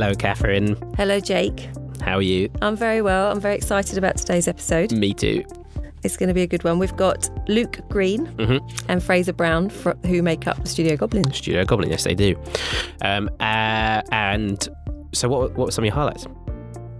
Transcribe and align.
Hello, 0.00 0.14
Catherine. 0.14 0.78
Hello, 0.96 1.20
Jake. 1.20 1.68
How 2.00 2.16
are 2.16 2.22
you? 2.22 2.48
I'm 2.62 2.74
very 2.74 3.02
well. 3.02 3.30
I'm 3.30 3.38
very 3.38 3.54
excited 3.54 3.98
about 3.98 4.16
today's 4.16 4.48
episode. 4.48 4.92
Me 4.92 5.12
too. 5.12 5.44
It's 6.02 6.16
going 6.16 6.28
to 6.28 6.32
be 6.32 6.40
a 6.40 6.46
good 6.46 6.64
one. 6.64 6.78
We've 6.78 6.96
got 6.96 7.28
Luke 7.50 7.80
Green 7.90 8.26
Mhm. 8.38 8.60
and 8.88 9.02
Fraser 9.02 9.34
Brown, 9.34 9.68
fr- 9.68 9.90
who 10.06 10.22
make 10.22 10.46
up 10.46 10.66
Studio 10.66 10.96
Goblin. 10.96 11.30
Studio 11.34 11.66
Goblin, 11.66 11.90
yes, 11.90 12.04
they 12.04 12.14
do. 12.14 12.34
Um, 13.02 13.28
uh, 13.40 14.00
and 14.10 14.66
so, 15.12 15.28
what, 15.28 15.50
what 15.58 15.66
were 15.66 15.70
some 15.70 15.84
of 15.84 15.86
your 15.88 15.94
highlights? 15.94 16.26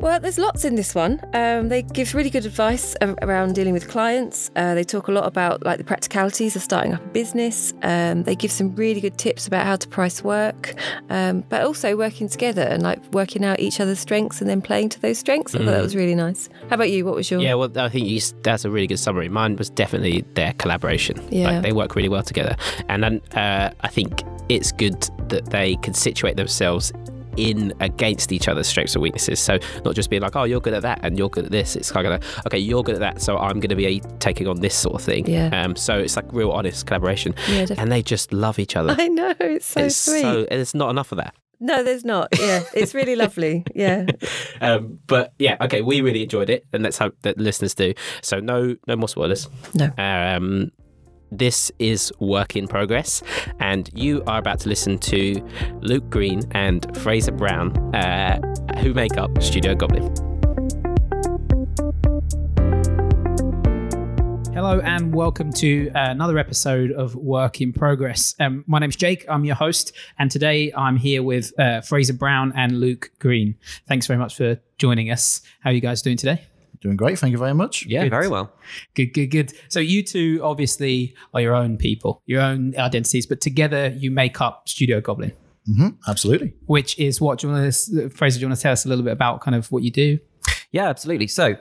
Well, 0.00 0.18
there's 0.18 0.38
lots 0.38 0.64
in 0.64 0.76
this 0.76 0.94
one. 0.94 1.20
Um, 1.34 1.68
they 1.68 1.82
give 1.82 2.14
really 2.14 2.30
good 2.30 2.46
advice 2.46 2.96
around 3.02 3.54
dealing 3.54 3.74
with 3.74 3.86
clients. 3.86 4.50
Uh, 4.56 4.74
they 4.74 4.82
talk 4.82 5.08
a 5.08 5.12
lot 5.12 5.26
about 5.26 5.62
like 5.62 5.76
the 5.76 5.84
practicalities 5.84 6.56
of 6.56 6.62
starting 6.62 6.94
up 6.94 7.04
a 7.04 7.08
business. 7.08 7.74
Um, 7.82 8.22
they 8.22 8.34
give 8.34 8.50
some 8.50 8.74
really 8.74 9.02
good 9.02 9.18
tips 9.18 9.46
about 9.46 9.66
how 9.66 9.76
to 9.76 9.86
price 9.86 10.24
work, 10.24 10.74
um, 11.10 11.44
but 11.50 11.64
also 11.64 11.98
working 11.98 12.30
together 12.30 12.62
and 12.62 12.82
like 12.82 12.98
working 13.12 13.44
out 13.44 13.60
each 13.60 13.78
other's 13.78 13.98
strengths 13.98 14.40
and 14.40 14.48
then 14.48 14.62
playing 14.62 14.88
to 14.88 15.00
those 15.00 15.18
strengths. 15.18 15.54
I 15.54 15.58
thought 15.58 15.66
that 15.66 15.82
was 15.82 15.94
really 15.94 16.14
nice. 16.14 16.48
How 16.70 16.76
about 16.76 16.88
you? 16.88 17.04
What 17.04 17.14
was 17.14 17.30
your? 17.30 17.40
Yeah, 17.40 17.52
well, 17.52 17.70
I 17.76 17.90
think 17.90 18.08
you, 18.08 18.22
that's 18.42 18.64
a 18.64 18.70
really 18.70 18.86
good 18.86 18.98
summary. 18.98 19.28
Mine 19.28 19.56
was 19.56 19.68
definitely 19.68 20.24
their 20.32 20.54
collaboration. 20.54 21.22
Yeah. 21.30 21.50
Like, 21.50 21.62
they 21.62 21.72
work 21.72 21.94
really 21.94 22.08
well 22.08 22.22
together. 22.22 22.56
And 22.88 23.04
then 23.04 23.20
uh, 23.34 23.70
I 23.82 23.88
think 23.88 24.22
it's 24.48 24.72
good 24.72 25.02
that 25.28 25.50
they 25.50 25.76
can 25.76 25.92
situate 25.92 26.36
themselves 26.36 26.90
in 27.40 27.72
against 27.80 28.32
each 28.32 28.48
other's 28.48 28.68
strengths 28.68 28.94
and 28.94 29.02
weaknesses. 29.02 29.40
So 29.40 29.58
not 29.84 29.94
just 29.94 30.10
being 30.10 30.22
like, 30.22 30.36
oh, 30.36 30.44
you're 30.44 30.60
good 30.60 30.74
at 30.74 30.82
that 30.82 31.00
and 31.02 31.18
you're 31.18 31.30
good 31.30 31.46
at 31.46 31.50
this. 31.50 31.74
It's 31.76 31.90
kind 31.90 32.06
of 32.06 32.12
like, 32.12 32.46
okay, 32.46 32.58
you're 32.58 32.82
good 32.82 32.96
at 32.96 33.00
that, 33.00 33.22
so 33.22 33.38
I'm 33.38 33.60
going 33.60 33.70
to 33.70 33.76
be 33.76 34.02
taking 34.18 34.46
on 34.46 34.60
this 34.60 34.74
sort 34.74 34.94
of 34.96 35.02
thing. 35.02 35.26
Yeah. 35.28 35.48
Um, 35.52 35.74
so 35.76 35.98
it's 35.98 36.16
like 36.16 36.30
real 36.32 36.50
honest 36.50 36.86
collaboration. 36.86 37.34
Yeah. 37.48 37.66
And 37.78 37.90
they 37.90 38.02
just 38.02 38.32
love 38.32 38.58
each 38.58 38.76
other. 38.76 38.94
I 38.98 39.08
know 39.08 39.34
it's 39.40 39.66
so 39.66 39.80
it's 39.84 39.96
sweet. 39.96 40.22
so 40.22 40.46
there's 40.50 40.74
not 40.74 40.90
enough 40.90 41.12
of 41.12 41.18
that. 41.18 41.34
No, 41.62 41.82
there's 41.82 42.06
not. 42.06 42.28
Yeah, 42.38 42.62
it's 42.74 42.94
really 42.94 43.16
lovely. 43.24 43.64
Yeah. 43.74 44.06
Um, 44.62 44.98
but 45.06 45.32
yeah, 45.38 45.56
okay, 45.62 45.80
we 45.80 46.02
really 46.02 46.22
enjoyed 46.22 46.50
it, 46.50 46.66
and 46.74 46.82
let's 46.82 46.98
hope 46.98 47.14
that 47.22 47.38
listeners 47.38 47.74
do. 47.74 47.94
So 48.20 48.40
no, 48.40 48.76
no 48.86 48.94
more 48.94 49.08
spoilers. 49.08 49.48
No. 49.74 49.88
Um, 49.96 50.70
this 51.30 51.70
is 51.78 52.12
work 52.18 52.56
in 52.56 52.66
progress, 52.66 53.22
and 53.58 53.90
you 53.94 54.22
are 54.26 54.38
about 54.38 54.60
to 54.60 54.68
listen 54.68 54.98
to 54.98 55.46
Luke 55.80 56.08
Green 56.10 56.42
and 56.52 56.96
Fraser 56.96 57.32
Brown, 57.32 57.76
uh, 57.94 58.40
who 58.78 58.94
make 58.94 59.16
up 59.16 59.42
Studio 59.42 59.74
Goblin. 59.74 60.12
Hello 64.52 64.80
and 64.80 65.14
welcome 65.14 65.52
to 65.54 65.90
another 65.94 66.36
episode 66.36 66.92
of 66.92 67.14
Work 67.14 67.60
in 67.60 67.72
Progress. 67.72 68.34
Um, 68.38 68.64
my 68.66 68.78
name's 68.78 68.96
Jake. 68.96 69.24
I'm 69.28 69.44
your 69.44 69.54
host, 69.54 69.92
and 70.18 70.30
today 70.30 70.72
I'm 70.76 70.96
here 70.96 71.22
with 71.22 71.58
uh, 71.58 71.80
Fraser 71.80 72.12
Brown 72.12 72.52
and 72.54 72.78
Luke 72.78 73.10
Green. 73.18 73.54
Thanks 73.88 74.06
very 74.06 74.18
much 74.18 74.36
for 74.36 74.60
joining 74.78 75.10
us. 75.10 75.40
How 75.60 75.70
are 75.70 75.72
you 75.72 75.80
guys 75.80 76.02
doing 76.02 76.16
today? 76.16 76.49
Doing 76.80 76.96
great. 76.96 77.18
Thank 77.18 77.32
you 77.32 77.38
very 77.38 77.52
much. 77.54 77.84
Yeah, 77.86 78.04
Good. 78.04 78.10
very 78.10 78.28
well. 78.28 78.50
Good, 78.94 79.12
good, 79.12 79.26
good. 79.26 79.52
So 79.68 79.80
you 79.80 80.02
two 80.02 80.40
obviously 80.42 81.14
are 81.34 81.40
your 81.42 81.54
own 81.54 81.76
people, 81.76 82.22
your 82.26 82.40
own 82.40 82.74
identities, 82.78 83.26
but 83.26 83.40
together 83.42 83.88
you 83.98 84.10
make 84.10 84.40
up 84.40 84.66
Studio 84.68 85.00
Goblin, 85.00 85.32
hmm 85.66 85.88
Absolutely. 86.08 86.54
which 86.66 86.98
is 86.98 87.20
what 87.20 87.38
do 87.38 87.48
you 87.48 87.52
want 87.52 87.72
to, 87.74 88.08
Fraser? 88.10 88.38
Do 88.38 88.42
you 88.42 88.48
want 88.48 88.56
to 88.58 88.62
tell 88.62 88.72
us 88.72 88.86
a 88.86 88.88
little 88.88 89.04
bit 89.04 89.12
about 89.12 89.42
kind 89.42 89.54
of 89.54 89.70
what 89.70 89.82
you 89.82 89.90
do? 89.90 90.18
Yeah, 90.72 90.88
absolutely. 90.88 91.26
So, 91.26 91.56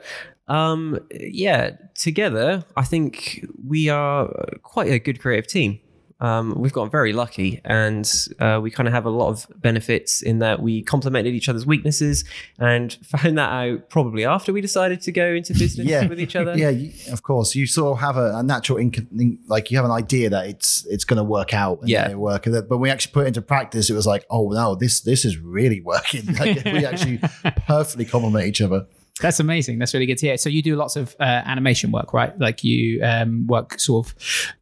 um, 0.48 0.98
yeah, 1.12 1.72
together, 1.94 2.64
I 2.76 2.84
think 2.84 3.44
we 3.66 3.88
are 3.90 4.28
quite 4.62 4.90
a 4.90 4.98
good 4.98 5.20
creative 5.20 5.46
team. 5.48 5.80
Um, 6.20 6.54
we've 6.56 6.72
gotten 6.72 6.90
very 6.90 7.12
lucky, 7.12 7.60
and 7.64 8.10
uh, 8.38 8.60
we 8.62 8.70
kind 8.70 8.86
of 8.86 8.92
have 8.92 9.06
a 9.06 9.10
lot 9.10 9.28
of 9.30 9.46
benefits 9.60 10.22
in 10.22 10.38
that 10.40 10.60
we 10.60 10.82
complemented 10.82 11.34
each 11.34 11.48
other's 11.48 11.64
weaknesses, 11.66 12.24
and 12.58 12.92
found 13.04 13.38
that 13.38 13.50
out 13.50 13.88
probably 13.88 14.24
after 14.24 14.52
we 14.52 14.60
decided 14.60 15.00
to 15.02 15.12
go 15.12 15.26
into 15.32 15.52
business 15.58 15.86
Yeah. 15.86 16.06
with 16.06 16.20
each 16.20 16.36
other. 16.36 16.56
Yeah, 16.56 16.70
you, 16.70 16.92
of 17.12 17.22
course. 17.22 17.54
You 17.54 17.66
sort 17.66 17.92
of 17.96 18.00
have 18.00 18.16
a, 18.16 18.36
a 18.36 18.42
natural, 18.42 18.78
inc- 18.78 19.38
like 19.46 19.70
you 19.70 19.76
have 19.78 19.84
an 19.86 19.90
idea 19.92 20.30
that 20.30 20.46
it's 20.46 20.84
it's 20.86 21.04
going 21.04 21.18
to 21.18 21.24
work 21.24 21.54
out. 21.54 21.80
And 21.80 21.88
Yeah. 21.88 22.14
work. 22.14 22.44
But 22.44 22.68
when 22.68 22.80
we 22.80 22.90
actually 22.90 23.12
put 23.12 23.24
it 23.24 23.28
into 23.28 23.42
practice, 23.42 23.88
it 23.90 23.94
was 23.94 24.06
like, 24.06 24.26
oh 24.30 24.50
no, 24.50 24.74
this 24.74 25.00
this 25.00 25.24
is 25.24 25.38
really 25.38 25.80
working. 25.80 26.22
Like, 26.40 26.64
we 26.64 26.84
actually 26.86 27.18
perfectly 27.66 28.04
complement 28.04 28.46
each 28.46 28.60
other. 28.60 28.86
That's 29.20 29.40
amazing. 29.40 29.78
That's 29.78 29.94
really 29.94 30.06
good 30.06 30.18
to 30.18 30.26
hear. 30.26 30.36
So 30.38 30.48
you 30.48 30.62
do 30.62 30.76
lots 30.76 30.96
of 30.96 31.14
uh, 31.20 31.24
animation 31.24 31.92
work, 31.92 32.12
right? 32.12 32.38
Like 32.38 32.64
you 32.64 33.02
um, 33.02 33.46
work 33.46 33.78
sort 33.78 34.06
of. 34.06 34.14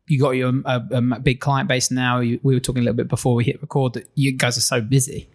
You 0.07 0.19
got 0.19 0.31
your 0.31 0.53
uh, 0.65 0.81
um, 0.93 1.15
big 1.23 1.41
client 1.41 1.69
base 1.69 1.91
now. 1.91 2.21
You, 2.21 2.41
we 2.43 2.55
were 2.55 2.61
talking 2.61 2.81
a 2.81 2.85
little 2.85 2.97
bit 2.97 3.09
before 3.09 3.35
we 3.35 3.45
hit 3.45 3.61
record 3.61 3.93
that 3.95 4.09
you 4.15 4.33
guys 4.33 4.57
are 4.57 4.63
so 4.63 4.81
busy. 4.81 5.29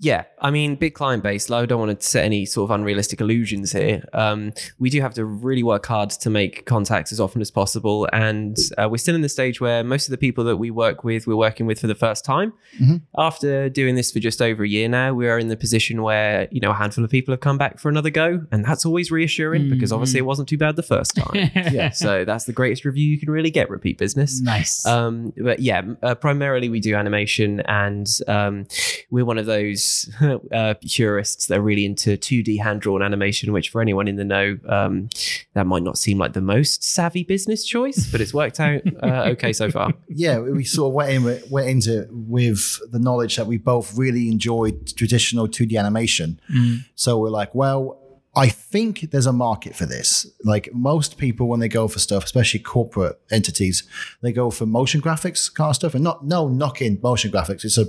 Yeah, 0.00 0.24
I 0.40 0.50
mean, 0.50 0.76
big 0.76 0.94
client 0.94 1.22
base. 1.24 1.50
I 1.50 1.66
don't 1.66 1.80
want 1.80 1.98
to 2.00 2.06
set 2.06 2.24
any 2.24 2.46
sort 2.46 2.70
of 2.70 2.74
unrealistic 2.74 3.20
illusions 3.20 3.72
here. 3.72 4.04
Um, 4.12 4.52
we 4.78 4.90
do 4.90 5.00
have 5.00 5.14
to 5.14 5.24
really 5.24 5.62
work 5.64 5.86
hard 5.86 6.10
to 6.10 6.30
make 6.30 6.66
contacts 6.66 7.10
as 7.10 7.18
often 7.18 7.40
as 7.40 7.50
possible, 7.50 8.08
and 8.12 8.56
uh, 8.76 8.88
we're 8.88 8.98
still 8.98 9.16
in 9.16 9.22
the 9.22 9.28
stage 9.28 9.60
where 9.60 9.82
most 9.82 10.06
of 10.06 10.12
the 10.12 10.18
people 10.18 10.44
that 10.44 10.56
we 10.58 10.70
work 10.70 11.02
with, 11.02 11.26
we're 11.26 11.34
working 11.36 11.66
with 11.66 11.80
for 11.80 11.88
the 11.88 11.96
first 11.96 12.24
time. 12.24 12.52
Mhm. 12.80 13.02
After 13.16 13.68
doing 13.68 13.96
this 13.96 14.12
for 14.12 14.20
just 14.20 14.40
over 14.40 14.62
a 14.62 14.68
year 14.68 14.88
now, 14.88 15.14
we 15.14 15.28
are 15.28 15.38
in 15.38 15.48
the 15.48 15.56
position 15.56 16.02
where 16.02 16.46
you 16.52 16.60
know 16.60 16.70
a 16.70 16.74
handful 16.74 17.02
of 17.02 17.10
people 17.10 17.32
have 17.32 17.40
come 17.40 17.58
back 17.58 17.80
for 17.80 17.88
another 17.88 18.10
go, 18.10 18.42
and 18.52 18.64
that's 18.64 18.86
always 18.86 19.10
reassuring 19.10 19.68
because 19.68 19.90
obviously 19.92 20.18
it 20.18 20.26
wasn't 20.26 20.48
too 20.48 20.58
bad 20.58 20.76
the 20.76 20.82
first 20.82 21.16
time. 21.16 21.50
Yeah. 21.78 21.90
so 21.90 22.24
that's 22.24 22.44
the 22.44 22.52
greatest 22.52 22.84
review 22.84 23.08
you 23.10 23.18
can 23.18 23.30
really 23.30 23.50
get. 23.50 23.68
Repeat 23.68 23.98
business. 23.98 24.40
nice. 24.40 24.86
Um, 24.86 25.32
but 25.36 25.58
yeah, 25.58 25.82
uh, 26.02 26.14
primarily 26.14 26.68
we 26.68 26.78
do 26.80 26.94
animation, 26.94 27.60
and 27.60 28.06
um, 28.28 28.66
we're 29.10 29.24
one 29.24 29.38
of 29.38 29.46
those 29.46 29.87
uh, 30.52 30.74
purists 30.86 31.46
that 31.46 31.58
are 31.58 31.62
really 31.62 31.84
into 31.84 32.16
2D 32.16 32.62
hand 32.62 32.80
drawn 32.80 33.02
animation. 33.02 33.52
Which, 33.52 33.70
for 33.70 33.80
anyone 33.80 34.08
in 34.08 34.16
the 34.16 34.24
know, 34.24 34.58
um, 34.68 35.08
that 35.54 35.66
might 35.66 35.82
not 35.82 35.98
seem 35.98 36.18
like 36.18 36.32
the 36.32 36.40
most 36.40 36.82
savvy 36.82 37.24
business 37.24 37.64
choice, 37.64 38.10
but 38.10 38.20
it's 38.20 38.34
worked 38.34 38.60
out 38.60 38.82
uh, 39.02 39.30
okay 39.32 39.52
so 39.52 39.70
far. 39.70 39.92
Yeah, 40.08 40.38
we 40.38 40.64
sort 40.64 40.90
of 40.90 40.94
went 40.94 41.10
in 41.10 41.50
went 41.50 41.68
into 41.68 42.02
it 42.02 42.08
with 42.10 42.80
the 42.90 42.98
knowledge 42.98 43.36
that 43.36 43.46
we 43.46 43.58
both 43.58 43.96
really 43.96 44.28
enjoyed 44.28 44.96
traditional 44.96 45.48
2D 45.48 45.78
animation. 45.78 46.40
Mm. 46.52 46.84
So 46.94 47.18
we're 47.18 47.30
like, 47.30 47.54
well, 47.54 47.98
I 48.38 48.48
think 48.48 49.10
there's 49.10 49.26
a 49.26 49.32
market 49.32 49.74
for 49.74 49.86
this. 49.86 50.24
Like 50.44 50.68
most 50.72 51.18
people, 51.18 51.48
when 51.48 51.58
they 51.58 51.68
go 51.68 51.88
for 51.88 51.98
stuff, 51.98 52.24
especially 52.24 52.60
corporate 52.60 53.18
entities, 53.30 53.82
they 54.20 54.32
go 54.32 54.50
for 54.50 54.64
motion 54.64 55.00
graphics 55.00 55.52
kind 55.52 55.70
of 55.70 55.76
stuff, 55.76 55.94
and 55.94 56.04
not 56.04 56.24
no 56.24 56.46
knocking 56.46 57.00
motion 57.02 57.32
graphics. 57.32 57.64
It's 57.64 57.78
a 57.78 57.86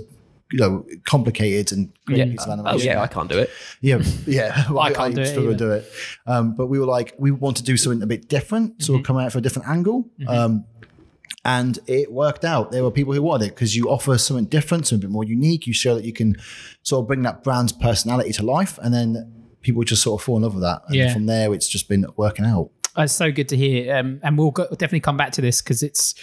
you 0.52 0.58
know 0.58 0.84
complicated 1.04 1.72
and 1.76 1.92
great 2.06 2.18
Yeah. 2.18 2.24
piece 2.26 2.44
of 2.46 2.60
Oh 2.66 2.76
yeah, 2.78 3.00
I 3.02 3.06
can't 3.06 3.28
do 3.30 3.38
it. 3.38 3.50
Yeah, 3.80 4.02
yeah. 4.26 4.64
I 4.78 4.92
can't 4.92 5.14
do 5.14 5.20
it 5.22 5.34
to 5.34 5.54
do 5.54 5.70
it. 5.72 5.90
Um, 6.26 6.54
but 6.54 6.66
we 6.66 6.78
were 6.78 6.86
like, 6.86 7.14
we 7.18 7.30
want 7.30 7.56
to 7.58 7.62
do 7.62 7.76
something 7.76 8.02
a 8.02 8.06
bit 8.06 8.28
different, 8.28 8.82
so 8.82 8.86
Mm-hmm. 8.86 8.92
we'll 8.94 9.02
come 9.04 9.18
out 9.18 9.30
for 9.32 9.38
a 9.38 9.40
different 9.42 9.68
angle. 9.68 10.08
Um, 10.26 10.64
and 11.44 11.78
it 11.86 12.12
worked 12.12 12.44
out. 12.44 12.70
There 12.70 12.82
were 12.82 12.90
people 12.90 13.14
who 13.14 13.22
wanted 13.22 13.46
it 13.46 13.50
because 13.54 13.74
you 13.74 13.88
offer 13.88 14.18
something 14.18 14.44
different, 14.46 14.86
something 14.86 15.04
a 15.06 15.08
bit 15.08 15.12
more 15.12 15.24
unique. 15.24 15.66
You 15.66 15.72
show 15.72 15.94
that 15.94 16.04
you 16.04 16.12
can 16.12 16.36
sort 16.82 17.02
of 17.02 17.06
bring 17.08 17.22
that 17.22 17.42
brand's 17.42 17.72
personality 17.72 18.32
to 18.34 18.42
life, 18.42 18.78
and 18.82 18.92
then 18.92 19.32
people 19.62 19.82
just 19.84 20.02
sort 20.02 20.20
of 20.20 20.24
fall 20.24 20.36
in 20.36 20.42
love 20.42 20.54
with 20.54 20.62
that. 20.62 20.82
And 20.86 20.96
Yeah. 20.96 21.12
from 21.14 21.26
there, 21.26 21.54
it's 21.54 21.68
just 21.68 21.88
been 21.88 22.04
working 22.16 22.44
out. 22.44 22.70
It's 22.96 23.12
so 23.12 23.30
good 23.30 23.48
to 23.50 23.56
hear, 23.56 23.96
um, 23.96 24.20
and 24.22 24.36
we'll 24.36 24.50
go, 24.50 24.66
definitely 24.70 25.00
come 25.00 25.16
back 25.16 25.32
to 25.32 25.40
this 25.40 25.62
because 25.62 25.82
it's 25.82 26.14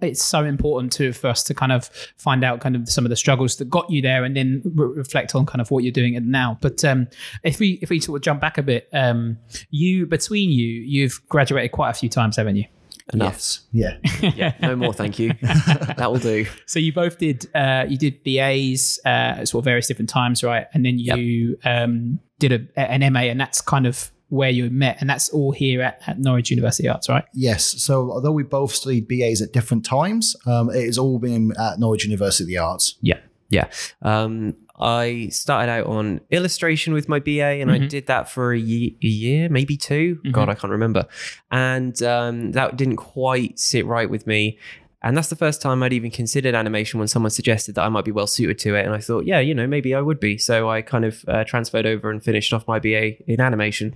it's 0.00 0.22
so 0.22 0.44
important 0.44 0.92
to 0.94 1.12
for 1.12 1.28
us 1.28 1.42
to 1.44 1.54
kind 1.54 1.72
of 1.72 1.86
find 2.16 2.44
out 2.44 2.60
kind 2.60 2.76
of 2.76 2.88
some 2.88 3.04
of 3.04 3.10
the 3.10 3.16
struggles 3.16 3.56
that 3.56 3.68
got 3.68 3.90
you 3.90 4.00
there, 4.00 4.24
and 4.24 4.36
then 4.36 4.62
re- 4.64 4.88
reflect 4.96 5.34
on 5.34 5.44
kind 5.46 5.60
of 5.60 5.70
what 5.70 5.84
you're 5.84 5.92
doing 5.92 6.18
now. 6.30 6.58
But 6.60 6.84
um, 6.84 7.08
if 7.42 7.58
we 7.58 7.78
if 7.82 7.90
we 7.90 8.00
sort 8.00 8.18
of 8.18 8.22
jump 8.22 8.40
back 8.40 8.58
a 8.58 8.62
bit, 8.62 8.88
um, 8.92 9.38
you 9.70 10.06
between 10.06 10.50
you, 10.50 10.66
you've 10.66 11.20
graduated 11.28 11.72
quite 11.72 11.90
a 11.90 11.94
few 11.94 12.08
times, 12.08 12.36
haven't 12.36 12.56
you? 12.56 12.64
Enough. 13.12 13.58
Yeah, 13.70 13.98
Yeah, 14.34 14.54
no 14.62 14.76
more, 14.76 14.94
thank 14.94 15.18
you. 15.18 15.34
that 15.42 16.10
will 16.10 16.18
do. 16.18 16.46
So 16.64 16.78
you 16.78 16.90
both 16.92 17.18
did 17.18 17.54
uh, 17.54 17.84
you 17.86 17.98
did 17.98 18.24
BAs 18.24 18.98
uh, 19.04 19.40
at 19.40 19.48
sort 19.48 19.60
of 19.60 19.64
various 19.66 19.86
different 19.86 20.08
times, 20.08 20.42
right? 20.42 20.66
And 20.72 20.86
then 20.86 20.98
you 20.98 21.58
um, 21.64 22.18
did 22.38 22.52
a, 22.52 22.80
an 22.80 23.12
MA, 23.12 23.20
and 23.20 23.38
that's 23.38 23.60
kind 23.60 23.86
of 23.86 24.10
where 24.34 24.50
you 24.50 24.68
met, 24.70 24.96
and 25.00 25.08
that's 25.08 25.28
all 25.30 25.52
here 25.52 25.80
at, 25.82 26.00
at 26.06 26.18
Norwich 26.18 26.50
University 26.50 26.88
Arts, 26.88 27.08
right? 27.08 27.24
yes. 27.32 27.64
So 27.82 28.10
although 28.12 28.32
we 28.32 28.42
both 28.42 28.72
studied 28.74 29.06
BAs 29.08 29.40
at 29.42 29.52
different 29.52 29.84
times, 29.84 30.34
um, 30.46 30.70
it 30.70 30.84
has 30.86 30.98
all 30.98 31.18
been 31.18 31.52
at 31.58 31.78
Norwich 31.78 32.04
University 32.04 32.44
of 32.44 32.48
the 32.48 32.58
Arts. 32.58 32.96
Yeah. 33.00 33.18
Yeah. 33.50 33.68
Um, 34.02 34.56
I 34.78 35.28
started 35.30 35.70
out 35.70 35.86
on 35.86 36.20
illustration 36.30 36.94
with 36.94 37.08
my 37.08 37.20
BA 37.20 37.60
and 37.62 37.70
I 37.70 37.78
did 37.78 38.06
that 38.08 38.28
for 38.28 38.52
a, 38.52 38.58
ye- 38.58 38.96
a 39.02 39.06
year, 39.06 39.48
maybe 39.48 39.76
2 39.76 40.18
God, 40.32 40.48
I 40.48 40.54
can't 40.54 40.72
remember. 40.72 41.06
And 41.52 42.00
um, 42.02 42.50
that 42.52 42.76
didn't 42.76 42.96
quite 42.96 43.58
sit 43.58 43.86
right 43.86 44.10
with 44.10 44.26
me. 44.26 44.58
And 45.04 45.14
that's 45.14 45.28
the 45.28 45.36
first 45.36 45.60
time 45.60 45.82
I'd 45.82 45.92
even 45.92 46.10
considered 46.10 46.54
animation 46.54 46.98
when 46.98 47.08
someone 47.08 47.28
suggested 47.28 47.74
that 47.74 47.84
I 47.84 47.90
might 47.90 48.06
be 48.06 48.10
well 48.10 48.26
suited 48.26 48.58
to 48.60 48.74
it. 48.74 48.86
And 48.86 48.94
I 48.94 48.98
thought, 49.00 49.26
yeah, 49.26 49.38
you 49.38 49.54
know, 49.54 49.66
maybe 49.66 49.94
I 49.94 50.00
would 50.00 50.18
be. 50.18 50.38
So 50.38 50.70
I 50.70 50.80
kind 50.80 51.04
of 51.04 51.26
uh, 51.28 51.44
transferred 51.44 51.84
over 51.84 52.10
and 52.10 52.24
finished 52.24 52.54
off 52.54 52.66
my 52.66 52.78
BA 52.78 53.22
in 53.30 53.38
animation. 53.38 53.94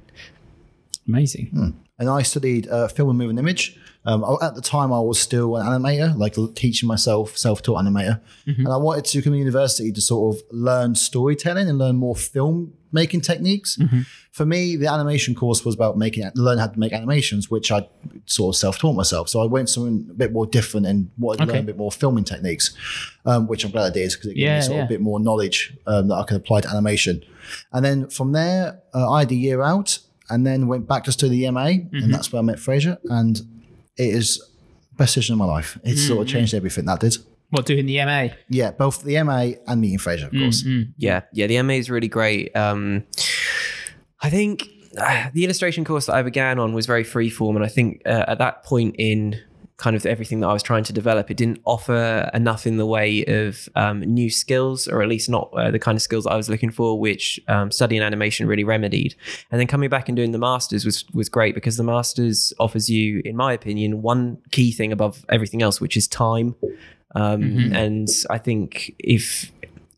Amazing. 1.09 1.49
And 1.99 2.09
I 2.09 2.23
studied 2.23 2.69
uh, 2.69 2.89
film 2.89 3.09
and 3.11 3.19
moving 3.19 3.39
image. 3.39 3.79
Um, 4.05 4.25
at 4.41 4.55
the 4.55 4.63
time, 4.63 4.91
I 4.93 5.01
was 5.01 5.19
still 5.21 5.57
an 5.57 5.67
animator, 5.67 6.17
like 6.17 6.35
teaching 6.55 6.87
myself, 6.87 7.37
self-taught 7.37 7.85
animator, 7.85 8.21
and 8.47 8.69
I 8.69 8.77
wanted 8.77 9.05
to 9.07 9.21
come 9.21 9.33
to 9.35 9.39
university 9.39 9.93
to 9.93 10.01
sort 10.01 10.35
of 10.37 10.43
learn 10.51 10.95
storytelling 10.95 11.69
and 11.69 11.77
learn 11.79 11.97
more 11.97 12.17
film 12.17 12.73
making 12.91 13.21
techniques. 13.21 13.77
For 14.33 14.47
me, 14.47 14.77
the 14.77 14.87
animation 14.87 15.35
course 15.35 15.63
was 15.65 15.75
about 15.75 15.99
making 15.99 16.31
learn 16.37 16.57
how 16.59 16.69
to 16.69 16.79
make 16.79 16.93
animations, 16.95 17.51
which 17.51 17.71
I 17.71 17.87
sort 18.25 18.55
of 18.55 18.59
self-taught 18.59 18.95
myself. 18.95 19.29
So 19.29 19.43
I 19.43 19.47
went 19.47 19.69
something 19.69 20.07
a 20.11 20.15
bit 20.15 20.33
more 20.33 20.47
different 20.47 20.87
and 20.87 21.11
wanted 21.19 21.39
to 21.39 21.43
Okay. 21.45 21.53
learn 21.55 21.63
a 21.65 21.67
bit 21.67 21.77
more 21.77 21.93
filming 21.93 22.25
techniques, 22.25 22.75
um, 23.27 23.47
which 23.47 23.63
I'm 23.65 23.73
glad 23.73 23.91
I 23.91 23.91
did 23.91 24.11
because 24.13 24.27
it 24.29 24.35
gave 24.35 24.45
Yeah, 24.45 24.57
me 24.57 24.63
sort 24.63 24.77
yeah. 24.77 24.83
of 24.85 24.89
a 24.89 24.89
bit 24.89 25.01
more 25.03 25.21
knowledge 25.21 25.77
um, 25.87 26.09
that 26.09 26.15
I 26.15 26.23
could 26.23 26.37
apply 26.39 26.61
to 26.63 26.71
animation. 26.71 27.23
And 27.75 27.85
then 27.85 28.09
from 28.09 28.33
there, 28.33 28.81
uh, 28.95 29.11
I 29.11 29.19
had 29.21 29.33
a 29.33 29.35
year 29.35 29.61
out 29.61 29.99
and 30.31 30.47
then 30.47 30.67
went 30.69 30.87
back 30.89 31.05
just 31.05 31.21
to 31.21 31.29
the 31.29 31.51
MA, 31.51 31.67
Mm-hmm. 31.67 31.97
and 31.97 32.15
that's 32.15 32.33
where 32.33 32.41
I 32.41 32.43
met 32.45 32.59
Fraser. 32.59 32.99
And 33.05 33.37
it 33.97 34.15
is 34.15 34.43
best 34.97 35.15
decision 35.15 35.35
of 35.35 35.39
my 35.39 35.45
life. 35.47 35.79
It 35.85 35.97
sort 35.97 36.19
Mm-hmm. 36.19 36.23
of 36.23 36.29
changed 36.29 36.55
everything. 36.55 36.85
That 36.87 37.01
did. 37.01 37.17
What 37.51 37.65
doing 37.65 37.87
the 37.87 38.05
MA? 38.05 38.29
Yeah, 38.51 38.73
both 38.73 39.03
the 39.05 39.23
MA 39.23 39.53
and 39.67 39.81
meeting 39.81 39.99
Fraser, 39.99 40.27
of 40.27 40.33
course. 40.33 40.63
Yeah, 40.99 41.23
yeah, 41.33 41.47
the 41.47 41.63
MA 41.63 41.75
is 41.75 41.89
really 41.89 42.09
great. 42.09 42.55
Um, 42.55 43.05
I 44.21 44.29
think 44.29 44.69
uh, 44.99 45.29
the 45.33 45.45
illustration 45.45 45.85
course 45.85 46.07
that 46.07 46.15
I 46.15 46.23
began 46.23 46.59
on 46.59 46.75
was 46.75 46.85
very 46.87 47.05
freeform, 47.05 47.57
and 47.57 47.65
I 47.65 47.69
think 47.69 48.03
uh, 48.05 48.25
at 48.29 48.39
that 48.39 48.65
point 48.65 48.97
in 48.99 49.41
kind 49.79 49.95
of 49.95 50.05
everything 50.05 50.41
that 50.41 50.49
I 50.49 50.53
was 50.53 50.63
trying 50.63 50.85
to 50.85 50.93
develop, 50.93 51.31
it 51.31 51.37
didn't 51.37 51.61
offer 51.65 52.29
enough 52.35 52.67
in 52.67 52.79
the 52.79 52.85
way 52.85 53.25
of 53.25 53.69
um, 53.77 54.01
new 54.01 54.29
skills, 54.29 54.89
or 54.89 55.03
at 55.03 55.09
least 55.09 55.31
not 55.31 55.51
uh, 55.55 55.71
the 55.71 55.79
kind 55.79 55.97
of 55.97 56.03
skills 56.03 56.27
I 56.27 56.35
was 56.35 56.49
looking 56.49 56.73
for, 56.73 56.99
which 56.99 57.41
um, 57.47 57.71
studying 57.71 58.03
animation 58.03 58.49
really 58.49 58.65
remedied. 58.65 59.15
And 59.51 59.61
then 59.61 59.69
coming 59.69 59.89
back 59.89 60.09
and 60.09 60.17
doing 60.17 60.33
the 60.33 60.39
masters 60.39 60.85
was 60.85 61.05
was 61.15 61.29
great 61.29 61.55
because 61.55 61.77
the 61.77 61.85
masters 61.85 62.53
offers 62.59 62.91
you, 62.91 63.23
in 63.25 63.37
my 63.37 63.53
opinion, 63.53 64.03
one 64.03 64.39
key 64.51 64.73
thing 64.73 64.93
above 64.93 65.25
everything 65.29 65.63
else, 65.63 65.81
which 65.81 65.97
is 65.97 66.09
time. 66.09 66.57
Um, 67.15 67.43
And 67.73 68.09
I 68.31 68.39
think 68.39 68.95
if 68.99 69.51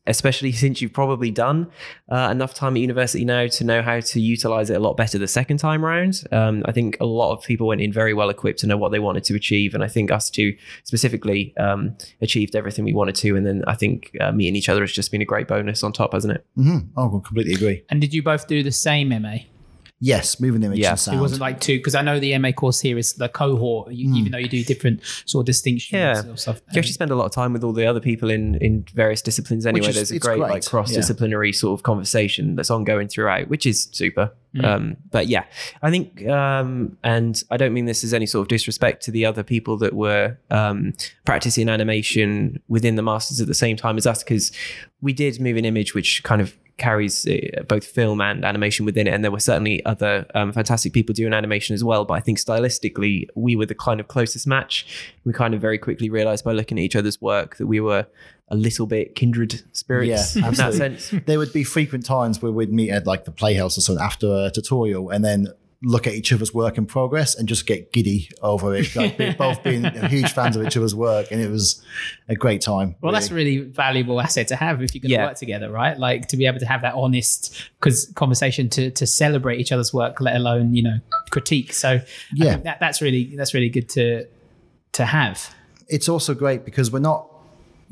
especially 0.07 0.51
since 0.51 0.81
you've 0.81 0.93
probably 0.93 1.31
done 1.31 1.69
uh, 2.11 2.29
enough 2.31 2.53
time 2.53 2.75
at 2.75 2.81
university 2.81 3.23
now 3.23 3.47
to 3.47 3.63
know 3.63 3.81
how 3.81 3.99
to 3.99 4.19
utilize 4.19 4.69
it 4.69 4.75
a 4.75 4.79
lot 4.79 4.97
better 4.97 5.17
the 5.17 5.27
second 5.27 5.57
time 5.57 5.83
round. 5.83 6.23
Um, 6.31 6.63
I 6.65 6.71
think 6.71 6.97
a 6.99 7.05
lot 7.05 7.33
of 7.33 7.43
people 7.43 7.67
went 7.67 7.81
in 7.81 7.93
very 7.93 8.13
well 8.13 8.29
equipped 8.29 8.59
to 8.59 8.67
know 8.67 8.77
what 8.77 8.91
they 8.91 8.99
wanted 8.99 9.23
to 9.25 9.35
achieve, 9.35 9.73
and 9.73 9.83
I 9.83 9.87
think 9.87 10.11
us 10.11 10.29
two 10.29 10.55
specifically 10.83 11.55
um, 11.57 11.95
achieved 12.21 12.55
everything 12.55 12.85
we 12.85 12.93
wanted 12.93 13.15
to. 13.15 13.35
And 13.35 13.45
then 13.45 13.63
I 13.67 13.75
think 13.75 14.15
uh, 14.19 14.31
meeting 14.31 14.55
each 14.55 14.69
other 14.69 14.81
has 14.81 14.91
just 14.91 15.11
been 15.11 15.21
a 15.21 15.25
great 15.25 15.47
bonus 15.47 15.83
on 15.83 15.93
top, 15.93 16.13
hasn't 16.13 16.33
it? 16.33 16.45
Mm-hmm. 16.57 16.99
I 16.99 17.07
completely 17.09 17.53
agree. 17.53 17.83
And 17.89 18.01
did 18.01 18.13
you 18.13 18.23
both 18.23 18.47
do 18.47 18.63
the 18.63 18.71
same 18.71 19.09
MA? 19.09 19.37
Yes, 20.03 20.39
moving 20.39 20.63
image 20.63 20.79
Yeah. 20.79 20.91
and 20.91 21.13
It. 21.15 21.17
It 21.17 21.21
wasn't 21.21 21.41
like 21.41 21.59
two 21.59 21.77
because 21.77 21.93
I 21.93 22.01
know 22.01 22.19
the 22.19 22.37
MA 22.39 22.51
course 22.51 22.81
here 22.81 22.97
is 22.97 23.13
the 23.13 23.29
cohort, 23.29 23.93
you, 23.93 24.09
even 24.09 24.25
hmm. 24.25 24.31
though 24.31 24.39
you 24.39 24.49
do 24.49 24.63
different 24.63 24.99
sort 25.25 25.43
of 25.43 25.45
distinctions 25.45 25.91
Yeah. 25.93 26.23
or 26.27 26.35
stuff. 26.37 26.59
You 26.73 26.79
actually 26.79 26.93
spend 26.93 27.11
a 27.11 27.15
lot 27.15 27.25
of 27.25 27.31
time 27.31 27.53
with 27.53 27.63
all 27.63 27.71
the 27.71 27.85
other 27.85 27.99
people 27.99 28.31
in 28.31 28.55
in 28.55 28.83
various 28.93 29.21
disciplines 29.21 29.65
anyway. 29.65 29.89
is- 29.89 29.95
There's 29.95 30.11
a 30.11 30.19
great, 30.19 30.39
great, 30.39 30.49
like 30.49 30.65
cross 30.65 30.91
disciplinary 30.91 31.53
sort 31.53 31.79
of 31.79 31.83
conversation 31.83 32.55
that's 32.55 32.71
ongoing 32.71 33.07
throughout, 33.07 33.47
which 33.47 33.65
is 33.67 33.89
super. 33.91 34.31
Um, 34.59 34.97
but 35.11 35.27
yeah, 35.27 35.45
I 35.81 35.89
think, 35.89 36.27
um, 36.27 36.97
and 37.03 37.41
I 37.49 37.57
don't 37.57 37.73
mean 37.73 37.85
this 37.85 38.03
as 38.03 38.13
any 38.13 38.25
sort 38.25 38.43
of 38.43 38.47
disrespect 38.49 39.03
to 39.03 39.11
the 39.11 39.25
other 39.25 39.43
people 39.43 39.77
that 39.77 39.93
were 39.93 40.37
um, 40.49 40.93
practicing 41.25 41.69
animation 41.69 42.61
within 42.67 42.95
the 42.95 43.01
masters 43.01 43.39
at 43.39 43.47
the 43.47 43.53
same 43.53 43.77
time 43.77 43.97
as 43.97 44.05
us, 44.05 44.23
because 44.23 44.51
we 45.01 45.13
did 45.13 45.39
moving 45.39 45.65
image 45.65 45.93
which 45.93 46.23
kind 46.23 46.41
of 46.41 46.55
carries 46.77 47.27
uh, 47.27 47.61
both 47.67 47.85
film 47.85 48.19
and 48.21 48.43
animation 48.43 48.85
within 48.85 49.05
it 49.05 49.13
and 49.13 49.23
there 49.23 49.29
were 49.29 49.39
certainly 49.39 49.85
other 49.85 50.25
um, 50.33 50.51
fantastic 50.51 50.93
people 50.93 51.13
doing 51.13 51.31
animation 51.31 51.75
as 51.75 51.83
well 51.83 52.05
but 52.05 52.15
i 52.15 52.19
think 52.19 52.39
stylistically 52.39 53.27
we 53.35 53.55
were 53.55 53.67
the 53.67 53.75
kind 53.75 53.99
of 53.99 54.07
closest 54.07 54.47
match. 54.47 54.85
We 55.23 55.33
kind 55.33 55.53
of 55.53 55.61
very 55.61 55.77
quickly 55.77 56.09
realized 56.09 56.43
by 56.43 56.51
looking 56.51 56.77
at 56.77 56.83
each 56.83 56.95
other's 56.95 57.21
work 57.21 57.57
that 57.57 57.67
we 57.67 57.79
were 57.79 58.05
a 58.51 58.55
little 58.55 58.85
bit 58.85 59.15
kindred 59.15 59.61
spirits 59.73 60.35
Yeah, 60.35 60.45
in 60.47 60.53
that 60.53 60.59
absolutely. 60.59 60.99
sense 60.99 61.25
there 61.25 61.39
would 61.39 61.53
be 61.53 61.63
frequent 61.63 62.05
times 62.05 62.41
where 62.41 62.51
we'd 62.51 62.71
meet 62.71 62.91
at 62.91 63.07
like 63.07 63.25
the 63.25 63.31
playhouse 63.31 63.77
or 63.77 63.81
something 63.81 64.03
after 64.03 64.27
a 64.27 64.51
tutorial 64.51 65.09
and 65.09 65.25
then 65.25 65.47
look 65.83 66.05
at 66.05 66.13
each 66.13 66.31
other's 66.31 66.53
work 66.53 66.77
in 66.77 66.85
progress 66.85 67.33
and 67.33 67.47
just 67.49 67.65
get 67.65 67.91
giddy 67.91 68.29
over 68.43 68.75
it 68.75 68.95
like 68.95 69.17
be- 69.17 69.31
both 69.45 69.63
being 69.63 69.83
huge 70.09 70.31
fans 70.31 70.55
of 70.55 70.63
each 70.67 70.77
other's 70.77 70.93
work 70.93 71.31
and 71.31 71.41
it 71.41 71.49
was 71.49 71.81
a 72.29 72.35
great 72.35 72.61
time 72.61 72.93
Well, 73.01 73.11
that's 73.11 73.31
a 73.31 73.33
really 73.33 73.57
valuable 73.59 74.21
asset 74.21 74.47
to 74.49 74.55
have 74.55 74.83
if 74.83 74.93
you're 74.93 75.01
going 75.01 75.09
to 75.09 75.15
Yeah. 75.15 75.25
work 75.25 75.37
together, 75.37 75.71
right? 75.71 75.97
Like 75.97 76.27
to 76.27 76.37
be 76.37 76.45
able 76.45 76.59
to 76.59 76.67
have 76.67 76.81
that 76.83 76.93
honest 76.93 77.59
cause 77.79 78.11
conversation 78.13 78.69
to 78.69 78.91
to 78.91 79.07
celebrate 79.07 79.59
each 79.59 79.71
other's 79.71 79.91
work, 79.91 80.21
let 80.21 80.35
alone 80.35 80.75
you 80.75 80.83
know 80.83 80.99
critique. 81.31 81.73
So 81.73 81.89
I 81.89 82.03
Yeah. 82.35 82.51
think 82.51 82.63
that 82.65 82.79
that's 82.79 83.01
really 83.01 83.35
that's 83.35 83.55
really 83.55 83.69
good 83.69 83.89
to 83.97 84.27
to 84.91 85.05
have. 85.05 85.55
it's 85.87 86.07
also 86.07 86.35
great 86.35 86.63
because 86.63 86.91
we're 86.91 86.99
not 86.99 87.25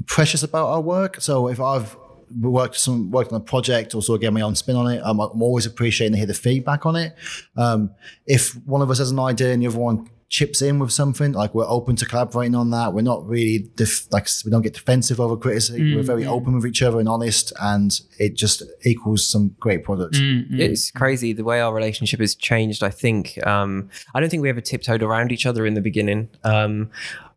precious 0.06 0.44
about 0.44 0.68
our 0.68 0.82
work. 0.82 1.22
So 1.22 1.48
if 1.48 1.60
I've 1.60 1.96
worked 2.40 2.76
some 2.76 3.10
worked 3.12 3.32
on 3.32 3.42
a 3.42 3.44
project 3.44 3.96
or 3.96 4.02
sort 4.02 4.18
of 4.18 4.22
get 4.22 4.34
my 4.34 4.42
own 4.42 4.56
spin 4.56 4.76
on 4.76 4.88
it, 4.92 5.02
I'm, 5.04 5.20
I'm 5.20 5.42
always 5.42 5.66
appreciating 5.66 6.14
to 6.14 6.18
hear 6.18 6.28
the 6.28 6.34
feedback 6.34 6.86
on 6.86 6.96
it. 6.96 7.16
Um, 7.58 7.92
if 8.26 8.54
one 8.66 8.82
of 8.82 8.90
us 8.92 9.00
has 9.00 9.12
an 9.12 9.20
idea 9.20 9.52
and 9.52 9.62
the 9.62 9.68
other 9.68 9.80
one 9.80 10.10
chips 10.30 10.62
in 10.62 10.78
with 10.78 10.92
something, 10.92 11.32
like 11.32 11.56
we're 11.56 11.68
open 11.68 11.96
to 11.96 12.06
collaborating 12.06 12.54
on 12.54 12.70
that. 12.70 12.94
We're 12.94 13.02
not 13.02 13.28
really 13.28 13.68
def- 13.76 14.08
like 14.12 14.28
we 14.46 14.52
don't 14.52 14.62
get 14.62 14.76
defensive 14.76 15.20
over 15.20 15.36
criticism. 15.36 15.96
we're 15.96 16.04
very 16.04 16.24
open 16.28 16.54
with 16.54 16.68
each 16.68 16.84
other 16.84 17.00
and 17.00 17.10
honest, 17.10 17.52
and 17.60 18.00
it 18.20 18.36
just 18.36 18.62
equals 18.86 19.26
some 19.28 19.56
great 19.60 19.84
products. 19.84 20.20
It's 20.62 20.92
crazy 20.92 21.34
the 21.34 21.44
way 21.44 21.62
our 21.62 21.74
relationship 21.74 22.20
has 22.20 22.36
changed. 22.36 22.84
I 22.84 22.92
think 22.92 23.40
um, 23.48 23.90
I 24.14 24.20
don't 24.20 24.30
think 24.30 24.44
we 24.44 24.50
ever 24.50 24.62
tiptoed 24.62 25.02
around 25.02 25.32
each 25.32 25.48
other 25.48 25.66
in 25.66 25.74
the 25.74 25.82
beginning. 25.82 26.30
Um, 26.44 26.92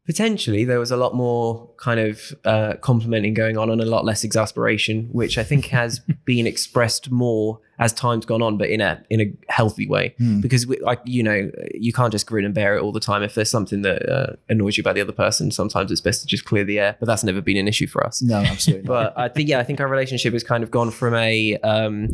potentially, 0.06 0.64
there 0.64 0.78
was 0.78 0.90
a 0.90 0.96
lot 0.96 1.14
more 1.14 1.70
kind 1.76 2.00
of 2.00 2.34
uh, 2.44 2.74
complimenting 2.80 3.34
going 3.34 3.56
on 3.56 3.70
and 3.70 3.80
a 3.80 3.86
lot 3.86 4.04
less 4.04 4.24
exasperation, 4.24 5.08
which 5.12 5.38
I 5.38 5.44
think 5.44 5.66
has 5.66 6.00
been 6.24 6.46
expressed 6.46 7.10
more 7.10 7.60
as 7.78 7.92
time's 7.92 8.26
gone 8.26 8.42
on, 8.42 8.58
but 8.58 8.68
in 8.68 8.80
a 8.80 9.02
in 9.10 9.20
a 9.20 9.32
healthy 9.52 9.86
way. 9.88 10.14
Because 10.40 10.66
we, 10.66 10.78
like 10.80 11.00
you 11.04 11.22
know, 11.22 11.50
you 11.74 11.92
can't 11.92 12.12
just 12.12 12.26
grin 12.26 12.44
and 12.44 12.54
bear 12.54 12.76
it 12.76 12.82
all 12.82 12.92
the 12.92 13.00
time. 13.00 13.22
If 13.22 13.34
there's 13.34 13.50
something 13.50 13.82
that 13.82 14.08
uh, 14.08 14.36
annoys 14.48 14.76
you 14.76 14.82
about 14.82 14.94
the 14.94 15.00
other 15.00 15.12
person, 15.12 15.50
sometimes 15.50 15.90
it's 15.90 16.00
best 16.00 16.20
to 16.22 16.26
just 16.26 16.44
clear 16.44 16.64
the 16.64 16.78
air. 16.78 16.96
But 17.00 17.06
that's 17.06 17.24
never 17.24 17.40
been 17.40 17.56
an 17.56 17.68
issue 17.68 17.86
for 17.86 18.06
us 18.06 18.22
No, 18.22 18.36
absolutely. 18.36 18.86
but 18.86 19.16
I 19.18 19.28
think 19.28 19.48
yeah, 19.48 19.58
I 19.58 19.64
think 19.64 19.80
our 19.80 19.88
relationship 19.88 20.32
has 20.32 20.44
kind 20.44 20.62
of 20.62 20.70
gone 20.70 20.90
from 20.90 21.14
a 21.14 21.56
um, 21.58 22.08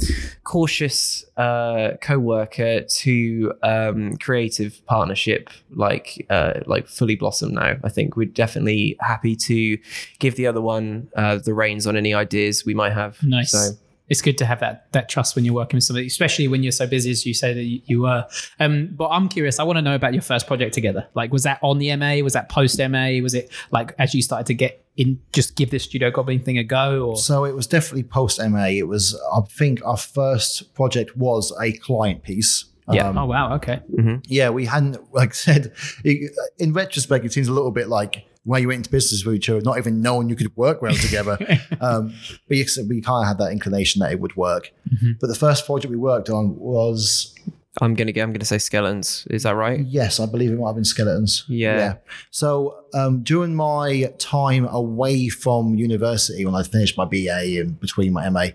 cautious 0.44 1.24
uh, 1.36 1.92
co-worker 2.00 2.82
to 2.82 3.52
um, 3.62 4.16
creative 4.16 4.84
partnership, 4.86 5.50
like 5.70 6.26
uh, 6.30 6.60
like 6.66 6.86
fully 6.88 7.16
blossom 7.16 7.52
now. 7.54 7.76
I 7.84 7.88
think 7.88 8.16
we're 8.16 8.26
definitely 8.26 8.96
happy 9.00 9.36
to 9.36 9.78
give 10.18 10.36
the 10.36 10.46
other 10.46 10.60
one 10.60 11.08
uh, 11.16 11.36
the 11.38 11.54
reins 11.54 11.86
on 11.86 11.96
any 11.96 12.14
ideas 12.14 12.64
we 12.64 12.74
might 12.74 12.92
have. 12.92 13.22
Nice. 13.22 13.50
So 13.52 13.70
It's 14.08 14.22
good 14.22 14.38
to 14.38 14.46
have 14.46 14.60
that 14.60 14.90
that 14.92 15.08
trust 15.08 15.36
when 15.36 15.44
you're 15.44 15.54
working 15.54 15.76
with 15.76 15.84
somebody, 15.84 16.06
especially 16.06 16.48
when 16.48 16.62
you're 16.62 16.72
so 16.72 16.86
busy 16.86 17.10
as 17.10 17.26
you 17.26 17.34
say 17.34 17.52
that 17.54 17.62
you, 17.62 17.80
you 17.86 18.02
were. 18.02 18.26
Um, 18.60 18.88
but 18.92 19.08
I'm 19.08 19.28
curious. 19.28 19.58
I 19.58 19.64
want 19.64 19.76
to 19.76 19.82
know 19.82 19.94
about 19.94 20.12
your 20.14 20.22
first 20.22 20.46
project 20.46 20.74
together. 20.74 21.08
Like, 21.14 21.32
was 21.32 21.42
that 21.42 21.58
on 21.62 21.78
the 21.78 21.94
MA? 21.96 22.16
Was 22.22 22.32
that 22.32 22.48
post 22.48 22.78
MA? 22.78 23.20
Was 23.22 23.34
it 23.34 23.52
like 23.70 23.94
as 23.98 24.14
you 24.14 24.22
started 24.22 24.46
to 24.46 24.54
get 24.54 24.84
in, 24.96 25.20
just 25.32 25.56
give 25.56 25.70
this 25.70 25.84
Studio 25.84 26.10
Goblin 26.10 26.40
thing 26.40 26.58
a 26.58 26.64
go? 26.64 27.06
Or 27.06 27.16
So 27.16 27.44
it 27.44 27.54
was 27.54 27.66
definitely 27.66 28.04
post 28.04 28.40
MA. 28.40 28.66
It 28.66 28.88
was, 28.88 29.18
I 29.32 29.40
think, 29.42 29.84
our 29.84 29.96
first 29.96 30.74
project 30.74 31.16
was 31.16 31.52
a 31.60 31.72
client 31.72 32.22
piece. 32.22 32.64
Yeah. 32.90 33.08
Um, 33.08 33.18
oh 33.18 33.26
wow, 33.26 33.54
okay. 33.56 33.80
yeah, 34.28 34.48
we 34.48 34.64
hadn't, 34.64 35.12
like 35.12 35.34
said, 35.34 35.72
it, 36.04 36.32
in 36.58 36.72
retrospect, 36.72 37.24
it 37.26 37.34
seems 37.34 37.48
a 37.48 37.52
little 37.52 37.70
bit 37.70 37.88
like 37.88 38.24
where 38.44 38.60
you 38.60 38.68
went 38.68 38.78
into 38.78 38.90
business 38.90 39.24
with 39.24 39.34
each 39.34 39.48
other, 39.48 39.60
not 39.60 39.78
even 39.78 40.00
knowing 40.00 40.28
you 40.28 40.36
could 40.36 40.56
work 40.56 40.80
well 40.80 40.94
together. 40.94 41.38
um, 41.80 42.14
but 42.48 42.56
you, 42.56 42.64
we 42.88 43.00
kind 43.00 43.22
of 43.22 43.28
had 43.28 43.38
that 43.38 43.52
inclination 43.52 44.00
that 44.00 44.12
it 44.12 44.20
would 44.20 44.36
work. 44.36 44.72
But 45.20 45.26
the 45.26 45.34
first 45.34 45.66
project 45.66 45.90
we 45.90 45.96
worked 45.96 46.30
on 46.30 46.56
was, 46.56 47.34
I'm 47.80 47.94
gonna 47.94 48.12
get 48.12 48.22
I'm 48.22 48.32
gonna 48.32 48.44
say 48.44 48.58
skeletons. 48.58 49.26
Is 49.30 49.44
that 49.44 49.54
right? 49.54 49.80
yes, 49.80 50.18
I 50.18 50.26
believe 50.26 50.50
it 50.50 50.58
might 50.58 50.68
have 50.68 50.74
been 50.76 50.84
skeletons. 50.84 51.44
Yeah. 51.48 51.96
So 52.30 52.84
um, 52.94 53.22
during 53.22 53.54
my 53.54 54.12
time 54.18 54.66
away 54.66 55.28
from 55.28 55.74
university, 55.76 56.44
when 56.44 56.54
I 56.54 56.62
finished 56.62 56.96
my 56.96 57.04
BA 57.04 57.60
and 57.60 57.78
between 57.78 58.12
my 58.12 58.28
MA, 58.30 58.48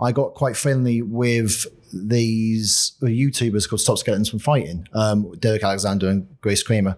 I 0.00 0.12
got 0.12 0.34
quite 0.34 0.56
friendly 0.56 1.02
with 1.02 1.66
these 1.92 2.92
YouTubers 3.02 3.68
called 3.68 3.80
Stop 3.80 3.98
Skeletons 3.98 4.28
from 4.28 4.38
Fighting, 4.38 4.86
um, 4.92 5.32
Derek 5.38 5.62
Alexander 5.62 6.08
and 6.08 6.40
Grace 6.40 6.62
Kramer, 6.62 6.96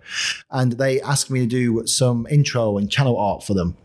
and 0.51 0.73
they 0.73 1.01
asked 1.01 1.31
me 1.31 1.41
to 1.41 1.47
do 1.47 1.87
some 1.87 2.27
intro 2.31 2.79
and 2.79 2.91
channel 2.91 3.17
art 3.17 3.43
for 3.43 3.55
them. 3.55 3.77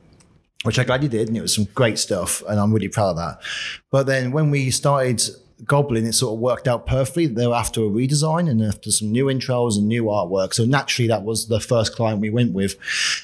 Which 0.63 0.79
I 0.79 0.83
gladly 0.83 1.07
did, 1.07 1.27
and 1.27 1.37
it 1.37 1.41
was 1.41 1.53
some 1.53 1.65
great 1.75 1.99
stuff, 1.99 2.41
and 2.49 2.59
I'm 2.59 2.73
really 2.73 2.89
proud 2.89 3.11
of 3.11 3.17
that. 3.17 3.41
But 3.91 4.07
then 4.07 4.31
when 4.31 4.49
we 4.49 4.71
started 4.71 5.21
Goblin, 5.65 6.05
it 6.05 6.13
sort 6.13 6.33
of 6.33 6.39
worked 6.39 6.67
out 6.67 6.85
perfectly. 6.85 7.25
They 7.25 7.47
were 7.47 7.55
after 7.55 7.81
a 7.81 7.85
redesign 7.85 8.49
and 8.49 8.61
after 8.61 8.91
some 8.91 9.11
new 9.11 9.25
intros 9.25 9.77
and 9.77 9.87
new 9.87 10.03
artwork. 10.03 10.53
So 10.53 10.65
naturally, 10.65 11.07
that 11.07 11.23
was 11.23 11.47
the 11.47 11.59
first 11.59 11.95
client 11.95 12.21
we 12.21 12.29
went 12.29 12.53
with, 12.53 12.75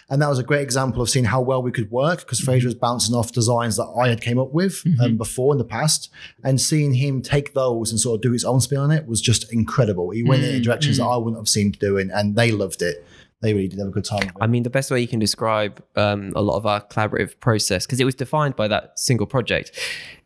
and 0.10 0.22
that 0.22 0.30
was 0.30 0.40
a 0.40 0.44
great 0.44 0.62
example 0.62 1.02
of 1.02 1.10
seeing 1.10 1.26
how 1.26 1.42
well 1.42 1.62
we 1.62 1.72
could 1.72 1.92
work 1.92 2.20
because 2.20 2.40
Fraser 2.40 2.68
was 2.68 2.76
bouncing 2.76 3.16
off 3.16 3.32
designs 3.32 3.78
that 3.78 3.86
I 3.86 4.10
had 4.10 4.22
came 4.22 4.40
up 4.40 4.52
with 4.52 4.84
um, 5.00 5.18
before 5.18 5.54
in 5.54 5.58
the 5.58 5.64
past, 5.64 6.10
and 6.44 6.60
seeing 6.60 6.96
him 6.96 7.22
take 7.22 7.54
those 7.54 7.92
and 7.92 8.00
sort 8.00 8.16
of 8.18 8.22
do 8.22 8.32
his 8.32 8.44
own 8.44 8.62
spin 8.62 8.80
on 8.80 8.92
it 8.92 9.08
was 9.08 9.22
just 9.22 9.52
incredible. 9.54 10.10
He 10.10 10.24
went 10.24 10.44
in 10.44 10.62
directions 10.62 10.98
that 10.98 11.06
I 11.06 11.18
wouldn't 11.18 11.38
have 11.38 11.50
seen 11.50 11.72
doing, 11.72 12.10
and 12.12 12.36
they 12.36 12.52
loved 12.52 12.82
it. 12.82 13.06
They 13.42 13.54
really 13.54 13.68
did 13.68 13.80
have 13.80 13.90
a 13.90 13.92
good 13.92 14.06
time. 14.06 14.32
I 14.40 14.48
mean, 14.48 14.64
the 14.64 14.70
best 14.70 14.90
way 14.90 15.02
you 15.02 15.08
can 15.08 15.20
describe 15.20 15.84
um, 15.98 16.32
a 16.34 16.42
lot 16.42 16.56
of 16.56 16.66
our 16.66 16.80
collaborative 16.80 17.40
process, 17.42 17.86
because 17.86 18.00
it 18.00 18.06
was 18.06 18.16
defined 18.16 18.56
by 18.56 18.70
that 18.70 18.98
single 18.98 19.28
project, 19.28 19.78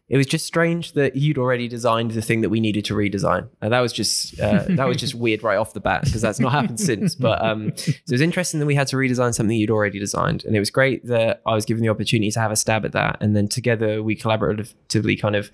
it 0.09 0.15
was 0.15 0.25
just 0.25 0.45
strange 0.45 0.93
that 0.93 1.17
you'd 1.17 1.37
already 1.37 1.67
designed 1.67 2.11
the 2.11 2.21
thing 2.21 2.39
that 2.41 2.49
we 2.49 2.61
needed 2.61 2.85
to 2.85 2.93
redesign. 2.93 3.49
And 3.61 3.73
that 3.73 3.81
was 3.81 3.91
just 3.91 4.39
uh, 4.39 4.63
that 4.69 4.87
was 4.87 4.97
just 4.97 5.15
weird 5.25 5.43
right 5.43 5.57
off 5.57 5.73
the 5.73 5.81
bat 5.81 6.05
because 6.05 6.21
that's 6.21 6.39
not 6.39 6.51
happened 6.51 6.79
since. 6.79 7.15
But 7.27 7.43
um, 7.43 7.75
so 7.75 7.91
it 7.91 8.11
was 8.11 8.21
interesting 8.21 8.59
that 8.59 8.67
we 8.67 8.75
had 8.75 8.87
to 8.87 8.95
redesign 8.95 9.33
something 9.33 9.57
you'd 9.57 9.71
already 9.71 9.99
designed, 9.99 10.45
and 10.45 10.55
it 10.55 10.59
was 10.59 10.69
great 10.69 11.05
that 11.07 11.41
I 11.45 11.55
was 11.55 11.65
given 11.65 11.81
the 11.81 11.89
opportunity 11.89 12.31
to 12.31 12.39
have 12.39 12.51
a 12.51 12.55
stab 12.55 12.85
at 12.85 12.91
that, 12.93 13.17
and 13.21 13.35
then 13.35 13.47
together 13.47 14.03
we 14.03 14.15
collaboratively 14.15 15.19
kind 15.19 15.35
of 15.35 15.51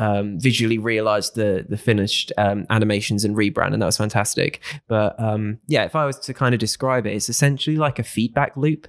um, 0.00 0.40
visually 0.40 0.78
realized 0.78 1.34
the 1.34 1.66
the 1.68 1.76
finished 1.76 2.32
um, 2.38 2.66
animations 2.70 3.24
and 3.24 3.36
rebrand, 3.36 3.72
and 3.74 3.82
that 3.82 3.86
was 3.86 3.98
fantastic. 3.98 4.60
But 4.88 5.14
um, 5.20 5.58
yeah, 5.68 5.84
if 5.84 5.94
I 5.94 6.06
was 6.06 6.18
to 6.20 6.32
kind 6.34 6.54
of 6.54 6.58
describe 6.58 7.06
it, 7.06 7.14
it's 7.14 7.28
essentially 7.28 7.76
like 7.76 7.98
a 7.98 8.02
feedback 8.02 8.56
loop, 8.56 8.88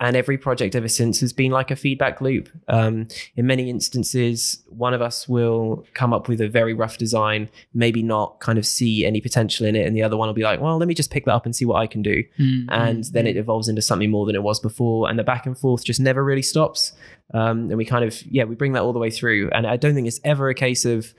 and 0.00 0.16
every 0.16 0.38
project 0.38 0.74
ever 0.74 0.88
since 0.88 1.20
has 1.20 1.32
been 1.32 1.50
like 1.50 1.70
a 1.70 1.76
feedback 1.76 2.20
loop. 2.20 2.48
Um, 2.68 3.08
in 3.36 3.46
many 3.46 3.68
instances, 3.68 4.62
one 4.68 4.94
of 4.94 5.02
us 5.02 5.28
will 5.28 5.84
come 5.92 6.12
up 6.14 6.28
with 6.28 6.40
a 6.40 6.48
very 6.48 6.72
rough 6.72 6.96
design, 6.98 7.48
maybe 7.74 8.02
not 8.02 8.38
kind 8.40 8.58
of 8.58 8.64
see 8.66 9.04
any 9.04 9.20
potential 9.20 9.66
in 9.66 9.74
it, 9.76 9.86
and 9.86 9.94
the 9.96 10.02
other 10.02 10.16
one 10.16 10.28
will 10.28 10.34
be 10.34 10.44
like, 10.44 10.60
"Well, 10.60 10.78
let 10.78 10.88
me 10.88 10.94
just 10.94 11.10
pick 11.10 11.24
that 11.26 11.34
up 11.34 11.44
and 11.44 11.54
see 11.54 11.66
what 11.66 11.76
I 11.76 11.86
can 11.86 12.00
do," 12.02 12.22
and 12.70 13.04
then 13.12 13.26
it 13.26 13.36
evolves 13.36 13.68
into 13.68 13.82
something 13.82 14.10
more 14.10 14.24
than 14.24 14.36
it 14.36 14.42
was 14.42 14.58
before, 14.60 15.10
and 15.10 15.18
the 15.18 15.24
back 15.24 15.44
and 15.46 15.58
forth 15.58 15.84
just 15.84 16.00
never 16.00 16.24
really 16.24 16.42
stops. 16.42 16.92
Um, 17.34 17.70
and 17.70 17.76
we 17.76 17.84
kind 17.84 18.04
of 18.04 18.20
yeah 18.26 18.44
we 18.44 18.54
bring 18.54 18.72
that 18.74 18.82
all 18.82 18.92
the 18.92 19.00
way 19.00 19.10
through 19.10 19.50
and 19.50 19.66
i 19.66 19.76
don't 19.76 19.94
think 19.94 20.06
it's 20.06 20.20
ever 20.22 20.48
a 20.48 20.54
case 20.54 20.84
of 20.84 21.12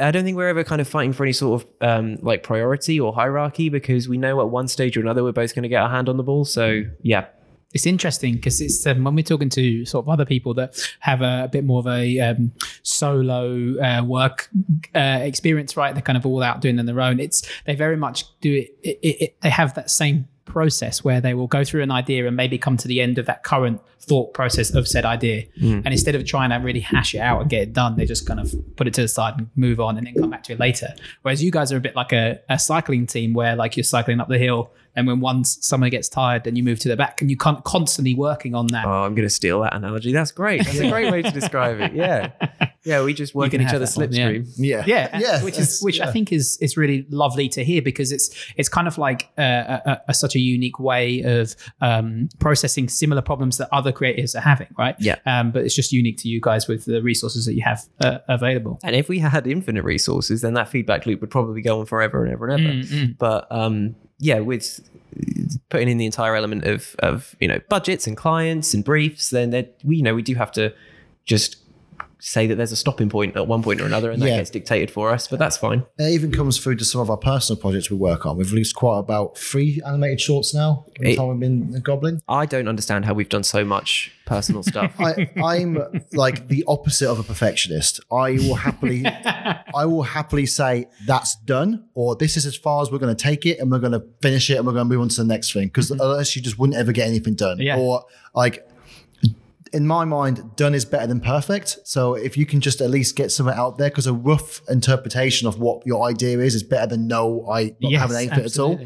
i 0.00 0.10
don't 0.10 0.24
think 0.24 0.36
we're 0.36 0.48
ever 0.48 0.64
kind 0.64 0.80
of 0.80 0.88
fighting 0.88 1.12
for 1.12 1.22
any 1.22 1.32
sort 1.32 1.62
of 1.62 1.68
um, 1.80 2.16
like 2.22 2.42
priority 2.42 2.98
or 2.98 3.14
hierarchy 3.14 3.68
because 3.68 4.08
we 4.08 4.18
know 4.18 4.40
at 4.40 4.48
one 4.48 4.66
stage 4.66 4.96
or 4.96 5.00
another 5.00 5.22
we're 5.22 5.30
both 5.30 5.54
going 5.54 5.62
to 5.62 5.68
get 5.68 5.80
our 5.80 5.88
hand 5.88 6.08
on 6.08 6.16
the 6.16 6.24
ball 6.24 6.44
so 6.44 6.82
yeah 7.02 7.26
it's 7.72 7.86
interesting 7.86 8.34
because 8.34 8.60
it's 8.60 8.84
um, 8.86 9.04
when 9.04 9.14
we're 9.14 9.22
talking 9.22 9.48
to 9.50 9.84
sort 9.84 10.04
of 10.04 10.08
other 10.08 10.24
people 10.24 10.54
that 10.54 10.74
have 11.00 11.22
a, 11.22 11.48
bit 11.50 11.64
more 11.64 11.78
of 11.78 11.86
a 11.86 12.18
um, 12.18 12.52
solo 12.82 13.80
uh, 13.80 14.02
work 14.02 14.50
uh, 14.94 15.20
experience, 15.22 15.76
right? 15.76 15.94
They're 15.94 16.02
kind 16.02 16.18
of 16.18 16.26
all 16.26 16.42
out 16.42 16.60
doing 16.60 16.78
on 16.78 16.86
their 16.86 17.00
own. 17.00 17.20
It's 17.20 17.48
they 17.66 17.74
very 17.74 17.96
much 17.96 18.24
do 18.40 18.52
it, 18.52 18.76
it, 18.82 19.22
it. 19.22 19.40
They 19.40 19.50
have 19.50 19.74
that 19.74 19.90
same 19.90 20.26
process 20.50 21.04
where 21.04 21.20
they 21.20 21.32
will 21.32 21.46
go 21.46 21.64
through 21.64 21.82
an 21.82 21.90
idea 21.90 22.26
and 22.26 22.36
maybe 22.36 22.58
come 22.58 22.76
to 22.76 22.88
the 22.88 23.00
end 23.00 23.18
of 23.18 23.26
that 23.26 23.44
current 23.44 23.80
thought 24.00 24.34
process 24.34 24.74
of 24.74 24.88
said 24.88 25.04
idea. 25.04 25.44
Mm. 25.60 25.82
And 25.84 25.88
instead 25.88 26.14
of 26.14 26.26
trying 26.26 26.50
to 26.50 26.56
really 26.56 26.80
hash 26.80 27.14
it 27.14 27.20
out 27.20 27.40
and 27.40 27.48
get 27.48 27.62
it 27.62 27.72
done, 27.72 27.96
they 27.96 28.04
just 28.04 28.26
kind 28.26 28.40
of 28.40 28.52
put 28.76 28.86
it 28.86 28.94
to 28.94 29.02
the 29.02 29.08
side 29.08 29.34
and 29.38 29.48
move 29.56 29.80
on 29.80 29.96
and 29.96 30.06
then 30.06 30.14
come 30.14 30.30
back 30.30 30.42
to 30.44 30.52
it 30.52 30.58
later. 30.58 30.94
Whereas 31.22 31.42
you 31.42 31.50
guys 31.50 31.72
are 31.72 31.76
a 31.76 31.80
bit 31.80 31.94
like 31.94 32.12
a, 32.12 32.40
a 32.48 32.58
cycling 32.58 33.06
team 33.06 33.32
where 33.32 33.54
like 33.56 33.76
you're 33.76 33.84
cycling 33.84 34.20
up 34.20 34.28
the 34.28 34.38
hill 34.38 34.72
and 34.96 35.06
when 35.06 35.20
one 35.20 35.44
someone 35.44 35.90
gets 35.90 36.08
tired, 36.08 36.44
then 36.44 36.56
you 36.56 36.62
move 36.62 36.78
to 36.80 36.88
the 36.88 36.96
back 36.96 37.20
and 37.20 37.30
you 37.30 37.36
can't 37.36 37.62
constantly 37.64 38.14
working 38.14 38.54
on 38.54 38.66
that. 38.68 38.84
oh 38.86 39.02
i'm 39.04 39.14
going 39.14 39.26
to 39.26 39.34
steal 39.34 39.60
that 39.60 39.74
analogy 39.74 40.12
that's 40.12 40.32
great 40.32 40.64
that's 40.64 40.78
a 40.78 40.90
great 40.90 41.10
way 41.12 41.22
to 41.22 41.30
describe 41.30 41.80
it 41.80 41.92
yeah 41.92 42.30
yeah 42.84 43.02
we 43.04 43.12
just 43.14 43.34
work 43.34 43.50
can 43.50 43.60
in 43.60 43.66
each 43.66 43.72
have 43.72 43.76
other's 43.82 43.94
that 43.94 44.08
one, 44.10 44.12
yeah. 44.12 44.28
slipstream 44.30 44.52
yeah, 44.56 44.84
yeah, 44.86 45.18
yeah, 45.24 45.44
which 45.44 45.54
is 45.58 45.80
that's- 45.80 45.82
which 45.82 46.00
I 46.00 46.10
think 46.10 46.32
is 46.32 46.56
is 46.60 46.76
really 46.76 47.06
lovely 47.10 47.48
to 47.50 47.64
hear 47.64 47.82
because 47.82 48.10
it's 48.12 48.30
it's 48.56 48.68
kind 48.68 48.86
of 48.88 48.98
like 48.98 49.28
uh, 49.38 49.42
a, 49.42 49.82
a, 49.86 50.00
a 50.08 50.14
such 50.14 50.34
a 50.34 50.38
unique 50.40 50.78
way 50.80 51.22
of 51.22 51.54
um, 51.80 52.28
processing 52.38 52.88
similar 52.88 53.22
problems 53.22 53.58
that 53.58 53.68
other 53.72 53.92
creators 53.92 54.34
are 54.34 54.40
having, 54.40 54.68
right? 54.78 54.96
Yeah. 54.98 55.16
Um, 55.26 55.50
but 55.52 55.64
it's 55.64 55.74
just 55.74 55.92
unique 55.92 56.18
to 56.18 56.28
you 56.28 56.40
guys 56.40 56.66
with 56.68 56.84
the 56.86 57.02
resources 57.02 57.46
that 57.46 57.54
you 57.54 57.62
have 57.62 57.84
uh, 58.00 58.18
available. 58.28 58.78
and 58.82 58.96
if 58.96 59.08
we 59.08 59.18
had 59.18 59.46
infinite 59.46 59.84
resources 59.84 60.40
then 60.40 60.54
that 60.54 60.68
feedback 60.68 61.06
loop 61.06 61.20
would 61.20 61.30
probably 61.30 61.62
go 61.62 61.80
on 61.80 61.86
forever 61.86 62.24
and 62.24 62.32
ever 62.32 62.48
and 62.48 62.60
ever 62.66 62.70
Mm, 62.80 63.18
but 63.18 63.46
um 63.50 63.94
yeah 64.20 64.38
with 64.38 64.80
putting 65.70 65.88
in 65.88 65.98
the 65.98 66.06
entire 66.06 66.36
element 66.36 66.64
of 66.64 66.94
of 67.00 67.34
you 67.40 67.48
know 67.48 67.58
budgets 67.68 68.06
and 68.06 68.16
clients 68.16 68.72
and 68.74 68.84
briefs 68.84 69.30
then 69.30 69.50
that 69.50 69.74
we 69.82 69.96
you 69.96 70.02
know 70.02 70.14
we 70.14 70.22
do 70.22 70.34
have 70.34 70.52
to 70.52 70.72
just 71.24 71.56
say 72.20 72.46
that 72.46 72.56
there's 72.56 72.72
a 72.72 72.76
stopping 72.76 73.08
point 73.08 73.36
at 73.36 73.46
one 73.46 73.62
point 73.62 73.80
or 73.80 73.86
another 73.86 74.10
and 74.10 74.20
that 74.22 74.26
gets 74.28 74.50
dictated 74.50 74.90
for 74.90 75.10
us 75.10 75.26
but 75.28 75.38
that's 75.38 75.56
fine 75.56 75.84
It 75.98 76.12
even 76.12 76.30
comes 76.32 76.58
through 76.58 76.76
to 76.76 76.84
some 76.84 77.00
of 77.00 77.10
our 77.10 77.16
personal 77.16 77.60
projects 77.60 77.90
we 77.90 77.96
work 77.96 78.26
on. 78.26 78.36
We've 78.36 78.50
released 78.52 78.74
quite 78.76 78.98
about 78.98 79.38
three 79.38 79.80
animated 79.86 80.20
shorts 80.20 80.54
now. 80.54 80.86
In 80.96 81.06
It- 81.08 81.16
time 81.16 81.28
we've 81.28 81.40
been 81.40 81.74
a 81.74 81.80
Goblin. 81.80 82.20
i 82.28 82.46
don't 82.46 82.68
understand 82.68 83.04
how 83.04 83.14
we've 83.14 83.28
done 83.28 83.42
so 83.44 83.64
much 83.64 84.12
personal 84.26 84.62
stuff 84.62 84.94
I, 85.00 85.30
I'm 85.42 85.78
like 86.12 86.46
the 86.48 86.64
opposite 86.68 87.08
of 87.10 87.18
a 87.18 87.22
perfectionist. 87.24 88.00
I 88.12 88.32
will 88.32 88.54
happily, 88.54 89.04
I 89.06 89.84
will 89.86 90.02
happily 90.02 90.46
say 90.46 90.86
that's 91.06 91.34
done, 91.36 91.84
or 91.94 92.14
this 92.14 92.36
is 92.36 92.46
as 92.46 92.56
far 92.56 92.82
as 92.82 92.90
we're 92.92 92.98
going 92.98 93.14
to 93.14 93.20
take 93.22 93.44
it, 93.46 93.58
and 93.58 93.70
we're 93.70 93.78
going 93.80 93.92
to 93.92 94.04
finish 94.22 94.48
it, 94.50 94.56
and 94.58 94.66
we're 94.66 94.72
going 94.72 94.86
to 94.88 94.92
move 94.92 95.00
on 95.00 95.08
to 95.08 95.16
the 95.16 95.24
next 95.24 95.52
thing. 95.52 95.66
Because 95.68 95.90
mm-hmm. 95.90 96.00
unless 96.00 96.36
you 96.36 96.42
just 96.42 96.58
wouldn't 96.58 96.78
ever 96.78 96.92
get 96.92 97.08
anything 97.08 97.34
done, 97.34 97.58
Yeah. 97.60 97.78
or 97.78 98.04
like. 98.34 98.66
In 99.72 99.86
my 99.86 100.04
mind, 100.04 100.56
done 100.56 100.74
is 100.74 100.84
better 100.84 101.06
than 101.06 101.20
perfect. 101.20 101.78
So 101.84 102.14
if 102.14 102.36
you 102.36 102.44
can 102.44 102.60
just 102.60 102.80
at 102.80 102.90
least 102.90 103.16
get 103.16 103.30
something 103.30 103.54
out 103.54 103.78
there, 103.78 103.88
because 103.88 104.06
a 104.06 104.12
rough 104.12 104.62
interpretation 104.68 105.46
of 105.46 105.60
what 105.60 105.86
your 105.86 106.08
idea 106.08 106.38
is 106.38 106.54
is 106.54 106.62
better 106.62 106.88
than 106.88 107.06
no, 107.06 107.48
I 107.48 107.76
not 107.80 107.92
Yes, 107.92 108.00
having 108.00 108.16
anything 108.16 108.44
at 108.44 108.58
all. 108.58 108.80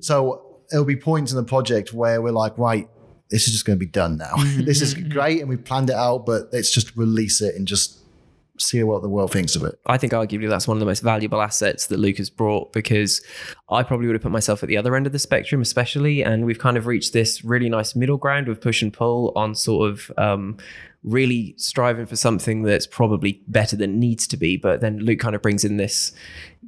So 0.00 0.62
there'll 0.70 0.84
be 0.84 0.96
points 0.96 1.32
in 1.32 1.36
the 1.36 1.44
project 1.44 1.92
where 1.92 2.20
we're 2.20 2.32
like, 2.32 2.58
right, 2.58 2.88
this 3.30 3.46
is 3.46 3.54
just 3.54 3.64
going 3.64 3.78
to 3.78 3.84
be 3.84 3.90
done 3.90 4.16
now. 4.16 4.34
Mm-hmm. 4.36 4.64
this 4.64 4.82
is 4.82 4.94
mm-hmm. 4.94 5.08
great, 5.08 5.40
and 5.40 5.48
we 5.48 5.56
planned 5.56 5.90
it 5.90 5.96
out, 5.96 6.26
but 6.26 6.48
let's 6.52 6.70
just 6.70 6.96
release 6.96 7.40
it 7.40 7.54
and 7.54 7.66
just 7.66 7.98
see 8.58 8.82
what 8.82 9.02
the 9.02 9.08
world 9.08 9.32
thinks 9.32 9.56
of 9.56 9.62
it. 9.62 9.78
I 9.86 9.98
think 9.98 10.12
arguably 10.12 10.48
that's 10.48 10.68
one 10.68 10.76
of 10.76 10.80
the 10.80 10.86
most 10.86 11.00
valuable 11.00 11.40
assets 11.40 11.86
that 11.86 11.98
Luke 11.98 12.18
has 12.18 12.30
brought 12.30 12.72
because 12.72 13.22
I 13.70 13.82
probably 13.82 14.06
would 14.06 14.14
have 14.14 14.22
put 14.22 14.32
myself 14.32 14.62
at 14.62 14.68
the 14.68 14.76
other 14.76 14.96
end 14.96 15.06
of 15.06 15.12
the 15.12 15.18
spectrum, 15.18 15.60
especially. 15.60 16.22
And 16.22 16.44
we've 16.44 16.58
kind 16.58 16.76
of 16.76 16.86
reached 16.86 17.12
this 17.12 17.44
really 17.44 17.68
nice 17.68 17.94
middle 17.94 18.16
ground 18.16 18.48
with 18.48 18.60
push 18.60 18.82
and 18.82 18.92
pull 18.92 19.32
on 19.36 19.54
sort 19.54 19.90
of 19.90 20.10
um, 20.16 20.56
really 21.02 21.54
striving 21.56 22.06
for 22.06 22.16
something 22.16 22.62
that's 22.62 22.86
probably 22.86 23.42
better 23.46 23.76
than 23.76 23.98
needs 23.98 24.26
to 24.28 24.36
be. 24.36 24.56
But 24.56 24.80
then 24.80 24.98
Luke 24.98 25.20
kind 25.20 25.34
of 25.34 25.42
brings 25.42 25.64
in 25.64 25.76
this 25.76 26.12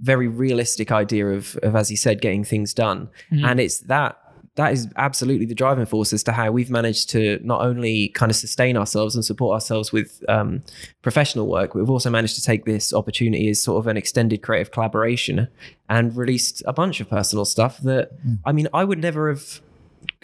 very 0.01 0.29
realistic 0.29 0.93
idea 0.93 1.27
of, 1.29 1.57
of 1.63 1.75
as 1.75 1.89
he 1.89 1.97
said, 1.97 2.21
getting 2.21 2.45
things 2.45 2.73
done. 2.73 3.09
And 3.45 3.61
it's 3.61 3.81
that 3.81 4.19
that 4.59 4.73
is 4.73 4.89
absolutely 4.97 5.47
the 5.47 5.55
driving 5.55 5.87
force 5.87 6.13
as 6.13 6.25
to 6.25 6.33
how 6.33 6.51
we've 6.51 6.69
managed 6.69 7.09
to 7.11 7.39
not 7.45 7.61
only 7.61 8.09
kind 8.09 8.29
of 8.29 8.35
sustain 8.35 8.77
ourselves 8.77 9.15
and 9.15 9.25
support 9.25 9.55
ourselves 9.55 9.93
with 9.93 10.21
um, 10.29 10.63
professional 11.01 11.47
work, 11.47 11.73
but 11.73 11.79
we've 11.79 11.89
also 11.89 12.11
managed 12.11 12.35
to 12.35 12.43
take 12.43 12.65
this 12.65 12.93
opportunity 12.93 13.49
as 13.49 13.63
sort 13.63 13.79
of 13.79 13.87
an 13.87 13.97
extended 13.97 14.43
creative 14.43 14.73
collaboration 14.73 15.47
and 15.89 16.17
released 16.17 16.61
a 16.67 16.73
bunch 16.73 17.01
of 17.01 17.09
personal 17.09 17.45
stuff 17.45 17.79
that, 17.83 18.11
I 18.45 18.51
mean, 18.51 18.67
I 18.75 18.83
would 18.83 18.99
never 18.99 19.29
have, 19.29 19.61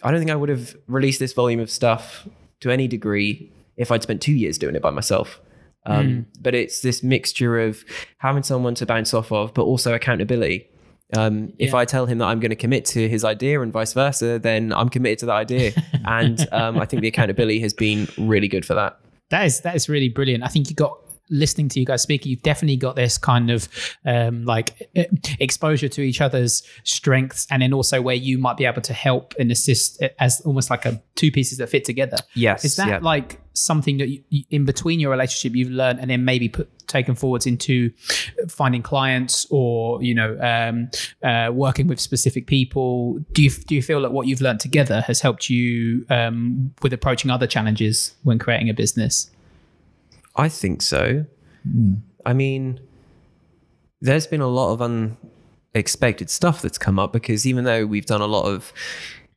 I 0.03 0.11
don't 0.11 0.19
think 0.19 0.33
I 0.33 0.37
would 0.37 0.49
have 0.49 0.75
released 0.89 1.21
this 1.21 1.33
volume 1.33 1.61
of 1.61 1.71
stuff 1.71 2.27
to 2.59 2.71
any 2.73 2.89
degree 2.89 3.53
if 3.77 3.93
I'd 3.93 4.03
spent 4.03 4.21
two 4.21 4.33
years 4.35 4.59
doing 4.59 4.75
it 4.75 4.83
by 4.83 4.91
myself. 4.91 5.41
Um, 5.87 6.27
But 6.41 6.57
it's 6.57 6.81
this 6.81 7.05
mixture 7.05 7.61
of 7.61 7.85
having 8.19 8.43
someone 8.43 8.75
to 8.75 8.87
bounce 8.87 9.15
off 9.15 9.31
of, 9.31 9.55
but 9.55 9.63
also 9.63 9.95
accountability. 9.95 10.69
Um, 11.17 11.53
if 11.59 11.71
Yeah. 11.71 11.77
I 11.77 11.85
tell 11.85 12.07
him 12.07 12.19
that 12.19 12.27
I'm 12.27 12.41
going 12.41 12.51
to 12.51 12.57
commit 12.57 12.85
to 12.87 13.09
his 13.09 13.25
idea 13.25 13.61
and 13.61 13.73
vice 13.73 13.93
versa, 13.93 14.39
then 14.39 14.73
I'm 14.73 14.89
committed 14.89 15.19
to 15.21 15.27
that 15.27 15.35
idea. 15.35 15.73
and 16.07 16.47
um, 16.53 16.79
I 16.79 16.87
think 16.87 17.03
the 17.03 17.09
accountability 17.09 17.61
has 17.61 17.75
been 17.75 18.09
really 18.19 18.49
good 18.49 18.65
for 18.65 18.75
that. 18.75 18.99
That 19.31 19.47
is 19.47 19.61
that 19.61 19.75
is 19.77 19.89
really 19.89 20.09
brilliant. 20.09 20.45
I 20.45 20.49
think 20.49 20.69
you 20.71 20.77
got 20.77 20.99
listening 21.31 21.69
to 21.71 21.81
you 21.81 21.87
guys 21.87 22.03
speak, 22.03 22.27
you've 22.27 22.43
definitely 22.43 22.77
got 22.77 22.97
this 22.97 23.17
kind 23.17 23.51
of 23.51 23.67
um, 24.05 24.45
like 24.45 24.93
exposure 25.41 25.89
to 25.89 26.03
each 26.03 26.21
other's 26.21 26.63
strengths, 26.85 27.47
and 27.51 27.63
then 27.63 27.73
also 27.73 28.03
where 28.03 28.15
you 28.15 28.37
might 28.39 28.57
be 28.59 28.65
able 28.67 28.83
to 28.83 28.93
help 28.93 29.35
and 29.39 29.51
assist 29.51 30.03
as 30.19 30.41
almost 30.43 30.69
like 30.69 30.85
a 30.85 31.03
two 31.15 31.31
pieces 31.33 31.59
that 31.59 31.69
fit 31.69 31.85
together. 31.85 32.19
Yes, 32.35 32.65
Is 32.65 32.77
that 32.77 32.89
yeah. 32.89 32.99
like 33.01 33.41
something 33.55 33.97
that 33.99 34.09
you- 34.09 34.45
in 34.51 34.65
between 34.67 35.01
your 35.01 35.11
relationship 35.11 35.57
you've 35.57 35.71
learned 35.71 35.99
and 36.01 36.11
then 36.11 36.25
maybe 36.25 36.49
put 36.49 36.69
taken 36.87 37.15
forwards 37.15 37.47
into 37.47 37.91
finding 38.49 38.83
clients 38.83 39.47
or 39.51 40.03
you 40.03 40.15
know 40.15 40.39
um, 40.41 40.91
uh, 41.23 41.51
working 41.53 41.87
with 41.87 42.01
specific 42.01 42.47
people? 42.47 43.19
Do 43.33 43.43
you 43.43 43.51
do 43.51 43.75
you 43.75 43.83
feel 43.83 44.03
that 44.03 44.13
what 44.13 44.27
you've 44.27 44.41
learned 44.41 44.61
together 44.61 45.01
has 45.03 45.21
helped 45.21 45.51
you 45.51 46.07
um, 46.11 46.75
with 46.83 46.93
approaching 46.93 47.31
other 47.31 47.47
challenges 47.47 48.15
when 48.23 48.39
creating 48.39 48.69
a 48.69 48.75
business? 48.75 49.31
I 50.37 50.49
think 50.49 50.83
so. 50.83 51.27
I 52.27 52.33
mean, 52.33 52.81
there's 54.01 54.27
been 54.27 54.41
a 54.41 54.49
lot 54.49 54.73
of 54.73 54.83
unexpected 55.75 56.31
stuff 56.31 56.63
that's 56.63 56.79
come 56.79 56.99
up 56.99 57.13
because 57.13 57.47
even 57.47 57.65
though 57.65 57.87
we've 57.87 58.07
done 58.07 58.21
a 58.21 58.27
lot 58.27 58.45
of 58.45 58.73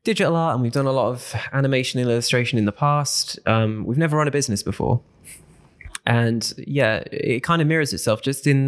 digital 0.04 0.36
art 0.36 0.56
and 0.56 0.64
we've 0.64 0.72
done 0.72 0.86
a 0.86 0.92
lot 0.92 1.10
of 1.10 1.36
animation 1.52 2.00
and 2.00 2.10
illustration 2.10 2.58
in 2.58 2.66
the 2.66 2.72
past, 2.72 3.40
um, 3.46 3.86
we've 3.86 3.98
never 3.98 4.18
run 4.18 4.28
a 4.28 4.32
business 4.32 4.64
before. 4.64 5.02
And 6.08 6.54
yeah, 6.58 7.04
it 7.12 7.44
kind 7.44 7.62
of 7.62 7.68
mirrors 7.68 7.92
itself 7.92 8.22
just 8.22 8.48
in 8.48 8.66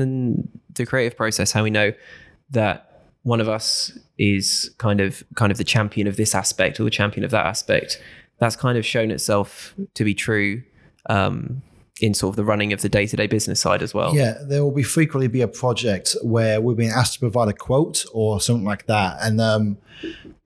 the, 0.76 0.86
creative 0.86 1.18
process. 1.18 1.52
How 1.52 1.64
we 1.64 1.70
know 1.70 1.92
that 2.52 3.04
one 3.24 3.42
of 3.42 3.50
us 3.50 3.98
is 4.18 4.74
kind 4.78 5.02
of 5.02 5.24
kind 5.36 5.52
of 5.52 5.58
the 5.58 5.66
champion 5.66 6.08
of 6.08 6.16
this 6.16 6.34
aspect 6.34 6.80
or 6.80 6.84
the 6.84 6.90
champion 6.90 7.24
of 7.26 7.32
that 7.32 7.46
aspect. 7.46 8.02
That's 8.38 8.56
kind 8.56 8.78
of 8.78 8.86
shown 8.86 9.12
itself 9.12 9.74
to 9.94 10.04
be 10.06 10.14
true 10.14 10.64
um, 11.10 11.62
in 12.02 12.14
sort 12.14 12.32
of 12.34 12.36
the 12.38 12.44
running 12.46 12.72
of 12.74 12.82
the 12.82 12.90
day 12.90 13.06
to 13.06 13.16
day 13.16 13.28
business 13.28 13.60
side 13.60 13.82
as 13.82 13.94
well. 13.94 14.16
Yeah, 14.16 14.38
there 14.48 14.64
will 14.64 14.72
be 14.72 14.84
frequently 14.84 15.28
be 15.28 15.42
a 15.42 15.48
project 15.48 16.16
where 16.24 16.62
we've 16.62 16.78
been 16.78 16.92
asked 16.92 17.14
to 17.16 17.20
provide 17.20 17.48
a 17.50 17.54
quote 17.54 18.06
or 18.14 18.40
something 18.42 18.66
like 18.66 18.86
that, 18.88 19.18
and 19.22 19.40
um, 19.42 19.78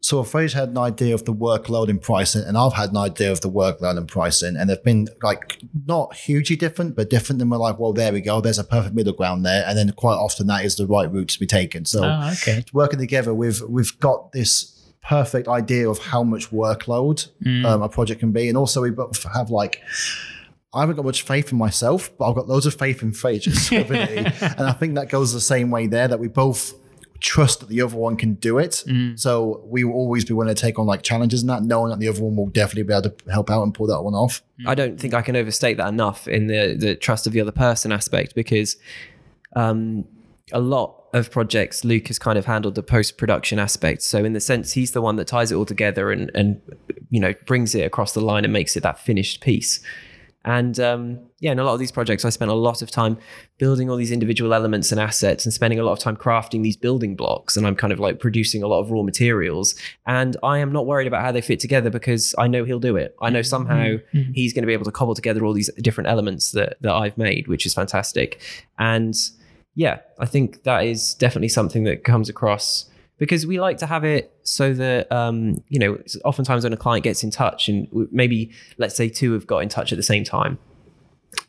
so 0.02 0.22
Fraser 0.24 0.58
had 0.60 0.70
an 0.70 0.78
idea 0.78 1.14
of 1.14 1.24
the 1.26 1.34
workload 1.34 1.88
and 1.90 2.02
pricing, 2.02 2.44
and 2.46 2.58
I've 2.58 2.74
had 2.74 2.90
an 2.90 2.98
idea 2.98 3.32
of 3.32 3.40
the 3.42 3.50
workload 3.50 3.98
and 3.98 4.08
pricing, 4.08 4.56
and 4.58 4.70
they've 4.70 4.84
been 4.84 5.08
like 5.22 5.60
not 5.86 6.14
hugely 6.16 6.56
different, 6.56 6.96
but 6.96 7.10
different. 7.10 7.42
And 7.42 7.50
we're 7.50 7.58
like, 7.58 7.80
well, 7.80 7.94
there 7.94 8.12
we 8.12 8.20
go. 8.20 8.42
There's 8.42 8.60
a 8.60 8.64
perfect 8.64 8.96
middle 8.96 9.14
ground 9.14 9.46
there, 9.46 9.64
and 9.66 9.78
then 9.78 9.92
quite 9.92 10.16
often 10.16 10.48
that 10.48 10.66
is 10.66 10.76
the 10.76 10.88
right 10.88 11.10
route 11.10 11.30
to 11.30 11.40
be 11.40 11.46
taken. 11.48 11.86
So 11.86 12.04
Oh, 12.04 12.32
okay. 12.34 12.66
working 12.74 13.00
together, 13.00 13.34
we've 13.34 13.62
we've 13.62 13.98
got 14.00 14.32
this 14.34 14.72
perfect 15.08 15.48
idea 15.48 15.88
of 15.90 16.00
how 16.00 16.24
much 16.24 16.50
workload 16.50 17.28
um, 17.66 17.82
a 17.82 17.90
project 17.90 18.20
can 18.20 18.32
be, 18.32 18.50
and 18.50 18.58
also 18.58 18.82
we 18.82 18.90
both 18.90 19.24
have 19.34 19.50
like. 19.52 19.82
I 20.74 20.80
haven't 20.82 20.96
got 20.96 21.06
much 21.06 21.22
faith 21.22 21.52
in 21.52 21.58
myself, 21.58 22.12
but 22.18 22.30
I've 22.30 22.36
got 22.36 22.48
loads 22.48 22.66
of 22.66 22.74
faith 22.74 23.04
in 23.04 23.14
Fraser's 23.14 23.72
ability, 23.72 24.18
and 24.42 24.62
I 24.62 24.74
think 24.74 24.96
that 24.96 25.10
goes 25.10 25.34
the 25.34 25.42
same 25.42 25.70
way 25.70 25.88
there. 25.88 26.08
That 26.08 26.20
we 26.20 26.28
both 26.28 26.74
trust 27.20 27.62
that 27.62 27.70
the 27.70 27.82
other 27.82 27.96
one 27.96 28.18
can 28.18 28.34
do 28.34 28.58
it, 28.58 28.84
so 29.16 29.62
we 29.66 29.84
will 29.84 29.94
always 29.94 30.26
be 30.26 30.34
willing 30.34 30.54
to 30.54 30.60
take 30.60 30.80
on 30.80 30.86
like 30.86 31.04
challenges 31.04 31.42
and 31.42 31.50
that, 31.50 31.64
knowing 31.64 31.90
that 31.92 32.00
the 32.00 32.08
other 32.08 32.22
one 32.22 32.36
will 32.36 32.48
definitely 32.48 32.84
be 32.84 32.94
able 32.94 33.10
to 33.10 33.32
help 33.32 33.50
out 33.50 33.64
and 33.64 33.74
pull 33.74 33.88
that 33.88 34.02
one 34.02 34.14
off. 34.14 34.42
I 34.66 34.76
don't 34.76 35.00
think 35.00 35.14
I 35.14 35.22
can 35.22 35.36
overstate 35.36 35.78
that 35.78 35.90
enough 35.90 36.28
in 36.28 36.48
the 36.48 36.76
the 36.78 36.96
trust 36.96 37.28
of 37.28 37.34
the 37.34 37.42
other 37.42 37.52
person 37.52 37.92
aspect 37.92 38.34
because 38.36 38.76
um, 39.56 40.06
a 40.52 40.60
lot 40.60 41.04
of 41.14 41.30
projects 41.30 41.86
Luke 41.86 42.08
has 42.08 42.18
kind 42.18 42.40
of 42.40 42.46
handled 42.46 42.76
the 42.76 42.84
post 42.84 43.18
production 43.18 43.60
aspect. 43.60 44.02
So 44.02 44.26
in 44.26 44.34
the 44.34 44.40
sense 44.40 44.74
he's 44.74 44.92
the 44.92 45.02
one 45.02 45.16
that 45.18 45.28
ties 45.28 45.52
it 45.52 45.56
all 45.56 45.66
together 45.66 46.12
and 46.12 46.32
and 46.34 46.62
you 47.10 47.20
know 47.20 47.34
brings 47.46 47.76
it 47.76 47.86
across 47.86 48.14
the 48.14 48.22
line 48.22 48.44
and 48.44 48.52
makes 48.52 48.76
it 48.76 48.84
that 48.84 49.00
finished 49.00 49.42
piece. 49.42 49.80
And 50.46 50.78
um, 50.80 51.20
yeah, 51.40 51.52
in 51.52 51.60
a 51.60 51.64
lot 51.64 51.74
of 51.74 51.80
these 51.80 51.92
projects, 51.92 52.26
I 52.26 52.30
spent 52.30 52.52
a 52.52 52.56
lot 52.56 52.82
of 52.82 52.92
time 52.92 53.18
building 53.58 53.90
all 53.90 53.96
these 53.96 54.12
individual 54.12 54.54
elements 54.54 54.92
and 54.92 55.00
assets 55.00 55.46
and 55.46 55.54
spending 55.54 55.80
a 55.80 55.84
lot 55.84 55.94
of 55.94 56.00
time 56.00 56.18
crafting 56.18 56.64
these 56.64 56.76
building 56.76 57.16
blocks. 57.16 57.56
And 57.56 57.66
I'm 57.66 57.76
kind 57.76 57.94
of 57.94 58.00
like 58.00 58.20
producing 58.20 58.62
a 58.62 58.68
lot 58.68 58.82
of 58.82 58.92
raw 58.92 59.04
materials. 59.04 59.76
And 60.06 60.36
I 60.44 60.58
am 60.60 60.72
not 60.72 60.86
worried 60.86 61.08
about 61.08 61.22
how 61.22 61.32
they 61.32 61.42
fit 61.42 61.60
together 61.60 61.90
because 61.90 62.36
I 62.38 62.48
know 62.48 62.66
he'll 62.66 62.80
do 62.80 62.98
it. 62.98 63.16
I 63.22 63.30
know 63.30 63.42
somehow 63.42 63.98
he's 64.34 64.54
going 64.54 64.64
to 64.64 64.68
be 64.68 64.74
able 64.74 64.86
to 64.86 64.92
cobble 64.92 65.16
together 65.16 65.46
all 65.46 65.54
these 65.54 65.70
different 65.82 66.10
elements 66.10 66.52
that, 66.52 66.78
that 66.82 66.94
I've 66.94 67.18
made, 67.18 67.48
which 67.48 67.66
is 67.66 67.74
fantastic. 67.74 68.42
And 68.78 69.16
yeah, 69.76 70.00
I 70.20 70.26
think 70.26 70.64
that 70.64 70.86
is 70.86 71.14
definitely 71.14 71.50
something 71.50 71.86
that 71.86 72.04
comes 72.04 72.30
across 72.30 72.90
because 73.18 73.46
we 73.46 73.60
like 73.60 73.78
to 73.78 73.86
have 73.86 74.04
it 74.04 74.34
so 74.44 74.74
that 74.74 75.12
um, 75.12 75.56
you 75.70 75.80
know 75.80 75.98
oftentimes 76.26 76.64
when 76.64 76.74
a 76.74 76.78
client 76.78 77.04
gets 77.04 77.24
in 77.24 77.32
touch 77.32 77.70
and 77.70 77.88
maybe 78.12 78.52
let's 78.78 78.96
say 78.96 79.10
two 79.10 79.34
have 79.34 79.48
got 79.48 79.60
in 79.60 79.70
touch 79.70 79.92
at 79.92 79.98
the 79.98 80.04
same 80.04 80.24
time. 80.24 80.58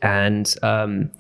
And 0.01 0.53
um, 0.63 1.11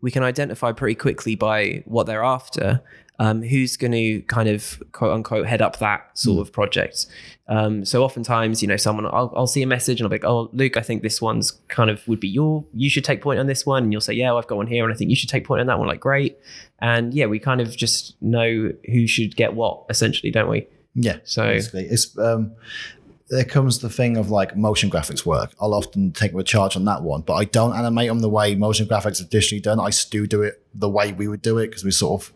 we 0.00 0.10
can 0.10 0.22
identify 0.22 0.72
pretty 0.72 0.94
quickly 0.94 1.34
by 1.34 1.82
what 1.86 2.06
they're 2.06 2.24
after 2.24 2.82
um, 3.18 3.42
who's 3.42 3.76
going 3.76 3.92
to 3.92 4.20
kind 4.22 4.48
of 4.48 4.82
quote 4.92 5.12
unquote 5.12 5.46
head 5.46 5.62
up 5.62 5.78
that 5.78 6.16
sort 6.18 6.46
of 6.46 6.52
project. 6.52 7.06
Um, 7.48 7.84
so 7.84 8.02
oftentimes, 8.02 8.60
you 8.60 8.68
know, 8.68 8.76
someone 8.76 9.06
I'll, 9.06 9.32
I'll 9.36 9.46
see 9.46 9.62
a 9.62 9.66
message 9.66 10.00
and 10.00 10.06
I'll 10.06 10.10
be 10.10 10.16
like, 10.16 10.24
"Oh, 10.24 10.50
Luke, 10.52 10.76
I 10.76 10.82
think 10.82 11.02
this 11.02 11.22
one's 11.22 11.52
kind 11.68 11.90
of 11.90 12.06
would 12.08 12.20
be 12.20 12.28
your. 12.28 12.64
You 12.74 12.90
should 12.90 13.04
take 13.04 13.22
point 13.22 13.38
on 13.38 13.46
this 13.46 13.64
one." 13.64 13.84
And 13.84 13.92
you'll 13.92 14.00
say, 14.00 14.14
"Yeah, 14.14 14.30
well, 14.30 14.38
I've 14.38 14.46
got 14.46 14.56
one 14.56 14.66
here, 14.66 14.84
and 14.84 14.92
I 14.92 14.96
think 14.96 15.10
you 15.10 15.16
should 15.16 15.28
take 15.28 15.44
point 15.44 15.60
on 15.60 15.66
that 15.68 15.78
one." 15.78 15.88
Like, 15.88 16.00
great. 16.00 16.38
And 16.80 17.14
yeah, 17.14 17.26
we 17.26 17.38
kind 17.38 17.60
of 17.60 17.76
just 17.76 18.20
know 18.20 18.72
who 18.86 19.06
should 19.06 19.36
get 19.36 19.54
what, 19.54 19.84
essentially, 19.88 20.30
don't 20.30 20.48
we? 20.50 20.66
Yeah. 20.94 21.18
So- 21.24 21.46
basically, 21.52 21.84
it's 21.84 22.18
um, 22.18 22.52
there 23.28 23.44
comes 23.44 23.80
the 23.80 23.88
thing 23.90 24.16
of 24.16 24.30
like 24.30 24.56
motion 24.56 24.88
graphics 24.88 25.26
work. 25.26 25.52
I'll 25.60 25.74
often 25.74 26.12
take 26.12 26.32
a 26.32 26.42
charge 26.44 26.76
on 26.76 26.84
that 26.84 27.02
one, 27.02 27.22
but 27.22 27.34
I 27.34 27.44
don't 27.44 27.74
animate 27.74 28.08
them 28.08 28.20
the 28.20 28.28
way 28.28 28.54
motion 28.54 28.86
graphics 28.86 29.20
are 29.20 29.24
traditionally 29.24 29.60
done. 29.60 29.80
I 29.80 29.90
still 29.90 30.26
do 30.26 30.42
it 30.42 30.62
the 30.74 30.88
way 30.88 31.12
we 31.12 31.26
would 31.26 31.42
do 31.42 31.58
it 31.58 31.68
because 31.68 31.82
we 31.84 31.90
sort 31.90 32.22
of 32.22 32.32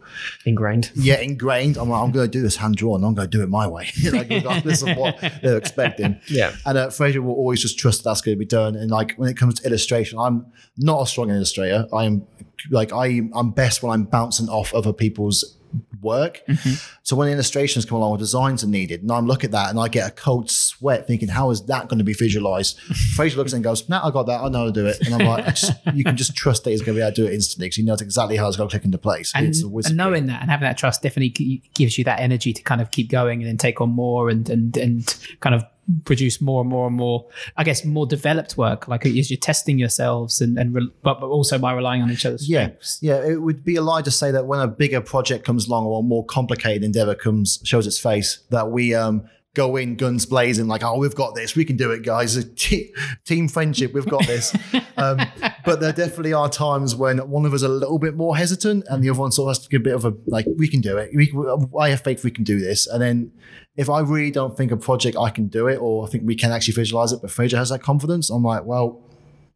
Ingrained. 0.46 0.90
yeah 0.96 1.20
ingrained. 1.20 1.76
I'm 1.76 1.90
like, 1.90 2.02
I'm 2.02 2.10
going 2.10 2.26
to 2.26 2.30
do 2.30 2.42
this 2.42 2.56
hand 2.56 2.74
drawn. 2.76 3.04
I'm 3.04 3.14
going 3.14 3.30
to 3.30 3.36
do 3.36 3.42
it 3.42 3.48
my 3.48 3.68
way, 3.68 3.88
like 4.12 4.28
regardless 4.30 4.82
of 4.82 4.96
what 4.96 5.20
they're 5.42 5.56
expecting. 5.58 6.20
Yeah. 6.26 6.54
And 6.66 6.76
uh, 6.76 6.90
Fraser 6.90 7.22
will 7.22 7.34
always 7.34 7.60
just 7.60 7.78
trust 7.78 8.02
that 8.02 8.10
that's 8.10 8.20
going 8.20 8.34
to 8.36 8.38
be 8.38 8.44
done. 8.46 8.74
And 8.74 8.90
like 8.90 9.14
when 9.16 9.28
it 9.30 9.36
comes 9.36 9.60
to 9.60 9.66
illustration, 9.66 10.18
I'm 10.18 10.46
not 10.76 11.02
a 11.02 11.06
strong 11.06 11.30
illustrator. 11.30 11.86
I 11.92 12.04
am 12.04 12.26
like 12.70 12.92
I 12.92 13.20
I'm 13.34 13.50
best 13.52 13.82
when 13.82 13.92
I'm 13.92 14.04
bouncing 14.04 14.48
off 14.48 14.74
other 14.74 14.92
people's 14.92 15.56
work. 16.02 16.42
Mm-hmm. 16.46 16.74
So 17.02 17.16
when 17.16 17.28
illustrations 17.28 17.84
come 17.84 17.98
along, 17.98 18.12
or 18.12 18.18
designs 18.18 18.64
are 18.64 18.68
needed, 18.68 19.02
and 19.02 19.10
I'm 19.10 19.26
looking 19.26 19.48
at 19.48 19.52
that 19.52 19.70
and 19.70 19.78
I 19.78 19.88
get 19.88 20.08
a 20.08 20.10
cold 20.12 20.50
sweat 20.50 21.06
thinking, 21.06 21.28
how 21.28 21.50
is 21.50 21.62
that 21.66 21.88
going 21.88 21.98
to 21.98 22.04
be 22.04 22.12
visualized? 22.12 22.80
Fraser 23.14 23.36
looks 23.36 23.52
and 23.52 23.62
goes, 23.62 23.88
"Nah, 23.88 24.06
I 24.06 24.10
got 24.10 24.24
that. 24.24 24.40
I 24.40 24.48
know 24.48 24.60
how 24.60 24.64
to 24.66 24.72
do 24.72 24.86
it." 24.86 25.00
And 25.06 25.14
I'm 25.14 25.26
like, 25.26 25.46
just, 25.54 25.72
"You 25.94 26.04
can 26.04 26.16
just 26.16 26.34
trust 26.34 26.64
that 26.64 26.70
he's 26.70 26.82
going 26.82 26.96
to 26.96 27.00
be 27.00 27.02
able 27.02 27.14
to 27.14 27.22
do 27.22 27.26
it 27.26 27.34
instantly 27.34 27.66
because 27.66 27.76
he 27.76 27.82
knows 27.82 28.00
exactly 28.00 28.36
how 28.36 28.48
it's 28.48 28.56
going 28.56 28.68
to 28.68 28.72
click 28.72 28.84
into 28.84 28.98
place." 28.98 29.32
And, 29.34 29.46
it's 29.46 29.62
a 29.62 29.68
wizard. 29.68 29.90
and 29.90 29.98
knowing 29.98 30.26
that 30.26 30.42
and 30.42 30.50
having 30.50 30.66
that 30.66 30.78
trust 30.78 31.02
definitely 31.02 31.62
gives 31.74 31.98
you 31.98 32.04
that 32.04 32.20
energy 32.20 32.52
to 32.52 32.62
kind 32.62 32.80
of 32.80 32.90
keep 32.90 33.10
going 33.10 33.40
and 33.40 33.48
then 33.48 33.56
take 33.56 33.80
on 33.80 33.90
more 33.90 34.30
and 34.30 34.48
and 34.48 34.76
and 34.76 35.18
kind 35.40 35.54
of 35.54 35.64
produce 36.04 36.40
more 36.40 36.60
and 36.60 36.70
more 36.70 36.86
and 36.86 36.96
more 36.96 37.26
I 37.56 37.64
guess 37.64 37.84
more 37.84 38.06
developed 38.06 38.56
work 38.56 38.88
like 38.88 39.04
as 39.06 39.30
you're 39.30 39.38
testing 39.38 39.78
yourselves 39.78 40.40
and 40.40 40.58
and 40.58 40.74
re- 40.74 40.90
but, 41.02 41.20
but 41.20 41.26
also 41.28 41.58
by 41.58 41.72
relying 41.72 42.02
on 42.02 42.10
each 42.10 42.24
other's 42.26 42.48
Yeah, 42.48 42.64
strengths. 42.66 42.98
yeah. 43.02 43.24
It 43.24 43.42
would 43.42 43.64
be 43.64 43.76
a 43.76 43.82
lie 43.82 44.02
to 44.02 44.10
say 44.10 44.30
that 44.30 44.46
when 44.46 44.60
a 44.60 44.68
bigger 44.68 45.00
project 45.00 45.44
comes 45.44 45.66
along 45.68 45.86
or 45.86 46.00
a 46.00 46.02
more 46.02 46.24
complicated 46.24 46.82
endeavor 46.84 47.14
comes 47.14 47.58
shows 47.64 47.86
its 47.86 47.98
face, 47.98 48.38
that 48.50 48.70
we 48.70 48.94
um 48.94 49.22
go 49.54 49.76
in 49.76 49.96
guns 49.96 50.26
blazing 50.26 50.68
like, 50.68 50.84
oh, 50.84 50.98
we've 50.98 51.14
got 51.14 51.34
this, 51.34 51.56
we 51.56 51.64
can 51.64 51.76
do 51.76 51.90
it, 51.90 52.04
guys. 52.04 52.42
Te- 52.54 52.94
team 53.24 53.48
friendship, 53.48 53.92
we've 53.92 54.08
got 54.08 54.26
this. 54.26 54.54
um, 54.96 55.18
but 55.64 55.80
there 55.80 55.92
definitely 55.92 56.32
are 56.32 56.48
times 56.48 56.94
when 56.94 57.18
one 57.28 57.44
of 57.44 57.52
us 57.52 57.58
is 57.58 57.62
a 57.64 57.68
little 57.68 57.98
bit 57.98 58.16
more 58.16 58.36
hesitant, 58.36 58.84
and 58.88 59.02
the 59.02 59.10
other 59.10 59.20
one 59.20 59.32
sort 59.32 59.48
of 59.48 59.56
has 59.56 59.64
to 59.64 59.68
give 59.68 59.80
a 59.80 59.84
bit 59.84 59.94
of 59.94 60.04
a 60.04 60.14
like, 60.26 60.46
we 60.56 60.68
can 60.68 60.80
do 60.80 60.96
it. 60.98 61.10
We, 61.14 61.32
I 61.78 61.90
have 61.90 62.02
faith 62.02 62.22
we 62.24 62.30
can 62.30 62.44
do 62.44 62.60
this, 62.60 62.86
and 62.86 63.02
then. 63.02 63.32
If 63.76 63.88
I 63.88 64.00
really 64.00 64.32
don't 64.32 64.54
think 64.56 64.72
a 64.72 64.76
project 64.76 65.16
I 65.16 65.30
can 65.30 65.46
do 65.46 65.66
it, 65.68 65.76
or 65.76 66.04
I 66.04 66.10
think 66.10 66.24
we 66.26 66.34
can 66.34 66.50
actually 66.50 66.74
visualize 66.74 67.12
it, 67.12 67.20
but 67.22 67.30
Fraser 67.30 67.56
has 67.56 67.70
that 67.70 67.80
confidence, 67.80 68.28
I'm 68.28 68.42
like, 68.42 68.64
well, 68.64 69.09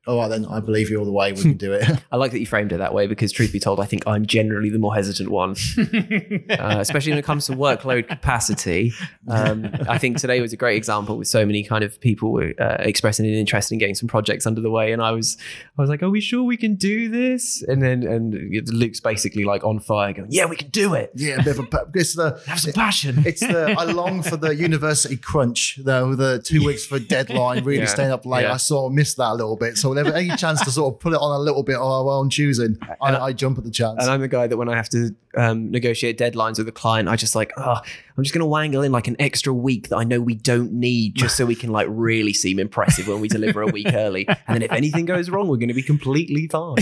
all 0.07 0.19
right, 0.19 0.29
then 0.29 0.45
I 0.47 0.61
believe 0.61 0.91
you 0.91 0.99
all 0.99 1.05
the 1.05 1.13
way. 1.13 1.33
We 1.33 1.41
can 1.43 1.57
do 1.57 1.73
it. 1.73 1.89
I 2.13 2.17
like 2.17 2.33
that 2.33 2.41
you 2.41 2.47
framed 2.47 2.73
it 2.73 2.79
that 2.79 2.93
way 2.95 3.07
because, 3.07 3.33
truth 3.33 3.53
be 3.53 3.61
told, 3.61 3.81
I 3.81 3.87
think 3.87 4.07
I'm 4.07 4.27
generally 4.27 4.71
the 4.71 4.79
more 4.79 4.95
hesitant 4.95 5.31
one, 5.31 5.53
uh, 5.79 6.77
especially 6.81 7.13
when 7.13 7.19
it 7.19 7.25
comes 7.25 7.47
to 7.47 7.53
workload 7.53 8.09
capacity. 8.09 8.93
Um, 9.29 9.71
I 9.89 9.99
think 9.99 10.19
today 10.19 10.41
was 10.41 10.53
a 10.53 10.57
great 10.57 10.77
example 10.77 11.17
with 11.17 11.29
so 11.29 11.45
many 11.47 11.63
kind 11.65 11.85
of 11.85 12.01
people 12.01 12.37
uh, 12.59 12.77
expressing 12.81 13.27
an 13.27 13.33
interest 13.35 13.73
in 13.73 13.79
getting 13.79 13.95
some 13.95 14.09
projects 14.09 14.47
under 14.47 14.61
the 14.61 14.71
way, 14.71 14.93
and 14.93 15.03
I 15.03 15.13
was, 15.13 15.37
I 15.79 15.83
was 15.83 15.89
like, 15.91 16.03
"Are 16.03 16.11
we 16.11 16.21
sure 16.21 16.43
we 16.43 16.57
can 16.57 16.75
do 16.75 17.09
this?" 17.09 17.63
And 17.63 17.83
then, 17.83 18.03
and 18.03 18.35
Luke's 18.71 19.01
basically 19.01 19.45
like 19.45 19.65
on 19.65 19.81
fire, 19.81 20.13
going, 20.13 20.29
"Yeah, 20.31 20.47
we 20.47 20.57
can 20.57 20.69
do 20.69 20.95
it. 20.95 21.13
Yeah, 21.15 21.41
a 21.41 21.43
bit 21.43 21.59
of 21.59 21.69
a, 21.73 21.91
it's 21.95 22.15
the 22.15 22.41
Have 22.47 22.61
some 22.61 22.73
passion." 22.73 23.23
it's 23.27 23.41
the 23.41 23.75
I 23.79 23.85
long 23.85 24.23
for 24.23 24.37
the 24.37 24.55
university 24.55 25.17
crunch 25.17 25.79
though 25.83 26.15
the 26.15 26.41
two 26.41 26.65
weeks 26.65 26.85
for 26.85 26.99
deadline 26.99 27.65
really 27.65 27.81
Yeah. 27.81 27.87
staying 27.87 28.11
up 28.11 28.27
late. 28.27 28.43
Yeah. 28.43 28.55
I 28.55 28.57
sort 28.57 28.91
of 28.91 28.93
missed 28.93 29.17
that 29.19 29.31
a 29.31 29.35
little 29.35 29.57
bit. 29.57 29.77
So 29.77 29.94
whenever 29.95 30.17
any 30.17 30.35
chance 30.37 30.61
to 30.65 30.71
sort 30.71 30.93
of 30.95 31.01
put 31.01 31.13
it 31.13 31.17
on 31.17 31.35
a 31.35 31.39
little 31.39 31.63
bit 31.63 31.77
of 31.77 31.83
our 31.83 32.19
own 32.19 32.31
choosing, 32.31 32.79
I, 33.01 33.17
I 33.17 33.33
jump 33.33 33.59
at 33.59 33.65
the 33.65 33.71
chance. 33.71 34.01
And 34.03 34.11
I'm 34.11 34.21
the 34.21 34.29
guy 34.29 34.47
that 34.47 34.57
when 34.57 34.69
I 34.69 34.77
have 34.77 34.89
to 34.91 35.15
um, 35.37 35.71
negotiate 35.71 36.19
deadlines 36.19 36.59
with 36.59 36.69
a 36.69 36.73
client, 36.73 37.09
I 37.09 37.17
just 37.17 37.35
like, 37.35 37.53
oh, 37.57 37.81
I'm 38.17 38.23
just 38.25 38.33
going 38.35 38.41
to 38.41 38.47
wangle 38.47 38.83
in 38.83 38.93
like 38.93 39.09
an 39.09 39.17
extra 39.19 39.53
week 39.53 39.89
that 39.89 39.97
I 39.97 40.05
know 40.05 40.21
we 40.21 40.35
don't 40.35 40.73
need 40.73 41.15
just 41.15 41.37
so 41.37 41.45
we 41.47 41.55
can 41.55 41.71
like 41.71 41.87
really 41.91 42.33
seem 42.33 42.59
impressive 42.59 43.09
when 43.09 43.21
we 43.21 43.29
deliver 43.29 43.63
a 43.63 43.67
week 43.67 43.89
early. 43.93 44.27
And 44.29 44.39
then 44.57 44.63
if 44.63 44.73
anything 44.73 45.05
goes 45.05 45.31
wrong, 45.31 45.49
we're 45.49 45.57
going 45.57 45.69
to 45.69 45.75
be 45.75 45.83
completely 45.83 46.47
fine. 46.49 46.77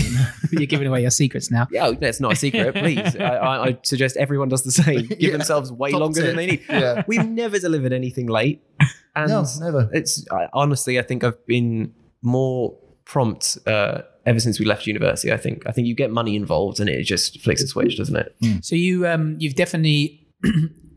you're 0.51 0.65
giving 0.67 0.87
away 0.87 1.01
your 1.01 1.11
secrets 1.11 1.49
now 1.49 1.67
Yeah, 1.71 1.91
that's 1.99 2.19
not 2.19 2.33
a 2.33 2.35
secret. 2.35 2.75
Please, 2.75 3.15
I, 3.15 3.23
I, 3.35 3.65
I 3.69 3.77
suggest 3.83 4.17
everyone 4.17 4.49
does 4.49 4.63
the 4.63 4.71
same. 4.71 5.07
Give 5.07 5.19
Yeah. 5.19 5.31
themselves 5.31 5.71
way 5.71 5.91
Top 5.91 6.01
longer 6.01 6.21
tip. 6.21 6.27
than 6.27 6.35
they 6.35 6.45
need. 6.47 6.61
Yeah. 6.69 7.03
We've 7.07 7.27
never 7.27 7.57
delivered 7.59 7.93
anything 7.93 8.27
late. 8.27 8.61
And 9.15 9.29
no, 9.29 9.45
never. 9.59 9.89
it's 9.93 10.25
I, 10.31 10.47
honestly, 10.53 10.97
I 10.99 11.03
think 11.03 11.23
I've 11.23 11.43
been 11.45 11.93
more 12.21 12.75
prompt 13.05 13.57
uh, 13.67 14.01
ever 14.25 14.39
since 14.39 14.59
we 14.59 14.65
left 14.65 14.87
university. 14.87 15.31
I 15.31 15.37
think 15.37 15.63
I 15.67 15.71
think 15.71 15.87
you 15.87 15.95
get 15.95 16.11
money 16.11 16.35
involved 16.35 16.79
and 16.79 16.89
it 16.89 17.03
just 17.03 17.41
flicks 17.41 17.61
a 17.61 17.67
switch, 17.67 17.97
doesn't 17.97 18.15
it? 18.15 18.35
So 18.61 18.75
you 18.75 19.07
um 19.07 19.35
you've 19.39 19.55
definitely 19.55 20.27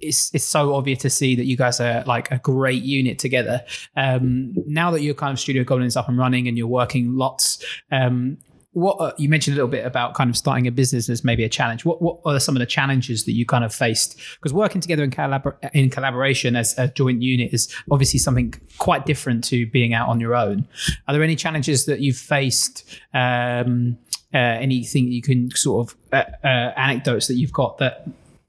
it's 0.01 0.33
it's 0.35 0.45
so 0.45 0.75
obvious 0.75 1.01
to 1.01 1.11
see 1.11 1.35
that 1.37 1.47
you 1.47 1.57
guys 1.57 1.81
are 1.81 2.05
like 2.05 2.31
a 2.31 2.38
great 2.38 2.83
unit 2.83 3.19
together. 3.19 3.64
Um 3.97 4.55
now 4.66 4.90
that 4.92 5.03
your 5.03 5.14
kind 5.14 5.33
of 5.33 5.40
Studio 5.40 5.64
Goblin 5.64 5.87
is 5.87 5.97
up 5.97 6.09
and 6.09 6.19
running 6.19 6.49
and 6.49 6.57
you're 6.57 6.66
working 6.66 7.14
lots, 7.16 7.64
um 7.90 8.38
what 8.77 9.01
uh, 9.01 9.12
you 9.17 9.27
mentioned 9.31 9.55
a 9.55 9.57
little 9.57 9.71
bit 9.71 9.87
about 9.87 10.12
kind 10.12 10.29
of 10.29 10.37
starting 10.37 10.67
a 10.67 10.71
business 10.71 11.09
as 11.09 11.25
maybe 11.25 11.43
a 11.45 11.49
challenge. 11.49 11.87
What 11.87 12.03
what 12.03 12.21
are 12.27 12.39
some 12.39 12.57
of 12.57 12.61
the 12.61 12.67
challenges 12.67 13.25
that 13.25 13.33
you 13.33 13.47
kind 13.47 13.65
of 13.65 13.75
faced? 13.75 14.21
Because 14.35 14.53
working 14.53 14.83
together 14.83 15.03
in 15.03 15.11
collabor- 15.11 15.57
in 15.73 15.89
collaboration 15.89 16.57
as 16.57 16.77
a 16.77 16.89
joint 16.89 17.23
unit 17.23 17.55
is 17.55 17.75
obviously 17.91 18.19
something 18.19 18.53
quite 18.77 19.07
different 19.07 19.45
to 19.45 19.67
being 19.71 19.95
out 19.95 20.11
on 20.11 20.21
your 20.21 20.35
own. 20.35 20.69
Are 21.09 21.15
there 21.15 21.23
any 21.23 21.37
challenges 21.37 21.87
that 21.87 22.01
you've 22.01 22.19
faced? 22.19 22.85
Um, 23.15 23.97
uh, 24.35 24.39
anything 24.39 25.11
you 25.11 25.23
can 25.23 25.51
sort 25.53 25.89
of 25.89 25.97
uh, 26.12 26.47
uh, 26.47 26.73
anecdotes 26.77 27.29
that 27.29 27.37
you've 27.37 27.53
got 27.53 27.79
that 27.79 28.07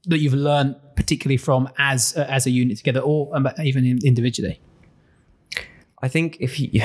that 0.08 0.18
you've 0.18 0.34
learned 0.34 0.76
particularly 0.94 1.38
from 1.38 1.70
as 1.78 2.14
uh, 2.18 2.26
as 2.28 2.44
a 2.44 2.50
unit 2.50 2.76
together, 2.76 3.00
or 3.00 3.34
um, 3.34 3.48
even 3.64 3.86
in, 3.86 3.98
individually? 4.04 4.60
I 6.02 6.08
think 6.08 6.36
if 6.38 6.60
you 6.60 6.68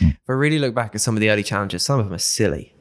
if 0.00 0.28
I 0.28 0.32
really 0.32 0.60
look 0.60 0.76
back 0.76 0.94
at 0.94 1.00
some 1.00 1.16
of 1.16 1.20
the 1.20 1.30
early 1.30 1.42
challenges, 1.42 1.82
some 1.82 1.98
of 1.98 2.06
them 2.06 2.14
are 2.14 2.18
silly. 2.18 2.73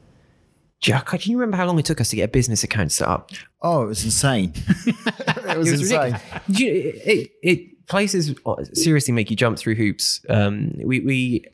Jack, 0.83 1.07
can 1.07 1.19
you 1.23 1.37
remember 1.37 1.55
how 1.57 1.65
long 1.65 1.79
it 1.79 1.85
took 1.85 2.01
us 2.01 2.09
to 2.09 2.17
get 2.17 2.23
a 2.23 2.27
business 2.27 2.63
account 2.63 2.91
set 2.91 3.07
up? 3.07 3.31
Oh, 3.61 3.83
it 3.83 3.87
was 3.87 4.03
insane. 4.03 4.53
it 4.85 5.57
was, 5.57 5.67
It 5.69 5.71
was 5.71 5.81
insane. 5.91 6.19
you- 6.49 6.91
it, 7.05 7.31
it, 7.41 7.87
places 7.87 8.33
seriously 8.73 9.13
make 9.13 9.29
you 9.29 9.35
jump 9.37 9.57
through 9.57 9.75
hoops. 9.75 10.21
Um, 10.29 10.71
we 10.83 10.99
we 11.01 11.45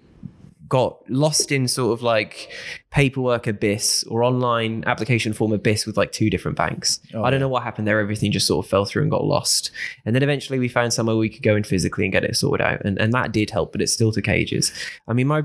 got 0.68 1.00
lost 1.10 1.52
in 1.52 1.68
sort 1.68 1.94
of 1.94 2.04
like 2.04 2.52
paperwork 2.92 3.48
abyss 3.48 4.04
or 4.04 4.24
online 4.24 4.84
application 4.86 5.34
form 5.34 5.52
abyss 5.52 5.88
with 5.88 5.98
like 5.98 6.12
two 6.12 6.30
different 6.30 6.56
banks. 6.56 7.00
Oh, 7.16 7.24
I 7.24 7.32
don't 7.32 7.40
know 7.40 7.48
what 7.50 7.64
happened 7.64 7.88
there. 7.88 8.00
Everything 8.00 8.32
just 8.32 8.46
sort 8.46 8.64
of 8.66 8.70
fell 8.70 8.86
through 8.86 9.02
and 9.02 9.10
got 9.12 9.24
lost. 9.26 9.72
And 10.06 10.14
then 10.16 10.22
eventually 10.22 10.60
we 10.60 10.68
found 10.68 10.94
somewhere 10.94 11.16
we 11.16 11.30
could 11.30 11.42
go 11.44 11.56
in 11.56 11.64
physically 11.64 12.04
and 12.06 12.12
get 12.14 12.24
it 12.24 12.36
sorted 12.36 12.66
out. 12.66 12.82
And 12.86 13.00
and 13.00 13.12
that 13.14 13.32
did 13.32 13.50
help, 13.50 13.72
but 13.72 13.82
it 13.82 13.88
still 13.90 14.12
took 14.12 14.28
ages. 14.28 14.72
I 15.08 15.14
mean, 15.14 15.28
my 15.28 15.44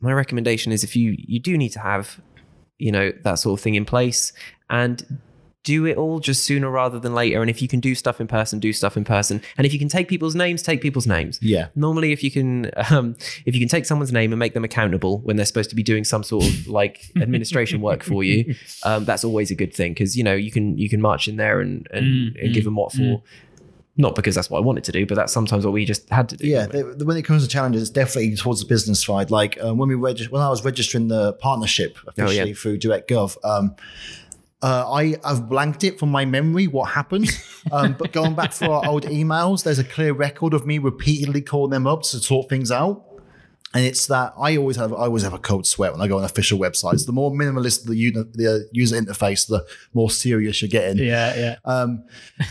my 0.00 0.12
recommendation 0.12 0.70
is 0.72 0.82
if 0.84 0.94
you 0.96 1.14
you 1.18 1.40
do 1.40 1.56
need 1.58 1.70
to 1.70 1.80
have 1.80 2.20
you 2.78 2.92
know 2.92 3.12
that 3.22 3.34
sort 3.34 3.58
of 3.58 3.62
thing 3.62 3.74
in 3.74 3.84
place 3.84 4.32
and 4.70 5.18
do 5.62 5.86
it 5.86 5.96
all 5.96 6.20
just 6.20 6.44
sooner 6.44 6.68
rather 6.70 6.98
than 7.00 7.14
later. 7.14 7.40
And 7.40 7.48
if 7.48 7.62
you 7.62 7.68
can 7.68 7.80
do 7.80 7.94
stuff 7.94 8.20
in 8.20 8.26
person 8.26 8.58
do 8.58 8.70
stuff 8.72 8.98
in 8.98 9.04
person. 9.04 9.40
And 9.56 9.66
if 9.66 9.72
you 9.72 9.78
can 9.78 9.88
take 9.88 10.08
people's 10.08 10.34
names 10.34 10.62
take 10.62 10.82
people's 10.82 11.06
names. 11.06 11.38
Yeah. 11.40 11.68
normally 11.74 12.12
if 12.12 12.22
you 12.22 12.30
can 12.30 12.70
um, 12.90 13.16
if 13.46 13.54
you 13.54 13.60
can 13.60 13.68
take 13.68 13.86
someone's 13.86 14.12
name 14.12 14.30
and 14.32 14.38
make 14.38 14.52
them 14.52 14.64
accountable 14.64 15.20
when 15.20 15.36
they're 15.36 15.46
supposed 15.46 15.70
to 15.70 15.76
be 15.76 15.82
doing 15.82 16.04
some 16.04 16.22
sort 16.22 16.44
of 16.46 16.68
like 16.68 17.06
administration 17.16 17.80
work 17.80 18.02
for 18.02 18.22
you 18.22 18.54
um, 18.82 19.06
that's 19.06 19.24
always 19.24 19.50
a 19.50 19.54
good 19.54 19.72
thing 19.72 19.92
because 19.94 20.18
you 20.18 20.22
know 20.22 20.34
you 20.34 20.50
can 20.50 20.76
you 20.76 20.90
can 20.90 21.00
march 21.00 21.28
in 21.28 21.36
there 21.36 21.60
and 21.60 21.88
and, 21.90 22.04
Mm, 22.04 22.44
and 22.44 22.54
give 22.54 22.64
them 22.64 22.76
what 22.76 22.92
for 22.92 23.22
not 23.96 24.14
because 24.14 24.34
that's 24.34 24.50
what 24.50 24.58
I 24.58 24.60
wanted 24.60 24.84
to 24.84 24.92
do 24.92 25.06
but 25.06 25.14
that's 25.14 25.32
sometimes 25.32 25.64
what 25.64 25.72
we 25.72 25.84
just 25.84 26.08
had 26.10 26.28
to 26.30 26.36
do 26.36 26.46
Yeah, 26.46 26.66
they, 26.66 26.82
when 26.82 27.16
it 27.16 27.22
comes 27.22 27.42
to 27.42 27.48
challenges, 27.48 27.82
it's 27.82 27.90
definitely 27.90 28.36
towards 28.36 28.60
the 28.60 28.66
business 28.66 29.04
side. 29.04 29.30
Like 29.30 29.60
um, 29.62 29.78
when 29.78 29.88
we 29.88 29.96
when 29.96 30.16
I 30.42 30.48
was 30.48 30.64
registering 30.64 31.08
the 31.08 31.34
partnership 31.34 31.98
officially 32.06 32.48
yeah. 32.50 32.54
through 32.54 32.78
DirectGov, 32.78 33.36
um, 33.44 33.76
uh, 34.62 34.90
I 34.90 35.16
have 35.24 35.48
blanked 35.48 35.84
it 35.84 35.98
from 35.98 36.10
my 36.10 36.24
memory 36.24 36.66
what 36.66 36.90
happened. 36.90 37.30
Um, 37.72 37.94
but 37.98 38.12
going 38.12 38.34
back 38.34 38.52
through 38.52 38.72
our 38.72 38.86
old 38.86 39.04
emails, 39.04 39.64
there's 39.64 39.78
a 39.78 39.84
clear 39.84 40.12
record 40.12 40.52
of 40.52 40.66
me 40.66 40.76
repeatedly 40.76 41.40
calling 41.40 41.70
them 41.70 41.86
up 41.86 42.02
to 42.02 42.18
sort 42.18 42.50
things 42.50 42.70
out. 42.70 43.02
And 43.74 43.84
it's 43.84 44.06
that 44.06 44.34
I 44.38 44.56
always 44.56 44.76
have 44.76 44.92
I 44.92 45.06
always 45.06 45.24
have 45.24 45.34
a 45.34 45.38
cold 45.38 45.66
sweat 45.66 45.90
when 45.92 46.00
I 46.00 46.06
go 46.06 46.16
on 46.18 46.24
official 46.24 46.60
websites. 46.60 47.06
The 47.06 47.12
more 47.12 47.32
minimalist 47.32 47.84
the, 47.86 47.96
uni- 47.96 48.24
the 48.32 48.68
user 48.70 48.96
interface, 48.96 49.48
the 49.48 49.66
more 49.92 50.10
serious 50.10 50.62
you're 50.62 50.68
getting. 50.68 51.04
Yeah, 51.04 51.34
yeah. 51.36 51.56
Um, 51.64 52.04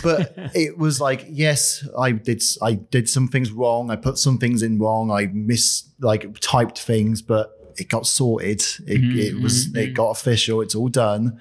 but 0.03 0.33
it 0.53 0.77
was 0.77 0.99
like, 0.99 1.25
yes, 1.29 1.87
I 1.97 2.11
did. 2.11 2.43
I 2.61 2.73
did 2.73 3.07
some 3.07 3.29
things 3.29 3.51
wrong. 3.51 3.89
I 3.89 3.95
put 3.95 4.17
some 4.17 4.37
things 4.37 4.61
in 4.63 4.79
wrong. 4.79 5.11
I 5.11 5.27
mis 5.27 5.89
like 6.01 6.37
typed 6.41 6.79
things, 6.79 7.21
but 7.21 7.57
it 7.77 7.87
got 7.87 8.05
sorted. 8.05 8.61
It, 8.85 9.01
it 9.17 9.41
was. 9.41 9.73
It 9.75 9.93
got 9.93 10.09
official. 10.09 10.59
It's 10.59 10.75
all 10.75 10.89
done. 10.89 11.39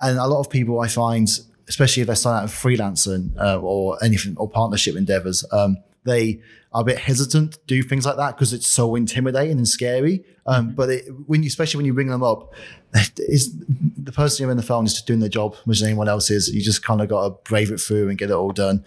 And 0.00 0.18
a 0.18 0.26
lot 0.28 0.38
of 0.38 0.50
people 0.50 0.80
I 0.80 0.86
find, 0.86 1.28
especially 1.68 2.02
if 2.02 2.06
they're 2.06 2.14
starting 2.14 2.44
out 2.44 2.54
freelancing 2.54 3.36
uh, 3.40 3.58
or 3.58 4.02
anything 4.04 4.36
or 4.36 4.48
partnership 4.48 4.94
endeavors, 4.94 5.44
um, 5.50 5.78
they 6.06 6.40
are 6.72 6.80
a 6.82 6.84
bit 6.84 6.98
hesitant 6.98 7.52
to 7.52 7.58
do 7.66 7.82
things 7.82 8.04
like 8.06 8.16
that 8.16 8.36
because 8.36 8.52
it's 8.52 8.66
so 8.66 8.94
intimidating 8.96 9.56
and 9.58 9.68
scary. 9.68 10.24
Um, 10.46 10.74
But 10.74 10.90
it, 10.90 11.04
when 11.26 11.42
you, 11.42 11.48
especially 11.48 11.78
when 11.78 11.86
you 11.86 11.92
ring 11.94 12.08
them 12.08 12.22
up, 12.22 12.52
is 13.18 13.54
the 13.96 14.12
person 14.12 14.42
you're 14.44 14.50
in 14.50 14.56
the 14.56 14.62
phone 14.62 14.84
is 14.86 14.92
just 14.94 15.06
doing 15.06 15.20
their 15.20 15.28
job, 15.28 15.56
which 15.64 15.82
anyone 15.82 16.08
else 16.08 16.30
is. 16.30 16.48
You 16.48 16.62
just 16.62 16.82
kind 16.84 17.00
of 17.00 17.08
got 17.08 17.22
to 17.24 17.30
brave 17.50 17.70
it 17.70 17.78
through 17.80 18.08
and 18.08 18.16
get 18.18 18.30
it 18.30 18.34
all 18.34 18.52
done. 18.52 18.84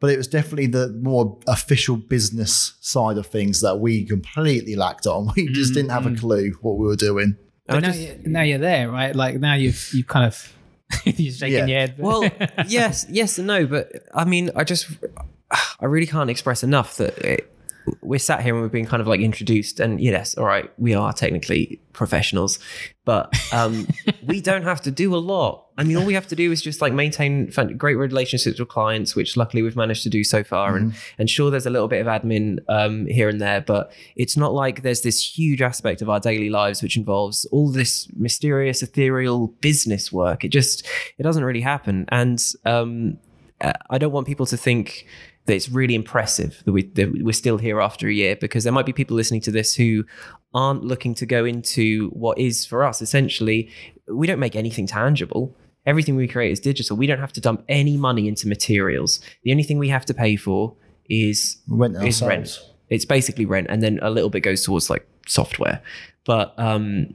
But 0.00 0.10
it 0.10 0.16
was 0.16 0.28
definitely 0.28 0.66
the 0.68 0.88
more 1.02 1.38
official 1.46 1.96
business 1.96 2.74
side 2.80 3.18
of 3.18 3.26
things 3.26 3.60
that 3.62 3.80
we 3.80 4.04
completely 4.04 4.76
lacked 4.76 5.06
on. 5.06 5.32
We 5.36 5.48
just 5.52 5.74
didn't 5.74 5.90
have 5.90 6.06
a 6.06 6.14
clue 6.14 6.52
what 6.62 6.78
we 6.78 6.86
were 6.86 6.96
doing. 6.96 7.36
But 7.66 7.80
now, 7.82 7.92
you, 7.92 8.18
now 8.26 8.42
you're 8.42 8.58
there, 8.58 8.90
right? 8.90 9.14
Like 9.14 9.38
now 9.40 9.54
you've 9.54 9.90
you 9.94 10.04
kind 10.04 10.26
of 10.26 10.52
you're 11.04 11.32
shaking 11.32 11.56
Yeah. 11.58 11.66
your 11.66 11.78
head. 11.78 11.94
well 11.98 12.28
yes 12.66 13.06
yes 13.08 13.38
and 13.38 13.46
no 13.46 13.64
but 13.64 13.92
i 14.12 14.24
mean 14.24 14.50
i 14.56 14.64
just 14.64 14.88
i 15.80 15.84
really 15.84 16.06
can't 16.06 16.30
express 16.30 16.62
enough 16.62 16.96
that 16.96 17.16
it, 17.18 17.50
we're 18.02 18.18
sat 18.18 18.42
here 18.42 18.54
and 18.54 18.62
we've 18.62 18.72
been 18.72 18.86
kind 18.86 19.00
of 19.00 19.06
like 19.06 19.20
introduced 19.20 19.80
and 19.80 20.00
yes 20.00 20.36
all 20.36 20.44
right 20.44 20.70
we 20.78 20.94
are 20.94 21.12
technically 21.12 21.80
professionals 21.92 22.58
but 23.04 23.34
um 23.52 23.86
we 24.26 24.40
don't 24.40 24.62
have 24.62 24.80
to 24.80 24.90
do 24.90 25.14
a 25.14 25.18
lot. 25.18 25.66
I 25.76 25.84
mean 25.84 25.96
all 25.96 26.04
we 26.04 26.14
have 26.14 26.28
to 26.28 26.36
do 26.36 26.52
is 26.52 26.60
just 26.60 26.82
like 26.82 26.92
maintain 26.92 27.50
great 27.76 27.94
relationships 27.94 28.58
with 28.58 28.68
clients 28.68 29.16
which 29.16 29.36
luckily 29.36 29.62
we've 29.62 29.76
managed 29.76 30.02
to 30.02 30.10
do 30.10 30.22
so 30.24 30.44
far 30.44 30.76
and 30.76 30.94
and 31.18 31.30
sure 31.30 31.50
there's 31.50 31.66
a 31.66 31.70
little 31.70 31.88
bit 31.88 32.06
of 32.06 32.06
admin 32.06 32.58
um 32.68 33.06
here 33.06 33.28
and 33.28 33.40
there 33.40 33.60
but 33.60 33.92
it's 34.14 34.36
not 34.36 34.52
like 34.52 34.82
there's 34.82 35.00
this 35.00 35.38
huge 35.38 35.62
aspect 35.62 36.02
of 36.02 36.10
our 36.10 36.20
daily 36.20 36.50
lives 36.50 36.82
which 36.82 36.96
involves 36.96 37.46
all 37.46 37.70
this 37.70 38.08
mysterious 38.16 38.82
ethereal 38.82 39.48
business 39.60 40.12
work. 40.12 40.44
It 40.44 40.50
just 40.50 40.86
it 41.18 41.22
doesn't 41.22 41.44
really 41.44 41.62
happen. 41.62 42.04
And 42.10 42.42
um 42.64 43.18
uh, 43.62 43.72
I 43.90 43.98
don't 43.98 44.12
want 44.12 44.26
people 44.26 44.46
to 44.46 44.56
think 44.56 45.06
that 45.50 45.56
it's 45.56 45.68
really 45.68 45.96
impressive 45.96 46.62
that, 46.64 46.72
we, 46.72 46.84
that 46.84 47.12
we're 47.22 47.32
still 47.32 47.58
here 47.58 47.80
after 47.80 48.08
a 48.08 48.12
year 48.12 48.36
because 48.36 48.62
there 48.64 48.72
might 48.72 48.86
be 48.86 48.92
people 48.92 49.16
listening 49.16 49.40
to 49.42 49.50
this 49.50 49.74
who 49.74 50.04
aren't 50.54 50.84
looking 50.84 51.14
to 51.14 51.26
go 51.26 51.44
into 51.44 52.08
what 52.10 52.38
is 52.38 52.64
for 52.64 52.84
us 52.84 53.02
essentially 53.02 53.68
we 54.06 54.26
don't 54.26 54.38
make 54.38 54.56
anything 54.56 54.86
tangible. 54.86 55.54
Everything 55.86 56.16
we 56.16 56.28
create 56.28 56.52
is 56.52 56.60
digital. 56.60 56.96
We 56.96 57.06
don't 57.06 57.20
have 57.20 57.32
to 57.32 57.40
dump 57.40 57.64
any 57.68 57.96
money 57.96 58.28
into 58.28 58.48
materials. 58.48 59.20
The 59.44 59.50
only 59.50 59.62
thing 59.62 59.78
we 59.78 59.88
have 59.88 60.04
to 60.06 60.14
pay 60.14 60.36
for 60.36 60.74
is 61.08 61.58
We 61.68 61.76
went 61.76 61.96
is 62.04 62.22
rent. 62.22 62.60
it's 62.88 63.04
basically 63.04 63.46
rent 63.46 63.66
and 63.70 63.82
then 63.82 63.98
a 64.02 64.10
little 64.10 64.30
bit 64.30 64.40
goes 64.40 64.64
towards 64.64 64.90
like 64.90 65.06
software. 65.26 65.80
But 66.24 66.54
um 66.58 67.14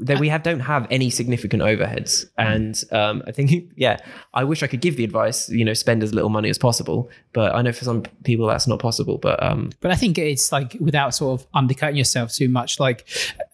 that 0.00 0.18
we 0.18 0.28
have 0.28 0.42
don't 0.42 0.60
have 0.60 0.86
any 0.90 1.08
significant 1.08 1.62
overheads 1.62 2.26
and 2.36 2.82
um, 2.92 3.22
i 3.26 3.32
think 3.32 3.70
yeah 3.76 3.96
i 4.34 4.42
wish 4.42 4.62
i 4.62 4.66
could 4.66 4.80
give 4.80 4.96
the 4.96 5.04
advice 5.04 5.48
you 5.50 5.64
know 5.64 5.74
spend 5.74 6.02
as 6.02 6.12
little 6.12 6.30
money 6.30 6.48
as 6.48 6.58
possible 6.58 7.08
but 7.32 7.54
i 7.54 7.62
know 7.62 7.72
for 7.72 7.84
some 7.84 8.02
people 8.24 8.46
that's 8.46 8.66
not 8.66 8.78
possible 8.78 9.18
but 9.18 9.40
um 9.42 9.70
But 9.80 9.90
I 9.90 9.96
think 9.96 10.18
it's 10.18 10.52
like 10.52 10.76
without 10.80 11.14
sort 11.14 11.40
of 11.40 11.46
undercutting 11.54 11.96
yourself 11.96 12.32
too 12.32 12.48
much, 12.48 12.80
like 12.80 13.06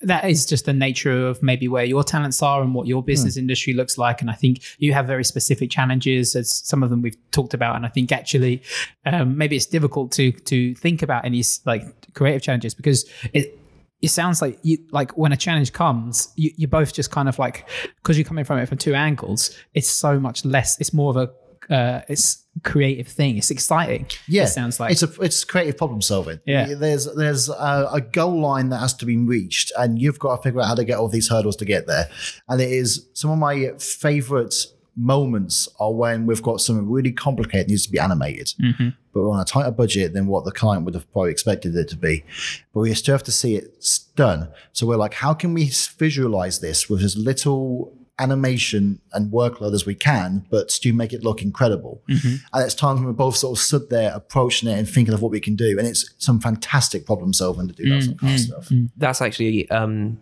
that 0.03 0.25
is 0.29 0.47
just 0.47 0.65
the 0.65 0.73
nature 0.73 1.27
of 1.27 1.43
maybe 1.43 1.69
where 1.69 1.85
your 1.85 2.03
talents 2.03 2.43
are 2.43 2.63
and 2.63 2.75
what 2.75 2.87
your 2.87 3.03
business 3.03 3.37
industry 3.37 3.73
looks 3.73 3.99
like. 3.99 4.21
And 4.21 4.31
I 4.31 4.35
think 4.35 4.63
you 4.79 4.93
have 4.93 5.07
very 5.07 5.25
specific 5.25 5.71
challenges, 5.71 6.35
as 6.35 6.51
some 6.51 6.83
of 6.83 6.91
them 6.91 7.03
we've 7.03 7.17
talked 7.31 7.55
about. 7.55 7.77
And 7.77 7.85
I 7.85 7.89
think 7.89 8.13
actually, 8.13 8.63
um, 9.07 9.37
maybe 9.37 9.57
it's 9.57 9.67
difficult 9.67 10.13
to 10.13 10.33
to 10.33 10.75
think 10.77 11.03
about 11.03 11.25
any 11.25 11.43
like 11.67 11.85
creative 12.15 12.43
challenges 12.43 12.75
because 12.75 13.09
it 13.33 13.60
it 14.03 14.09
sounds 14.09 14.41
like 14.41 14.59
you 14.63 14.79
like 14.91 15.17
when 15.17 15.33
a 15.33 15.37
challenge 15.37 15.73
comes, 15.73 16.33
you, 16.37 16.51
you're 16.57 16.69
both 16.69 16.93
just 16.93 17.11
kind 17.11 17.29
of 17.29 17.39
like 17.39 17.69
because 17.97 18.17
you're 18.17 18.25
coming 18.25 18.45
from 18.45 18.59
it 18.59 18.67
from 18.67 18.79
two 18.79 18.95
angles. 18.95 19.57
It's 19.75 19.89
so 19.89 20.19
much 20.19 20.45
less. 20.45 20.81
It's 20.81 20.93
more 20.93 21.11
of 21.11 21.17
a 21.17 21.75
uh, 21.75 22.03
it's 22.09 22.45
creative 22.65 23.07
thing. 23.07 23.37
It's 23.37 23.51
exciting. 23.51 24.07
Yeah, 24.27 24.45
it 24.45 24.49
sounds 24.49 24.81
like 24.81 24.93
it's 24.93 25.03
a 25.03 25.21
it's 25.21 25.45
creative 25.45 25.77
problem 25.77 26.03
solving. 26.03 26.41
Yeah. 26.47 26.75
there's 26.75 27.13
there's 27.15 27.49
a, 27.49 27.89
a 27.93 28.01
goal 28.01 28.41
line 28.41 28.71
that 28.71 28.79
has 28.79 28.95
to 28.95 29.07
be 29.07 29.17
reached, 29.17 29.71
and 29.79 30.01
you've 30.01 30.19
got 30.19 30.37
to 30.37 30.43
figure 30.43 30.61
out 30.61 30.67
how 30.67 30.75
to 30.75 30.85
get 30.85 30.99
all 30.99 31.09
these 31.09 31.29
hurdles 31.29 31.57
to 31.57 31.65
get 31.65 31.87
there. 31.87 32.09
And 32.49 32.61
it 32.61 32.71
is 32.71 33.09
some 33.15 33.31
of 33.31 33.39
my 33.39 33.73
favorite 33.79 34.55
moments 34.97 35.69
are 35.79 35.93
when 35.93 36.27
we've 36.27 36.43
got 36.43 36.61
something 36.61 36.89
really 36.91 37.13
complicated 37.13 37.69
needs 37.69 37.87
to 37.87 37.93
be 37.93 37.99
animated, 37.99 38.53
mm-hmm. 38.61 38.89
but 39.13 39.23
we're 39.23 39.31
on 39.31 39.41
a 39.41 39.45
tighter 39.45 39.71
budget 39.71 40.13
than 40.13 40.27
what 40.27 40.45
the 40.45 40.53
client 40.53 40.85
would 40.85 40.95
have 40.95 41.11
probably 41.13 41.31
expected 41.31 41.75
it 41.77 41.89
to 41.89 41.97
be. 41.97 42.25
But 42.73 42.81
we 42.81 42.95
still 42.95 43.15
have 43.15 43.23
to 43.25 43.33
see 43.33 43.57
it 43.57 43.85
done. 44.17 44.49
So 44.73 44.87
we're 44.87 44.97
like, 44.97 45.15
how 45.15 45.35
can 45.35 45.55
we 45.55 45.71
visualize 45.99 46.61
this 46.61 46.89
with 46.89 47.03
as 47.03 47.17
little 47.17 47.97
animation 48.21 49.01
and 49.15 49.33
workload 49.33 49.73
as 49.73 49.87
we 49.87 49.95
can, 49.95 50.45
but 50.51 50.71
still 50.71 50.95
make 50.95 51.13
it 51.13 51.25
look 51.25 51.41
incredible. 51.41 52.03
Mm-hmm. 52.09 52.35
And 52.53 52.65
it's 52.65 52.75
times 52.75 53.01
when 53.01 53.07
we're 53.07 53.15
both 53.15 53.37
sort 53.37 53.59
of 53.59 53.63
stood 53.63 53.89
there 53.89 54.13
approaching 54.15 54.69
it 54.69 54.79
and 54.79 54.89
thinking 54.89 55.15
of 55.15 55.23
what 55.23 55.33
we 55.33 55.41
can 55.41 55.57
do. 55.57 55.79
And 55.79 55.89
it's 55.89 56.15
some 56.19 56.39
fantastic 56.39 57.07
problem 57.07 57.33
solving 57.33 57.67
to 57.69 57.75
do 57.75 57.89
that 57.89 57.95
mm, 57.95 58.05
sort 58.05 58.15
of 58.15 58.21
kind 58.21 58.35
of 58.35 58.41
mm, 58.41 58.47
stuff. 58.47 58.69
Mm. 58.69 58.91
that's 58.99 59.23
actually 59.23 59.71
um 59.71 60.19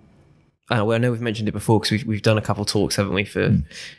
uh, 0.71 0.85
well, 0.85 0.93
I 0.93 0.99
know 0.99 1.11
we've 1.11 1.21
mentioned 1.21 1.49
it 1.49 1.53
before 1.53 1.81
because 1.81 1.93
we've, 1.93 2.07
we've 2.07 2.23
done 2.23 2.37
a 2.37 2.43
couple 2.43 2.65
talks, 2.65 2.97
haven't 2.97 3.15
we, 3.15 3.25
for 3.25 3.57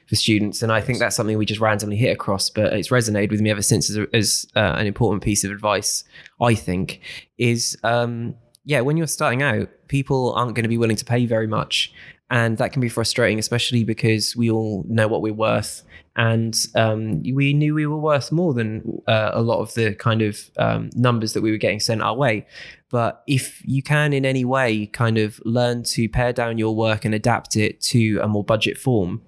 for 0.08 0.16
students, 0.16 0.62
and 0.62 0.72
I 0.72 0.82
think 0.82 1.00
that's 1.00 1.16
something 1.16 1.38
we 1.38 1.46
just 1.46 1.62
randomly 1.62 1.98
hit 1.98 2.12
across, 2.12 2.50
but 2.50 2.74
it's 2.74 2.90
resonated 2.90 3.32
with 3.32 3.42
me 3.42 3.50
ever 3.50 3.62
since 3.62 3.90
as, 3.90 3.98
a, 3.98 4.08
as 4.14 4.46
uh, 4.56 4.76
an 4.78 4.86
important 4.86 5.24
piece 5.24 5.44
of 5.44 5.52
advice. 5.52 6.04
I 6.40 6.54
think 6.54 7.02
is 7.38 7.78
um, 7.84 8.36
yeah, 8.66 8.82
when 8.82 8.98
you're 8.98 9.08
starting 9.08 9.42
out, 9.42 9.68
people 9.88 10.34
aren't 10.34 10.54
going 10.54 10.64
to 10.64 10.70
be 10.70 10.78
willing 10.78 10.98
to 10.98 11.06
pay 11.06 11.26
very 11.26 11.48
much, 11.48 11.92
and 12.30 12.58
that 12.58 12.72
can 12.72 12.82
be 12.82 12.90
frustrating, 12.90 13.40
especially 13.40 13.84
because 13.84 14.36
we 14.36 14.50
all 14.50 14.86
know 14.88 15.08
what 15.08 15.22
we're 15.22 15.34
worth, 15.34 15.84
and 16.16 16.56
um, 16.76 17.24
we 17.24 17.54
knew 17.54 17.74
we 17.74 17.86
were 17.86 17.98
worth 17.98 18.32
more 18.32 18.54
than 18.54 19.02
uh, 19.08 19.32
a 19.34 19.42
lot 19.42 19.62
of 19.62 19.74
the 19.74 19.96
kind 19.96 20.22
of 20.22 20.52
um, 20.58 20.90
numbers 20.94 21.34
that 21.34 21.42
we 21.42 21.52
were 21.52 21.58
getting 21.58 21.80
sent 21.80 22.02
our 22.02 22.16
way. 22.16 22.46
But 22.92 23.24
if 23.28 23.62
you 23.66 23.82
can, 23.82 24.14
in 24.14 24.26
any 24.26 24.44
way, 24.44 24.88
kind 24.88 25.18
of 25.18 25.40
learn 25.46 25.84
to 25.84 26.10
pare 26.10 26.34
down 26.34 26.58
your 26.58 26.76
work 26.76 27.06
and 27.06 27.14
adapt 27.14 27.56
it 27.56 27.80
to 27.82 28.20
a 28.22 28.28
more 28.28 28.44
budget 28.44 28.78
form, 28.78 29.22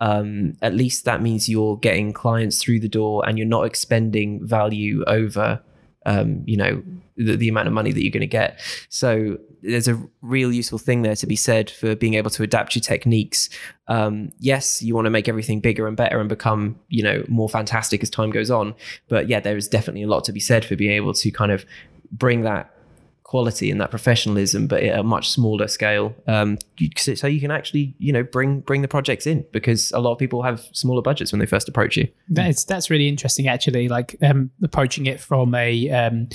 um, 0.00 0.56
at 0.60 0.74
least 0.74 1.04
that 1.04 1.22
means 1.22 1.48
you're 1.48 1.76
getting 1.78 2.12
clients 2.12 2.62
through 2.62 2.80
the 2.80 2.88
door 2.88 3.26
and 3.26 3.38
you're 3.38 3.46
not 3.46 3.64
expending 3.64 4.44
value 4.46 5.02
over 5.06 5.62
um, 6.06 6.42
you 6.46 6.56
know 6.56 6.82
the, 7.16 7.36
the 7.36 7.48
amount 7.48 7.68
of 7.68 7.74
money 7.74 7.92
that 7.92 8.02
you're 8.02 8.10
going 8.10 8.20
to 8.20 8.26
get. 8.26 8.60
So 8.88 9.38
there's 9.62 9.88
a 9.88 10.00
real 10.20 10.52
useful 10.52 10.78
thing 10.78 11.02
there 11.02 11.14
to 11.16 11.26
be 11.26 11.36
said 11.36 11.70
for 11.70 11.94
being 11.94 12.14
able 12.14 12.30
to 12.30 12.42
adapt 12.42 12.74
your 12.74 12.82
techniques. 12.82 13.48
Um, 13.86 14.32
yes 14.38 14.82
you 14.82 14.94
want 14.94 15.06
to 15.06 15.10
make 15.10 15.28
everything 15.28 15.60
bigger 15.60 15.86
and 15.86 15.96
better 15.96 16.18
and 16.18 16.28
become 16.28 16.78
you 16.88 17.02
know 17.02 17.24
more 17.28 17.48
fantastic 17.48 18.02
as 18.02 18.10
time 18.10 18.30
goes 18.30 18.50
on. 18.50 18.74
But 19.08 19.28
yeah 19.28 19.40
there 19.40 19.56
is 19.56 19.68
definitely 19.68 20.02
a 20.02 20.08
lot 20.08 20.24
to 20.24 20.32
be 20.32 20.40
said 20.40 20.64
for 20.64 20.76
being 20.76 20.92
able 20.92 21.14
to 21.14 21.30
kind 21.30 21.52
of 21.52 21.64
bring 22.12 22.42
that 22.42 22.70
quality 23.24 23.70
and 23.70 23.80
that 23.80 23.90
professionalism, 23.90 24.66
but 24.66 24.82
at 24.82 24.98
a 24.98 25.02
much 25.02 25.30
smaller 25.30 25.66
scale. 25.66 26.14
Um, 26.26 26.58
so 26.96 27.26
you 27.26 27.40
can 27.40 27.50
actually, 27.50 27.94
you 27.98 28.12
know, 28.12 28.22
bring 28.22 28.60
bring 28.60 28.82
the 28.82 28.88
projects 28.88 29.26
in 29.26 29.44
because 29.50 29.90
a 29.92 29.98
lot 29.98 30.12
of 30.12 30.18
people 30.18 30.42
have 30.42 30.60
smaller 30.72 31.02
budgets 31.02 31.32
when 31.32 31.40
they 31.40 31.46
first 31.46 31.68
approach 31.68 31.96
you. 31.96 32.06
That's 32.28 32.64
that's 32.64 32.90
really 32.90 33.08
interesting, 33.08 33.48
actually. 33.48 33.88
Like 33.88 34.16
um, 34.22 34.50
approaching 34.62 35.06
it 35.06 35.20
from 35.20 35.54
a 35.54 35.90
um, 35.90 36.28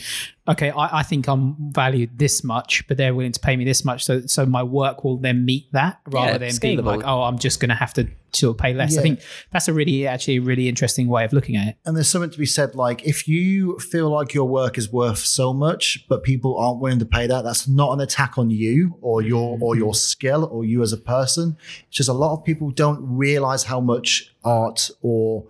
okay, 0.49 0.71
I, 0.71 0.99
I, 0.99 1.03
think 1.03 1.27
I'm 1.27 1.55
valued 1.71 2.17
this 2.17 2.43
much, 2.43 2.85
but 2.87 2.97
they're 2.97 3.13
willing 3.13 3.31
to 3.31 3.39
pay 3.39 3.55
me 3.55 3.63
this 3.63 3.85
much, 3.85 4.03
so 4.03 4.21
so 4.25 4.45
my 4.45 4.63
work 4.63 5.03
will 5.03 5.17
then 5.17 5.45
meet 5.45 5.71
that 5.73 5.99
rather 6.07 6.33
Yeah, 6.33 6.37
than 6.39 6.49
scalable. 6.49 6.61
being 6.61 6.85
like, 6.85 7.01
oh, 7.05 7.23
I'm 7.23 7.37
just 7.37 7.59
going 7.59 7.69
to 7.69 7.75
have 7.75 7.93
to 7.93 8.07
sort 8.33 8.55
of 8.55 8.59
pay 8.59 8.73
less. 8.73 8.93
Yeah. 8.93 8.99
I 8.99 9.03
think 9.03 9.21
that's 9.51 9.67
a 9.67 9.73
really 9.73 10.07
actually 10.07 10.37
a 10.37 10.41
really 10.41 10.67
interesting 10.67 11.07
way 11.07 11.23
of 11.23 11.33
looking 11.33 11.55
at 11.55 11.67
it. 11.67 11.75
And 11.85 11.95
there's 11.95 12.07
something 12.07 12.31
to 12.31 12.37
be 12.37 12.45
said 12.45 12.75
like 12.75 13.05
if 13.05 13.27
you 13.27 13.79
feel 13.79 14.09
like 14.09 14.33
your 14.33 14.47
work 14.47 14.77
is 14.77 14.91
worth 14.91 15.19
so 15.19 15.53
much, 15.53 16.05
but 16.07 16.23
people 16.23 16.57
aren't 16.57 16.79
willing 16.79 16.99
to 16.99 17.05
pay 17.05 17.27
that, 17.27 17.43
that's 17.43 17.67
not 17.67 17.93
an 17.93 18.01
attack 18.01 18.37
on 18.37 18.49
you 18.49 18.97
or 19.01 19.21
your 19.21 19.57
or 19.61 19.75
your 19.75 19.93
mm. 19.93 19.97
skill 19.97 20.45
or 20.51 20.65
you 20.65 20.81
as 20.81 20.93
a 20.93 20.97
person. 20.97 21.57
It's 21.87 21.97
just 21.97 22.09
a 22.09 22.13
lot 22.13 22.33
of 22.33 22.43
people 22.43 22.71
don't 22.71 22.99
realize 23.01 23.63
how 23.63 23.79
much 23.79 24.33
art 24.43 24.89
or 25.01 25.45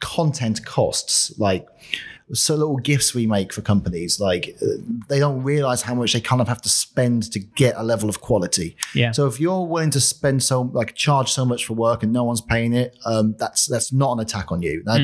content 0.00 0.64
costs. 0.64 1.38
Like 1.38 1.66
so 2.32 2.54
little 2.54 2.76
gifts 2.76 3.14
we 3.14 3.26
make 3.26 3.52
for 3.52 3.62
companies, 3.62 4.20
like 4.20 4.56
uh, 4.62 4.66
they 5.08 5.18
don't 5.18 5.42
realize 5.42 5.82
how 5.82 5.94
much 5.94 6.12
they 6.12 6.20
kind 6.20 6.40
of 6.40 6.48
have 6.48 6.62
to 6.62 6.68
spend 6.68 7.30
to 7.32 7.38
get 7.38 7.74
a 7.76 7.82
level 7.82 8.08
of 8.08 8.20
quality. 8.20 8.76
Yeah. 8.94 9.12
So 9.12 9.26
if 9.26 9.40
you're 9.40 9.66
willing 9.66 9.90
to 9.90 10.00
spend 10.00 10.42
so 10.42 10.62
like 10.62 10.94
charge 10.94 11.32
so 11.32 11.44
much 11.44 11.66
for 11.66 11.74
work 11.74 12.02
and 12.02 12.12
no 12.12 12.24
one's 12.24 12.40
paying 12.40 12.72
it, 12.72 12.96
um, 13.04 13.34
that's 13.38 13.66
that's 13.66 13.92
not 13.92 14.12
an 14.12 14.20
attack 14.20 14.52
on 14.52 14.62
you. 14.62 14.82
That, 14.84 15.00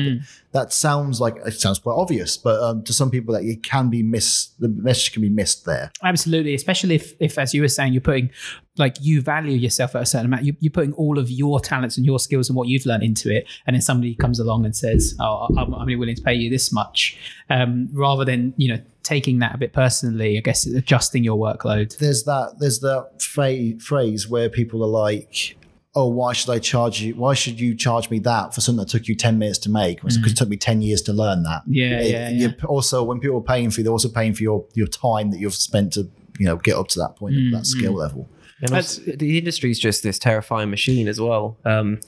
that 0.57 0.73
sounds 0.73 1.21
like 1.21 1.35
it 1.45 1.53
sounds 1.53 1.77
quite 1.77 1.93
obvious, 1.93 2.35
but 2.35 2.59
um, 2.61 2.83
to 2.83 2.91
some 2.93 3.11
people 3.11 3.33
that 3.35 3.43
it 3.43 3.61
can 3.61 3.89
be 3.89 4.01
missed. 4.01 4.59
The 4.59 4.69
message 4.69 5.13
can 5.13 5.21
be 5.21 5.29
missed 5.29 5.65
there. 5.65 5.91
Absolutely, 6.03 6.55
especially 6.55 6.95
if, 6.95 7.13
if, 7.19 7.37
as 7.37 7.53
you 7.53 7.61
were 7.61 7.67
saying, 7.67 7.93
you're 7.93 8.01
putting 8.01 8.31
like 8.77 8.97
you 8.99 9.21
value 9.21 9.55
yourself 9.55 9.95
at 9.95 10.01
a 10.01 10.05
certain 10.05 10.25
amount. 10.25 10.45
You, 10.45 10.55
you're 10.59 10.71
putting 10.71 10.93
all 10.93 11.19
of 11.19 11.29
your 11.29 11.59
talents 11.59 11.97
and 11.97 12.05
your 12.05 12.17
skills 12.17 12.49
and 12.49 12.55
what 12.55 12.67
you've 12.67 12.87
learned 12.87 13.03
into 13.03 13.31
it, 13.31 13.45
and 13.67 13.75
then 13.75 13.81
somebody 13.81 14.15
comes 14.15 14.39
along 14.39 14.65
and 14.65 14.75
says, 14.75 15.15
"Oh, 15.19 15.47
I'm, 15.49 15.57
I'm 15.57 15.73
only 15.75 15.95
willing 15.95 16.15
to 16.15 16.23
pay 16.23 16.33
you 16.33 16.49
this 16.49 16.71
much," 16.71 17.17
um, 17.51 17.89
rather 17.93 18.25
than 18.25 18.55
you 18.57 18.73
know 18.73 18.81
taking 19.03 19.37
that 19.39 19.53
a 19.53 19.57
bit 19.59 19.73
personally. 19.73 20.37
I 20.39 20.41
guess 20.41 20.65
adjusting 20.65 21.23
your 21.23 21.37
workload. 21.37 21.95
There's 21.99 22.23
that 22.23 22.55
there's 22.59 22.79
that 22.79 23.21
phrase 23.21 24.27
where 24.27 24.49
people 24.49 24.83
are 24.83 24.87
like. 24.87 25.56
Oh, 25.99 26.07
why 26.19 26.31
should 26.33 26.51
I 26.51 26.59
charge 26.59 27.01
you? 27.01 27.15
Why 27.15 27.33
should 27.33 27.59
you 27.59 27.73
charge 27.75 28.09
me 28.13 28.19
that 28.19 28.53
for 28.53 28.61
something 28.61 28.83
that 28.85 28.91
took 28.91 29.07
you 29.07 29.15
ten 29.15 29.35
minutes 29.39 29.57
to 29.65 29.69
make? 29.71 29.95
Because 30.01 30.17
it 30.31 30.37
took 30.37 30.49
me 30.49 30.57
ten 30.57 30.81
years 30.87 31.01
to 31.07 31.13
learn 31.13 31.39
that. 31.49 31.61
Yeah, 31.65 31.99
It- 32.01 32.11
yeah, 32.11 32.29
you're 32.29 32.49
yeah. 32.51 32.65
Also, 32.75 33.03
when 33.03 33.19
people 33.19 33.37
are 33.37 33.49
paying 33.55 33.69
for 33.71 33.79
you, 33.79 33.83
they're 33.85 33.97
also 33.99 34.09
paying 34.19 34.33
for 34.37 34.43
your 34.43 34.59
your 34.79 34.87
time 34.87 35.31
that 35.31 35.39
you've 35.39 35.55
spent 35.69 35.93
to 35.93 36.01
you 36.39 36.45
know 36.47 36.57
get 36.57 36.75
up 36.81 36.87
to 36.93 36.99
that 36.99 37.15
point, 37.19 37.33
Mm, 37.35 37.51
that 37.53 37.65
skill 37.65 37.93
level. 37.93 38.29
And 38.61 38.71
also, 38.73 39.01
the 39.23 39.37
industry 39.39 39.69
is 39.71 39.79
just 39.79 40.03
this 40.03 40.17
terrifying 40.19 40.69
machine 40.69 41.07
as 41.07 41.19
well. 41.19 41.57
Um, 41.65 41.99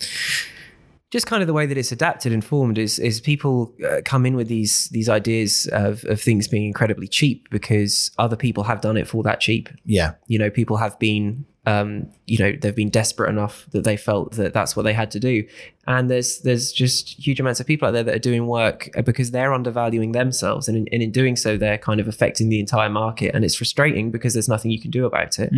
just 1.11 1.25
kind 1.25 1.41
of 1.41 1.47
the 1.47 1.53
way 1.53 1.65
that 1.65 1.77
it's 1.77 1.91
adapted 1.91 2.31
and 2.31 2.43
formed 2.45 2.77
is 2.77 2.99
is 2.99 3.19
people 3.19 3.73
uh, 3.89 4.01
come 4.05 4.25
in 4.27 4.35
with 4.35 4.47
these 4.47 4.89
these 4.89 5.09
ideas 5.09 5.67
of, 5.71 6.03
of 6.05 6.21
things 6.21 6.47
being 6.47 6.65
incredibly 6.67 7.07
cheap 7.07 7.49
because 7.49 8.11
other 8.19 8.35
people 8.35 8.63
have 8.65 8.81
done 8.81 8.97
it 8.97 9.07
for 9.07 9.23
that 9.23 9.39
cheap. 9.39 9.69
Yeah, 9.85 10.11
You 10.27 10.37
know, 10.37 10.51
people 10.51 10.77
have 10.77 10.99
been 10.99 11.45
um, 11.65 12.07
you 12.25 12.37
know 12.37 12.53
they've 12.59 12.75
been 12.75 12.89
desperate 12.89 13.29
enough 13.29 13.65
that 13.71 13.83
they 13.83 13.97
felt 13.97 14.33
that 14.33 14.53
that's 14.53 14.75
what 14.75 14.83
they 14.83 14.93
had 14.93 15.11
to 15.11 15.19
do, 15.19 15.45
and 15.87 16.09
there's 16.09 16.39
there's 16.39 16.71
just 16.71 17.25
huge 17.25 17.39
amounts 17.39 17.59
of 17.59 17.67
people 17.67 17.87
out 17.87 17.91
there 17.91 18.03
that 18.03 18.15
are 18.15 18.19
doing 18.19 18.47
work 18.47 18.89
uh, 18.97 19.01
because 19.01 19.31
they're 19.31 19.53
undervaluing 19.53 20.13
themselves, 20.13 20.67
and 20.67 20.77
in, 20.77 20.87
and 20.91 21.03
in 21.03 21.11
doing 21.11 21.35
so 21.35 21.57
they're 21.57 21.77
kind 21.77 21.99
of 21.99 22.07
affecting 22.07 22.49
the 22.49 22.59
entire 22.59 22.89
market, 22.89 23.35
and 23.35 23.43
it's 23.43 23.55
frustrating 23.55 24.09
because 24.11 24.33
there's 24.33 24.49
nothing 24.49 24.71
you 24.71 24.79
can 24.79 24.91
do 24.91 25.05
about 25.05 25.37
it. 25.39 25.51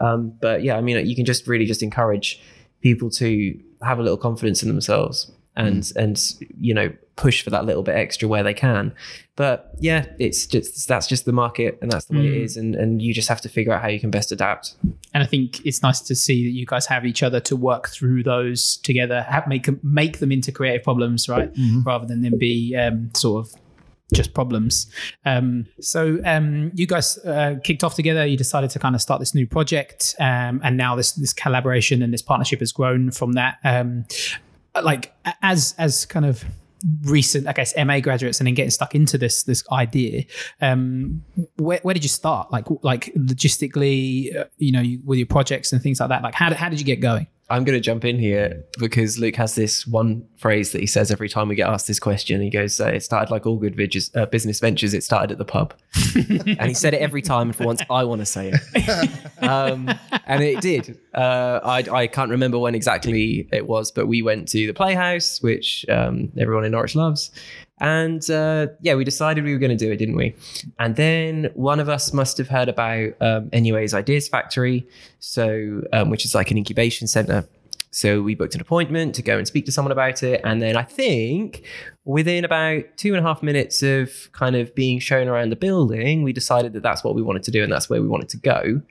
Um, 0.00 0.34
but 0.40 0.62
yeah, 0.62 0.76
I 0.76 0.80
mean, 0.80 1.06
you 1.06 1.16
can 1.16 1.24
just 1.24 1.46
really 1.46 1.66
just 1.66 1.82
encourage 1.82 2.40
people 2.82 3.10
to 3.10 3.58
have 3.82 3.98
a 3.98 4.02
little 4.02 4.18
confidence 4.18 4.62
in 4.62 4.68
themselves 4.68 5.30
and 5.56 5.92
and 5.96 6.34
you 6.60 6.74
know 6.74 6.92
push 7.16 7.42
for 7.42 7.48
that 7.48 7.64
little 7.64 7.82
bit 7.82 7.96
extra 7.96 8.28
where 8.28 8.42
they 8.42 8.52
can. 8.54 8.94
But 9.36 9.70
yeah, 9.78 10.06
it's 10.18 10.46
just 10.46 10.86
that's 10.88 11.06
just 11.06 11.24
the 11.24 11.32
market 11.32 11.78
and 11.82 11.90
that's 11.90 12.06
the 12.06 12.16
way 12.16 12.26
it 12.26 12.42
is, 12.42 12.56
and 12.56 12.74
and 12.74 13.00
you 13.02 13.12
just 13.14 13.28
have 13.28 13.40
to 13.42 13.48
figure 13.48 13.72
out 13.72 13.82
how 13.82 13.88
you 13.88 14.00
can 14.00 14.10
best 14.10 14.32
adapt. 14.32 14.74
And 15.14 15.22
I 15.22 15.26
think 15.26 15.64
it's 15.66 15.82
nice 15.82 16.00
to 16.00 16.14
see 16.14 16.44
that 16.46 16.52
you 16.52 16.66
guys 16.66 16.86
have 16.86 17.04
each 17.06 17.22
other 17.22 17.40
to 17.40 17.56
work 17.56 17.88
through 17.88 18.22
those 18.22 18.76
together, 18.78 19.22
have, 19.22 19.46
make 19.46 19.64
them- 19.64 19.80
make 19.82 20.18
them 20.18 20.30
into 20.32 20.52
creative 20.52 20.82
problems, 20.84 21.28
right? 21.28 21.50
Rather 21.84 22.06
than 22.06 22.22
them 22.22 22.38
be 22.38 22.74
um, 22.76 23.10
sort 23.14 23.46
of 23.46 23.54
just 24.14 24.32
problems. 24.34 24.86
Um, 25.24 25.66
so 25.80 26.18
um, 26.24 26.70
you 26.74 26.86
guys 26.86 27.18
uh, 27.24 27.56
kicked 27.64 27.82
off 27.82 27.94
together. 27.94 28.24
You 28.24 28.36
decided 28.36 28.70
to 28.70 28.78
kind 28.78 28.94
of 28.94 29.02
start 29.02 29.20
this 29.20 29.34
new 29.34 29.46
project, 29.46 30.14
um, 30.20 30.60
and 30.62 30.76
now 30.76 30.94
this 30.96 31.12
this 31.12 31.32
collaboration 31.32 32.02
and 32.02 32.12
this 32.12 32.22
partnership 32.22 32.60
has 32.60 32.72
grown 32.72 33.10
from 33.10 33.32
that. 33.32 33.58
Like 34.80 35.12
as 35.42 35.74
as 35.78 36.06
kind 36.06 36.26
of 36.26 36.44
recent, 37.02 37.46
I 37.46 37.52
guess, 37.52 37.74
MA 37.76 38.00
graduates, 38.00 38.40
and 38.40 38.46
then 38.46 38.54
getting 38.54 38.70
stuck 38.70 38.94
into 38.94 39.18
this 39.18 39.42
this 39.42 39.64
idea. 39.70 40.24
Um, 40.60 41.22
where, 41.56 41.80
where 41.82 41.94
did 41.94 42.02
you 42.02 42.08
start? 42.08 42.50
Like 42.52 42.66
like 42.82 43.12
logistically, 43.14 44.36
uh, 44.36 44.44
you 44.58 44.72
know, 44.72 44.80
you, 44.80 45.00
with 45.04 45.18
your 45.18 45.26
projects 45.26 45.72
and 45.72 45.82
things 45.82 46.00
like 46.00 46.10
that. 46.10 46.22
Like 46.22 46.34
how 46.34 46.52
how 46.54 46.68
did 46.68 46.78
you 46.78 46.86
get 46.86 47.00
going? 47.00 47.26
I'm 47.48 47.62
going 47.62 47.76
to 47.76 47.80
jump 47.80 48.04
in 48.04 48.18
here 48.18 48.64
because 48.78 49.18
Luke 49.18 49.36
has 49.36 49.54
this 49.54 49.86
one 49.86 50.26
phrase 50.36 50.72
that 50.72 50.80
he 50.80 50.86
says 50.86 51.12
every 51.12 51.28
time 51.28 51.48
we 51.48 51.54
get 51.54 51.68
asked 51.68 51.86
this 51.86 52.00
question. 52.00 52.40
He 52.40 52.50
goes, 52.50 52.80
uh, 52.80 52.86
"It 52.86 53.04
started 53.04 53.30
like 53.30 53.46
all 53.46 53.56
good 53.56 53.76
vidges, 53.76 54.10
uh, 54.16 54.26
business 54.26 54.58
ventures. 54.58 54.94
It 54.94 55.04
started 55.04 55.30
at 55.30 55.38
the 55.38 55.44
pub," 55.44 55.72
and 56.14 56.62
he 56.62 56.74
said 56.74 56.92
it 56.92 57.00
every 57.00 57.22
time. 57.22 57.48
And 57.48 57.56
for 57.56 57.64
once, 57.64 57.82
I 57.88 58.02
want 58.02 58.20
to 58.20 58.26
say 58.26 58.52
it, 58.52 59.10
um, 59.42 59.88
and 60.26 60.42
it 60.42 60.60
did. 60.60 60.98
Uh, 61.14 61.60
I, 61.62 61.84
I 61.90 62.06
can't 62.08 62.30
remember 62.30 62.58
when 62.58 62.74
exactly 62.74 63.48
it 63.52 63.68
was, 63.68 63.92
but 63.92 64.06
we 64.06 64.22
went 64.22 64.48
to 64.48 64.66
the 64.66 64.74
Playhouse, 64.74 65.40
which 65.40 65.86
um, 65.88 66.32
everyone 66.36 66.64
in 66.64 66.72
Norwich 66.72 66.96
loves. 66.96 67.30
And 67.78 68.28
uh, 68.30 68.68
yeah, 68.80 68.94
we 68.94 69.04
decided 69.04 69.44
we 69.44 69.52
were 69.52 69.58
going 69.58 69.76
to 69.76 69.84
do 69.84 69.92
it, 69.92 69.96
didn't 69.96 70.16
we? 70.16 70.34
And 70.78 70.96
then 70.96 71.50
one 71.54 71.78
of 71.78 71.88
us 71.88 72.12
must 72.12 72.38
have 72.38 72.48
heard 72.48 72.68
about 72.68 73.12
um, 73.20 73.50
NUA's 73.52 73.92
Ideas 73.92 74.28
Factory, 74.28 74.86
so 75.18 75.82
um, 75.92 76.10
which 76.10 76.24
is 76.24 76.34
like 76.34 76.50
an 76.50 76.56
incubation 76.56 77.06
center. 77.06 77.46
So 77.90 78.20
we 78.20 78.34
booked 78.34 78.54
an 78.54 78.60
appointment 78.60 79.14
to 79.14 79.22
go 79.22 79.38
and 79.38 79.46
speak 79.46 79.64
to 79.66 79.72
someone 79.72 79.92
about 79.92 80.22
it. 80.22 80.42
And 80.44 80.60
then 80.60 80.76
I 80.76 80.82
think 80.82 81.64
within 82.04 82.44
about 82.44 82.84
two 82.98 83.14
and 83.14 83.24
a 83.24 83.26
half 83.26 83.42
minutes 83.42 83.82
of 83.82 84.30
kind 84.32 84.54
of 84.54 84.74
being 84.74 84.98
shown 84.98 85.28
around 85.28 85.48
the 85.48 85.56
building, 85.56 86.22
we 86.22 86.34
decided 86.34 86.74
that 86.74 86.82
that's 86.82 87.02
what 87.02 87.14
we 87.14 87.22
wanted 87.22 87.42
to 87.44 87.50
do 87.50 87.62
and 87.62 87.72
that's 87.72 87.88
where 87.88 88.02
we 88.02 88.08
wanted 88.08 88.28
to 88.30 88.36
go. 88.36 88.82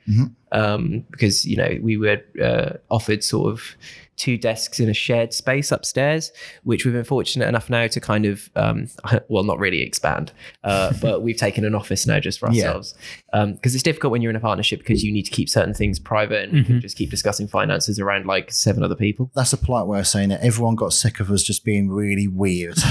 Um, 0.50 1.04
because, 1.10 1.44
you 1.44 1.56
know, 1.56 1.78
we 1.82 1.96
were 1.96 2.20
uh, 2.42 2.78
offered 2.90 3.22
sort 3.22 3.52
of 3.52 3.76
two 4.16 4.38
desks 4.38 4.80
in 4.80 4.88
a 4.88 4.94
shared 4.94 5.32
space 5.32 5.70
upstairs, 5.70 6.32
which 6.64 6.84
we've 6.84 6.94
been 6.94 7.04
fortunate 7.04 7.48
enough 7.48 7.68
now 7.68 7.86
to 7.86 8.00
kind 8.00 8.26
of, 8.26 8.50
um, 8.56 8.88
well, 9.28 9.44
not 9.44 9.58
really 9.58 9.82
expand, 9.82 10.32
uh, 10.64 10.92
but 11.00 11.22
we've 11.22 11.36
taken 11.36 11.64
an 11.64 11.74
office 11.74 12.06
now 12.06 12.18
just 12.18 12.38
for 12.38 12.48
ourselves. 12.48 12.94
Because 13.32 13.74
it's 13.74 13.82
difficult 13.82 14.12
when 14.12 14.22
you're 14.22 14.30
in 14.30 14.36
a 14.36 14.40
partnership 14.40 14.78
because 14.78 15.04
you 15.04 15.12
need 15.12 15.24
to 15.24 15.30
keep 15.30 15.48
certain 15.48 15.74
things 15.74 15.98
private 15.98 16.48
and 16.48 16.64
can 16.64 16.80
just 16.80 16.96
keep 16.96 17.10
discussing 17.10 17.46
finances 17.46 18.00
around 18.00 18.24
like 18.24 18.50
seven 18.50 18.82
other 18.82 18.94
people. 18.94 19.30
that's 19.34 19.52
a 19.52 19.58
polite 19.58 19.86
way 19.86 19.98
of 19.98 20.06
saying 20.06 20.30
it. 20.30 20.40
Everyone 20.42 20.74
got 20.74 20.94
sick 20.94 21.20
of 21.20 21.30
us 21.30 21.42
just 21.42 21.62
being 21.64 21.90
really 21.90 22.28
weird. 22.28 22.78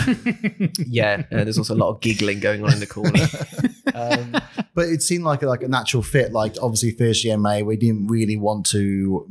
Yeah, 0.87 1.23
uh, 1.31 1.43
there's 1.43 1.57
also 1.57 1.73
a 1.73 1.75
lot 1.75 1.89
of 1.89 2.01
giggling 2.01 2.39
going 2.39 2.63
on 2.63 2.71
in 2.73 2.79
the 2.79 2.87
corner. 2.87 3.27
Um, 3.93 4.31
but 4.73 4.89
it 4.89 5.01
seemed 5.01 5.23
like 5.23 5.41
a, 5.41 5.47
like 5.47 5.63
a 5.63 5.67
natural 5.67 6.03
fit. 6.03 6.31
Like 6.31 6.55
obviously, 6.61 6.91
first 6.91 7.23
year 7.23 7.37
MA, 7.37 7.59
we 7.59 7.77
didn't 7.77 8.07
really 8.07 8.37
want 8.37 8.65
to 8.67 9.27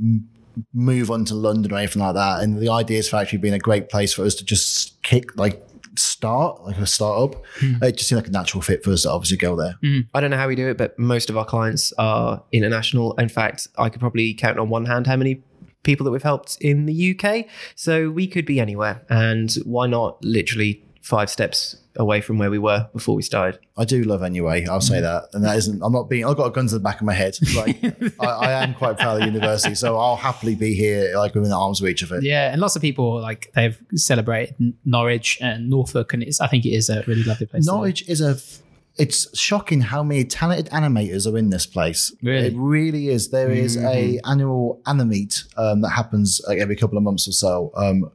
move 0.72 1.10
on 1.10 1.24
to 1.26 1.34
London 1.34 1.72
or 1.72 1.78
anything 1.78 2.02
like 2.02 2.14
that. 2.14 2.42
And 2.42 2.58
the 2.58 2.70
Ideas 2.70 3.12
actually 3.12 3.38
being 3.38 3.54
a 3.54 3.58
great 3.58 3.88
place 3.88 4.12
for 4.12 4.24
us 4.24 4.34
to 4.36 4.44
just 4.44 5.02
kick 5.02 5.36
like 5.36 5.62
start 5.96 6.62
like 6.64 6.76
a 6.78 6.86
startup. 6.86 7.42
Hmm. 7.60 7.82
It 7.82 7.96
just 7.96 8.08
seemed 8.08 8.22
like 8.22 8.28
a 8.28 8.32
natural 8.32 8.62
fit 8.62 8.82
for 8.82 8.90
us 8.90 9.02
to 9.02 9.10
obviously 9.10 9.36
go 9.36 9.56
there. 9.56 9.76
Hmm. 9.82 10.00
I 10.12 10.20
don't 10.20 10.30
know 10.30 10.36
how 10.36 10.48
we 10.48 10.56
do 10.56 10.68
it, 10.68 10.78
but 10.78 10.98
most 10.98 11.30
of 11.30 11.36
our 11.36 11.44
clients 11.44 11.92
are 11.98 12.42
international. 12.52 13.14
In 13.14 13.28
fact, 13.28 13.68
I 13.78 13.88
could 13.88 14.00
probably 14.00 14.34
count 14.34 14.58
on 14.58 14.68
one 14.68 14.86
hand 14.86 15.06
how 15.06 15.16
many 15.16 15.42
people 15.82 16.04
that 16.04 16.10
we've 16.10 16.22
helped 16.22 16.56
in 16.60 16.86
the 16.86 17.18
UK. 17.18 17.46
So 17.74 18.10
we 18.10 18.26
could 18.26 18.46
be 18.46 18.58
anywhere, 18.58 19.04
and 19.08 19.54
why 19.64 19.86
not 19.86 20.24
literally 20.24 20.84
five 21.04 21.28
steps 21.28 21.76
away 21.96 22.20
from 22.22 22.38
where 22.38 22.50
we 22.50 22.58
were 22.58 22.88
before 22.94 23.14
we 23.14 23.22
started? 23.22 23.60
I 23.76 23.84
do 23.84 24.02
love 24.04 24.22
anyway. 24.22 24.66
I'll 24.66 24.80
say 24.80 25.00
that, 25.00 25.28
and 25.34 25.44
that 25.44 25.56
isn't. 25.58 25.82
I'm 25.82 25.92
not 25.92 26.08
being. 26.08 26.24
I've 26.24 26.36
got 26.36 26.46
a 26.46 26.50
gun 26.50 26.66
to 26.66 26.74
the 26.74 26.80
back 26.80 27.00
of 27.00 27.06
my 27.06 27.12
head. 27.12 27.36
Like 27.54 27.78
I, 28.20 28.26
I 28.26 28.52
am 28.64 28.74
quite 28.74 28.98
proud 28.98 29.16
of 29.16 29.20
the 29.20 29.26
university, 29.26 29.74
so 29.74 29.98
I'll 29.98 30.16
happily 30.16 30.54
be 30.54 30.74
here, 30.74 31.16
like 31.16 31.34
within 31.34 31.50
the 31.50 31.56
arm's 31.56 31.82
reach 31.82 32.02
of 32.02 32.10
it. 32.10 32.22
Yeah, 32.22 32.50
and 32.50 32.60
lots 32.60 32.74
of 32.74 32.82
people 32.82 33.20
like 33.20 33.52
they've 33.54 33.78
celebrated 33.94 34.74
Norwich 34.84 35.38
and 35.40 35.68
Norfolk, 35.68 36.14
and 36.14 36.22
it's 36.22 36.40
I 36.40 36.46
think 36.46 36.64
it 36.64 36.70
is 36.70 36.88
a 36.88 37.04
really 37.06 37.24
lovely 37.24 37.46
place. 37.46 37.66
Norwich 37.66 38.08
is 38.08 38.20
a. 38.20 38.38
It's 38.96 39.36
shocking 39.36 39.80
how 39.80 40.04
many 40.04 40.24
talented 40.24 40.70
animators 40.70 41.26
are 41.30 41.36
in 41.36 41.50
this 41.50 41.66
place. 41.66 42.14
Really? 42.22 42.46
it 42.46 42.54
really 42.56 43.08
is. 43.08 43.30
There 43.30 43.50
is 43.50 43.76
a 43.76 44.20
annual 44.24 44.80
animate 44.86 45.42
um, 45.56 45.80
that 45.80 45.88
happens 45.88 46.40
like 46.46 46.60
every 46.60 46.76
couple 46.76 46.96
of 46.96 47.02
months 47.02 47.26
or 47.26 47.32
so, 47.32 47.72
um, 47.74 48.08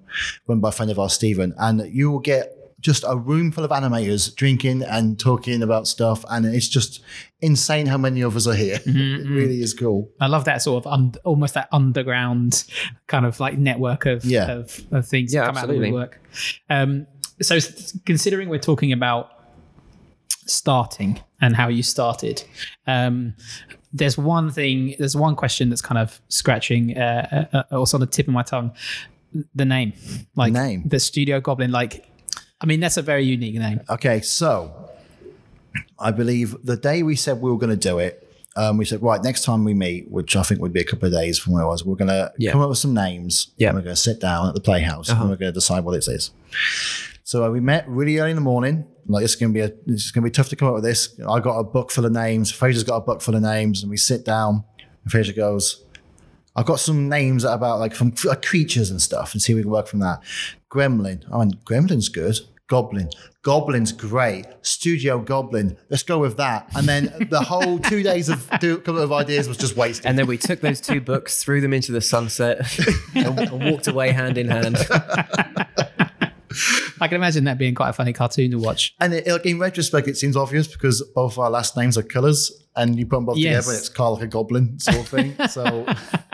run 0.47 0.61
by 0.61 0.69
a 0.69 0.71
friend 0.71 0.89
of 0.89 0.97
ours, 0.97 1.11
Stephen, 1.11 1.53
and 1.57 1.93
you 1.93 2.09
will 2.09 2.19
get 2.19 2.58
just 2.79 3.03
a 3.07 3.15
room 3.17 3.51
full 3.51 3.63
of 3.65 3.71
animators 3.71 4.33
drinking 4.35 4.83
and 4.83 5.19
talking 5.19 5.61
about 5.61 5.87
stuff, 5.87 6.23
and 6.29 6.45
it's 6.45 6.67
just 6.67 7.01
insane 7.41 7.85
how 7.87 7.97
many 7.97 8.21
of 8.21 8.35
us 8.35 8.47
are 8.47 8.53
here. 8.55 8.79
it 8.85 9.27
really 9.29 9.61
is 9.61 9.73
cool. 9.73 10.09
I 10.21 10.27
love 10.27 10.45
that 10.45 10.61
sort 10.61 10.85
of 10.85 10.91
un- 10.91 11.13
almost 11.25 11.53
that 11.55 11.67
underground 11.71 12.63
kind 13.07 13.25
of 13.25 13.39
like 13.39 13.57
network 13.57 14.05
of 14.05 14.23
Yeah. 14.25 14.51
of, 14.51 14.81
of 14.91 15.07
things 15.07 15.33
Yeah, 15.33 15.41
that 15.41 15.47
come 15.47 15.57
absolutely. 15.57 15.87
out 15.87 15.89
of 15.89 15.91
the 15.91 15.95
work. 15.99 16.21
Um, 16.69 17.07
so 17.41 17.57
considering 18.05 18.49
we're 18.49 18.59
talking 18.59 18.91
about 18.91 19.31
starting 20.45 21.21
and 21.41 21.55
how 21.55 21.67
you 21.67 21.83
started, 21.83 22.43
um, 22.87 23.33
there's 23.93 24.17
one 24.17 24.51
thing, 24.51 24.95
there's 24.99 25.15
one 25.15 25.35
question 25.35 25.69
that's 25.69 25.81
kind 25.81 25.97
of 25.97 26.21
scratching, 26.29 26.97
uh, 26.97 27.47
uh, 27.53 27.63
uh, 27.71 27.77
also 27.77 27.97
on 27.97 28.01
the 28.01 28.07
tip 28.07 28.27
of 28.27 28.33
my 28.33 28.43
tongue. 28.43 28.71
The 29.55 29.65
name, 29.65 29.93
like 30.35 30.53
name? 30.53 30.83
the 30.87 30.99
Studio 30.99 31.39
Goblin, 31.39 31.71
like. 31.71 32.05
I 32.61 32.65
mean, 32.65 32.79
that's 32.79 32.97
a 32.97 33.01
very 33.01 33.23
unique 33.23 33.55
name. 33.55 33.79
Okay, 33.89 34.21
so 34.21 34.89
I 35.97 36.11
believe 36.11 36.55
the 36.63 36.77
day 36.77 37.03
we 37.03 37.15
said 37.15 37.41
we 37.41 37.49
were 37.51 37.57
going 37.57 37.69
to 37.69 37.75
do 37.89 37.99
it, 37.99 38.25
um, 38.55 38.77
we 38.77 38.83
said, 38.85 39.01
right, 39.01 39.21
next 39.23 39.43
time 39.43 39.63
we 39.63 39.73
meet, 39.73 40.09
which 40.11 40.35
I 40.35 40.43
think 40.43 40.59
would 40.59 40.73
be 40.73 40.81
a 40.81 40.83
couple 40.85 41.05
of 41.07 41.13
days 41.13 41.39
from 41.39 41.53
where 41.53 41.63
I 41.63 41.67
was, 41.67 41.85
we're 41.85 41.95
going 41.95 42.09
to 42.09 42.33
Yeah. 42.37 42.51
come 42.51 42.61
up 42.61 42.69
with 42.69 42.79
some 42.79 42.93
names. 42.93 43.51
Yeah. 43.57 43.69
And 43.69 43.77
we're 43.77 43.83
going 43.83 43.95
to 43.95 44.01
sit 44.01 44.19
down 44.19 44.47
at 44.49 44.55
the 44.55 44.61
Playhouse 44.61 45.09
and 45.09 45.19
we're 45.21 45.37
going 45.37 45.49
to 45.49 45.51
decide 45.53 45.85
what 45.85 45.93
it 45.95 46.05
is. 46.07 46.31
So 47.23 47.45
uh, 47.45 47.49
we 47.51 47.59
met 47.61 47.87
really 47.87 48.17
early 48.17 48.31
in 48.31 48.35
the 48.35 48.41
morning. 48.41 48.85
Like 49.07 49.23
it's 49.23 49.35
going 49.35 49.53
to 49.53 49.57
be 49.57 49.61
a, 49.61 49.71
it's 49.87 50.11
going 50.11 50.23
to 50.23 50.27
be 50.29 50.31
tough 50.31 50.49
to 50.49 50.55
come 50.55 50.67
up 50.67 50.73
with 50.73 50.83
this. 50.83 51.17
I 51.29 51.39
got 51.39 51.57
a 51.59 51.63
book 51.63 51.91
full 51.91 52.05
of 52.05 52.11
names. 52.11 52.51
Fraser's 52.51 52.83
got 52.83 52.97
a 52.97 53.01
book 53.01 53.21
full 53.21 53.35
of 53.35 53.41
names, 53.41 53.81
and 53.81 53.89
we 53.89 53.97
sit 53.97 54.25
down. 54.25 54.63
And 55.03 55.11
Fraser 55.11 55.33
goes, 55.33 55.83
"I've 56.55 56.65
got 56.67 56.79
some 56.79 57.09
names 57.09 57.43
about 57.43 57.79
like 57.79 57.95
from 57.95 58.13
like 58.25 58.43
creatures 58.43 58.91
and 58.91 59.01
stuff, 59.01 59.33
and 59.33 59.41
see 59.41 59.53
if 59.53 59.57
we 59.57 59.61
can 59.63 59.71
work 59.71 59.87
from 59.87 59.99
that." 60.01 60.21
Gremlin. 60.69 61.23
I 61.31 61.39
mean, 61.39 61.53
Gremlin's 61.65 62.09
good. 62.09 62.39
Goblin. 62.69 63.09
Goblin's 63.41 63.91
great. 63.91 64.45
Studio 64.61 65.17
Goblin. 65.19 65.75
Let's 65.89 66.03
go 66.03 66.19
with 66.19 66.37
that. 66.37 66.69
And 66.75 66.87
then 66.87 67.27
the 67.29 67.41
whole 67.41 67.79
two 67.79 68.03
days 68.03 68.29
of 68.29 68.47
do, 68.59 68.77
couple 68.77 69.01
of 69.01 69.11
ideas 69.11 69.47
was 69.47 69.57
just 69.57 69.75
wasted. 69.75 70.05
And 70.05 70.17
then 70.17 70.27
we 70.27 70.37
took 70.37 70.61
those 70.61 70.79
two 70.79 71.01
books, 71.01 71.43
threw 71.43 71.61
them 71.61 71.73
into 71.73 71.91
the 71.91 72.01
sunset, 72.01 72.61
and, 73.15 73.39
and 73.39 73.71
walked 73.71 73.87
away 73.87 74.11
hand 74.11 74.37
in 74.37 74.49
hand. 74.49 74.77
I 77.01 77.07
can 77.07 77.15
imagine 77.15 77.43
that 77.45 77.57
being 77.57 77.75
quite 77.75 77.89
a 77.89 77.93
funny 77.93 78.13
cartoon 78.13 78.51
to 78.51 78.57
watch. 78.59 78.95
And 78.99 79.13
it, 79.13 79.27
like 79.27 79.45
in 79.45 79.59
retrospect, 79.59 80.07
it 80.07 80.17
seems 80.17 80.35
obvious 80.35 80.67
because 80.67 81.01
both 81.15 81.37
our 81.37 81.49
last 81.49 81.75
names 81.77 81.97
are 81.97 82.03
colours, 82.03 82.51
and 82.75 82.97
you 82.97 83.05
put 83.05 83.17
them 83.17 83.25
both 83.25 83.37
Yes. 83.37 83.65
together, 83.65 83.71
and 83.75 83.79
it's 83.79 83.89
Carl 83.89 84.13
like 84.15 84.23
a 84.23 84.27
goblin 84.27 84.79
sort 84.79 84.97
of 84.99 85.07
thing. 85.07 85.35
So 85.49 85.85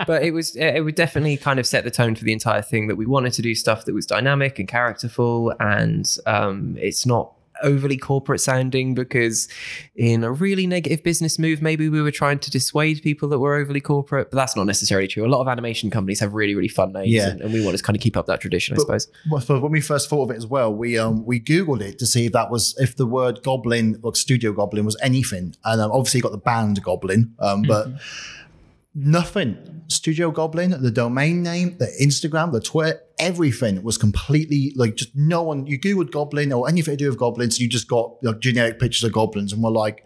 but 0.06 0.24
it 0.24 0.32
was 0.32 0.56
it 0.56 0.82
would 0.84 0.96
definitely 0.96 1.38
kind 1.38 1.60
of 1.60 1.66
set 1.66 1.84
the 1.84 1.92
tone 1.92 2.16
for 2.16 2.24
the 2.24 2.34
entire 2.34 2.62
thing 2.62 2.88
that 2.88 2.96
we 2.96 3.06
wanted 3.06 3.34
to 3.34 3.42
do 3.42 3.56
stuff 3.56 3.86
that 3.86 3.94
was 3.94 4.06
dynamic 4.06 4.60
and 4.60 4.68
characterful 4.68 5.54
and 5.60 6.18
um, 6.26 6.78
it's 6.80 7.06
not 7.06 7.32
overly 7.64 7.98
corporate 7.98 8.42
sounding 8.42 8.94
because 8.94 9.48
in 9.96 10.24
a 10.24 10.32
really 10.32 10.68
negative 10.68 11.04
business 11.04 11.40
move 11.40 11.62
maybe 11.62 11.90
we 11.90 12.02
were 12.02 12.12
trying 12.12 12.40
to 12.40 12.52
dissuade 12.52 13.02
people 13.02 13.30
that 13.30 13.40
were 13.40 13.56
overly 13.56 13.82
corporate 13.82 14.30
but 14.32 14.38
that's 14.38 14.56
not 14.56 14.66
necessarily 14.66 15.08
true. 15.08 15.26
A 15.26 15.28
lot 15.30 15.42
of 15.42 15.48
animation 15.48 15.90
companies 15.90 16.20
have 16.20 16.34
really 16.34 16.56
really 16.56 16.68
fun 16.68 16.92
names 16.94 17.10
Yeah. 17.12 17.30
and, 17.30 17.42
and 17.42 17.54
we 17.54 17.64
want 17.64 17.78
to 17.78 17.84
kind 17.84 17.96
of 17.96 18.02
keep 18.02 18.18
up 18.18 18.26
that 18.28 18.42
tradition 18.42 18.76
i 18.76 18.80
suppose. 18.80 19.08
Well, 19.30 19.42
when 19.62 19.72
we 19.72 19.82
first 19.82 20.10
thought 20.10 20.24
of 20.30 20.32
it 20.32 20.38
as 20.38 20.48
well, 20.48 20.74
we 20.74 20.98
um 20.98 21.26
we 21.26 21.40
googled 21.40 21.82
it 21.82 22.00
to 22.00 22.06
see 22.06 22.26
if 22.28 22.32
that 22.34 22.50
was 22.52 22.76
if 22.80 22.96
the 22.96 23.06
word 23.06 23.42
goblin 23.44 24.00
or 24.04 24.16
studio 24.16 24.52
goblin 24.54 24.86
was 24.86 24.98
anything, 25.02 25.56
and 25.64 25.82
um, 25.82 25.92
obviously 25.92 26.20
you 26.20 26.24
got 26.24 26.32
the 26.32 26.38
band 26.38 26.82
goblin, 26.84 27.34
um, 27.40 27.62
but 27.64 27.88
nothing. 28.96 29.84
Studio 29.88 30.32
Goblin, 30.32 30.72
the 30.82 30.90
domain 30.90 31.44
name, 31.44 31.78
the 31.78 31.92
Instagram, 32.02 32.52
the 32.52 32.60
Twitter, 32.60 33.00
everything 33.20 33.84
was 33.84 33.98
completely 34.00 34.74
like 34.76 34.96
just 34.96 35.16
no 35.16 35.44
one. 35.44 35.68
You 35.68 35.80
googled 35.80 36.12
goblin 36.12 36.52
or 36.52 36.68
anything 36.68 36.94
to 36.94 37.04
do 37.04 37.10
with 37.10 37.20
goblins, 37.20 37.60
you 37.60 37.68
just 37.70 37.88
got 37.88 38.16
like 38.24 38.40
generic 38.40 38.80
pictures 38.80 39.04
of 39.04 39.12
goblins, 39.12 39.54
and 39.54 39.62
we're 39.62 39.70
like. 39.70 40.06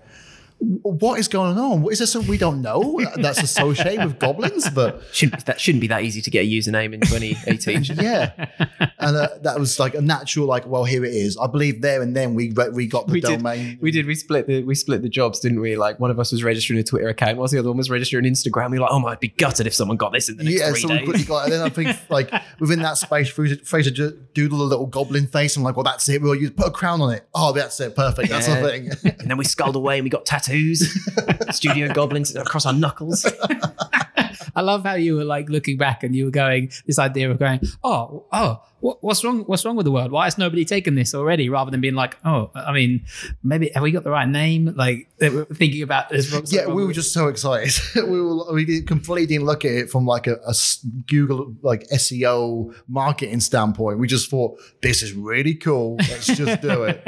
What 0.61 1.19
is 1.19 1.29
going 1.29 1.57
on? 1.57 1.81
What 1.81 1.93
is 1.93 1.99
there 1.99 2.07
something 2.07 2.29
we 2.29 2.37
don't 2.37 2.61
know 2.61 2.99
that's 3.15 3.41
associated 3.41 4.05
with 4.05 4.19
goblins? 4.19 4.69
But 4.69 5.01
shouldn't 5.13 5.45
that 5.45 5.61
shouldn't 5.61 5.79
be 5.81 5.87
that 5.87 6.03
easy 6.03 6.21
to 6.21 6.29
get 6.29 6.43
a 6.45 6.49
username 6.49 6.93
in 6.93 6.99
2018 7.01 7.97
yeah, 8.03 8.31
and 8.99 9.15
uh, 9.15 9.29
that 9.41 9.57
was 9.57 9.79
like 9.79 9.93
a 9.95 10.01
natural, 10.01 10.47
like, 10.47 10.67
well, 10.67 10.83
here 10.83 11.05
it 11.05 11.13
is. 11.13 11.37
I 11.37 11.47
believe 11.47 11.81
there 11.81 12.01
and 12.01 12.13
then 12.15 12.35
we 12.35 12.53
we 12.73 12.87
got 12.87 13.07
the 13.07 13.13
we 13.13 13.21
did, 13.21 13.37
domain. 13.37 13.77
we 13.81 13.89
did. 13.91 14.05
We 14.05 14.15
split 14.15 14.47
the 14.47 14.63
we 14.63 14.75
split 14.75 15.01
the 15.01 15.07
jobs, 15.09 15.39
didn't 15.39 15.61
we? 15.61 15.77
Like 15.77 15.97
one 15.99 16.11
of 16.11 16.19
us 16.19 16.31
was 16.33 16.43
registering 16.43 16.79
a 16.79 16.83
Twitter 16.83 17.07
account, 17.07 17.37
whilst 17.37 17.53
the 17.53 17.59
other 17.59 17.69
one 17.69 17.77
was 17.77 17.89
registering 17.89 18.25
Instagram. 18.25 18.71
We 18.71 18.79
were 18.79 18.83
like, 18.83 18.91
oh 18.91 18.99
my, 18.99 19.11
I'd 19.13 19.19
be 19.21 19.29
gutted 19.29 19.65
if 19.65 19.73
someone 19.73 19.95
got 19.97 20.11
this 20.11 20.27
in 20.27 20.35
the 20.37 20.43
next 20.43 20.59
Yeah, 20.59 20.71
three 20.71 20.81
so 20.81 20.87
we 20.89 20.97
days. 20.97 21.05
quickly 21.05 21.23
got, 21.23 21.43
and 21.45 21.53
then 21.53 21.61
I 21.61 21.69
think 21.69 21.97
like 22.09 22.31
within 22.59 22.79
that 22.81 22.97
space, 22.97 23.29
Fraser, 23.29 23.55
Fraser 23.63 23.91
doodled 23.91 24.51
a 24.59 24.63
little 24.63 24.87
goblin 24.87 25.27
face. 25.27 25.55
I'm 25.55 25.63
like, 25.63 25.77
well, 25.77 25.83
that's 25.85 26.07
it. 26.09 26.21
We'll 26.21 26.35
use 26.35 26.51
put 26.51 26.67
a 26.67 26.71
crown 26.71 26.99
on 27.01 27.13
it. 27.13 27.25
Oh, 27.33 27.53
that's 27.53 27.79
it. 27.79 27.95
Perfect. 27.95 28.29
That's 28.29 28.47
Yeah. 28.47 28.61
the 28.61 28.67
thing. 28.69 29.13
and 29.19 29.29
then 29.31 29.37
we 29.37 29.45
sculled 29.45 29.75
away 29.77 29.97
and 29.99 30.03
we 30.03 30.09
got 30.09 30.25
tattoos, 30.25 30.48
studio 31.51 31.93
goblins 31.93 32.35
across 32.35 32.65
our 32.65 32.73
knuckles. 32.73 33.25
I 34.55 34.61
love 34.61 34.83
how 34.83 34.95
you 34.95 35.15
were 35.15 35.23
like 35.23 35.49
looking 35.49 35.77
back 35.77 36.03
and 36.03 36.15
you 36.15 36.25
were 36.25 36.31
going 36.31 36.71
this 36.85 36.99
idea 36.99 37.29
of 37.31 37.39
going, 37.39 37.61
oh, 37.83 38.25
oh, 38.31 38.61
what, 38.81 39.03
what's 39.03 39.23
wrong? 39.23 39.41
What's 39.41 39.65
wrong 39.65 39.75
with 39.75 39.85
the 39.85 39.91
world? 39.91 40.11
Why 40.11 40.25
has 40.25 40.37
nobody 40.37 40.65
taken 40.65 40.95
this 40.95 41.13
already? 41.13 41.49
Rather 41.49 41.71
than 41.71 41.81
being 41.81 41.95
like, 41.95 42.17
oh, 42.25 42.51
I 42.55 42.71
mean, 42.71 43.05
maybe 43.43 43.71
have 43.73 43.83
we 43.83 43.91
got 43.91 44.03
the 44.03 44.11
right 44.11 44.27
name? 44.27 44.73
Like 44.75 45.09
thinking 45.19 45.81
about 45.81 46.09
this. 46.09 46.33
what's 46.33 46.53
yeah, 46.53 46.67
we 46.67 46.81
were 46.81 46.87
with- 46.87 46.95
just 46.95 47.13
so 47.13 47.27
excited. 47.27 47.73
we 47.95 48.21
were 48.21 48.53
we 48.53 48.65
didn't, 48.65 48.87
completely 48.87 49.27
didn't 49.27 49.45
look 49.45 49.65
at 49.65 49.71
it 49.71 49.89
from 49.89 50.05
like 50.05 50.27
a 50.27 50.37
Google 51.07 51.55
like 51.61 51.87
SEO 51.89 52.73
marketing 52.87 53.39
standpoint. 53.39 53.99
We 53.99 54.07
just 54.07 54.29
thought 54.29 54.59
this 54.81 55.03
is 55.03 55.13
really 55.13 55.55
cool. 55.55 55.97
Let's 55.97 56.27
just 56.27 56.61
do 56.61 56.83
it. 56.83 57.01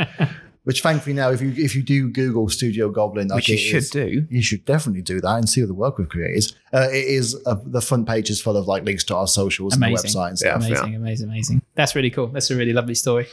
Which 0.64 0.82
thankfully 0.84 1.16
now, 1.16 1.32
if 1.32 1.42
you 1.42 1.52
if 1.58 1.76
you 1.76 1.82
do 1.82 2.08
Google 2.10 2.48
Studio 2.48 2.90
Goblin, 2.90 3.30
like 3.30 3.38
Which 3.38 3.50
you 3.50 3.58
should 3.58 3.78
is- 3.78 3.90
do. 3.90 4.28
You 4.30 4.44
should 4.44 4.64
definitely 4.66 5.02
do 5.02 5.20
that 5.20 5.36
and 5.38 5.50
see 5.50 5.62
all 5.62 5.68
the 5.68 5.74
work 5.74 5.98
we've 5.98 6.08
created. 6.08 6.54
Uh, 6.72 6.88
it 6.92 7.06
is 7.08 7.36
uh, 7.48 7.56
the 7.66 7.82
front 7.82 8.08
page 8.08 8.30
is 8.30 8.40
full 8.40 8.56
of 8.56 8.68
like 8.68 8.84
links 8.84 9.04
to 9.06 9.16
our 9.16 9.28
socials 9.28 9.74
and 9.74 9.82
the 9.82 9.88
Amazing. 9.88 10.12
website 10.12 10.30
and 10.30 10.40
Yeah. 10.42 10.60
stuff. 10.60 10.68
amazing, 10.68 10.96
amazing, 10.96 11.30
amazing. 11.30 11.62
That's 11.74 11.96
really 11.96 12.12
cool. 12.12 12.28
That's 12.28 12.52
a 12.52 12.56
really 12.56 12.74
lovely 12.74 12.94
story. 12.96 13.28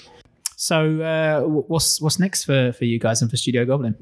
So, 0.57 1.01
uh, 1.03 1.43
what's 1.47 2.01
what's 2.01 2.19
next 2.19 2.45
for 2.45 2.73
for 2.73 2.85
you 2.87 2.99
guys 2.99 3.21
and 3.21 3.31
for 3.31 3.37
Studio 3.37 3.65
Goblin? 3.67 3.95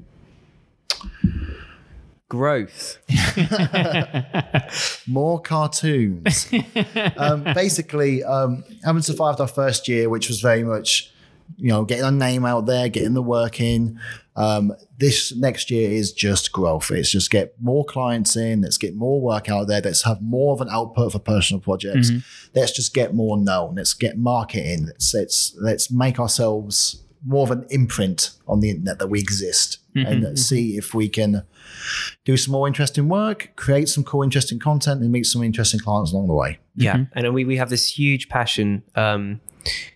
Growth. 2.29 2.99
More 5.09 5.41
cartoons. 5.41 6.49
um, 7.17 7.45
basically, 7.55 8.25
um, 8.25 8.65
having 8.85 9.03
survived 9.03 9.41
our 9.41 9.47
first 9.47 9.87
year, 9.89 10.09
which 10.09 10.29
was 10.29 10.41
very 10.41 10.65
much, 10.65 11.13
you 11.57 11.69
know, 11.69 11.85
getting 11.85 12.05
our 12.05 12.13
name 12.13 12.45
out 12.45 12.67
there, 12.67 12.89
getting 12.89 13.15
the 13.15 13.23
work 13.23 13.61
in. 13.61 14.01
Um, 14.37 14.75
this 14.99 15.35
next 15.35 15.71
year 15.71 15.91
is 15.91 16.13
just 16.13 16.53
growth. 16.53 16.91
It's 16.91 17.11
just 17.11 17.31
get 17.31 17.55
more 17.61 17.85
clients 17.85 18.37
in. 18.37 18.61
Let's 18.61 18.77
get 18.77 18.95
more 18.95 19.21
work 19.21 19.49
out 19.49 19.67
there. 19.67 19.81
Let's 19.81 20.03
have 20.05 20.21
more 20.21 20.53
of 20.53 20.61
an 20.61 20.69
output 20.71 21.13
for 21.13 21.19
personal 21.19 21.61
projects. 21.61 22.11
Let's 22.55 22.73
just 22.73 22.93
get 22.93 23.15
more 23.15 23.39
known. 23.39 23.77
Let's 23.77 23.95
get 23.95 24.19
marketing. 24.19 24.87
Let's 24.87 25.15
let's 25.15 25.57
let's 25.59 25.91
make 25.91 26.21
ourselves 26.21 27.03
more 27.27 27.43
of 27.43 27.51
an 27.51 27.67
imprint 27.71 28.31
on 28.47 28.61
the 28.61 28.71
internet 28.71 28.99
that 28.99 29.09
we 29.09 29.19
exist, 29.19 29.79
and 29.95 30.23
let's 30.23 30.43
see 30.43 30.77
if 30.77 30.95
we 30.95 31.09
can 31.09 31.43
do 32.25 32.37
some 32.37 32.53
more 32.53 32.67
interesting 32.67 33.09
work, 33.09 33.51
create 33.57 33.89
some 33.89 34.05
cool, 34.05 34.23
interesting 34.23 34.59
content, 34.59 35.01
and 35.01 35.11
meet 35.11 35.25
some 35.25 35.43
interesting 35.43 35.81
clients 35.81 36.13
along 36.13 36.29
the 36.29 36.35
way. 36.35 36.59
Yeah, 36.77 37.07
and 37.15 37.35
we 37.35 37.45
we 37.45 37.57
have 37.57 37.71
this 37.71 37.99
huge 37.99 38.29
passion 38.29 38.83
um, 38.95 39.41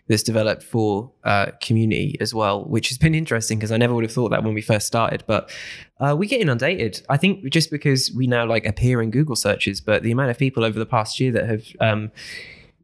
that's 0.08 0.22
developed 0.22 0.62
for 0.62 1.10
uh, 1.24 1.46
community 1.60 2.16
as 2.20 2.34
well, 2.34 2.64
which 2.64 2.88
has 2.88 2.98
been 2.98 3.14
interesting 3.14 3.58
because 3.58 3.72
I 3.72 3.76
never 3.76 3.94
would 3.94 4.04
have 4.04 4.12
thought 4.12 4.30
that 4.30 4.42
when 4.44 4.54
we 4.54 4.62
first 4.62 4.86
started. 4.86 5.24
But 5.26 5.50
uh, 6.00 6.14
we 6.18 6.26
get 6.26 6.40
inundated. 6.40 7.02
I 7.08 7.16
think 7.16 7.50
just 7.52 7.70
because 7.70 8.10
we 8.16 8.26
now 8.26 8.46
like 8.46 8.66
appear 8.66 9.00
in 9.02 9.10
Google 9.10 9.36
searches, 9.36 9.80
but 9.80 10.02
the 10.02 10.10
amount 10.12 10.30
of 10.30 10.38
people 10.38 10.64
over 10.64 10.78
the 10.78 10.86
past 10.86 11.20
year 11.20 11.32
that 11.32 11.46
have 11.48 11.64
um, 11.80 12.10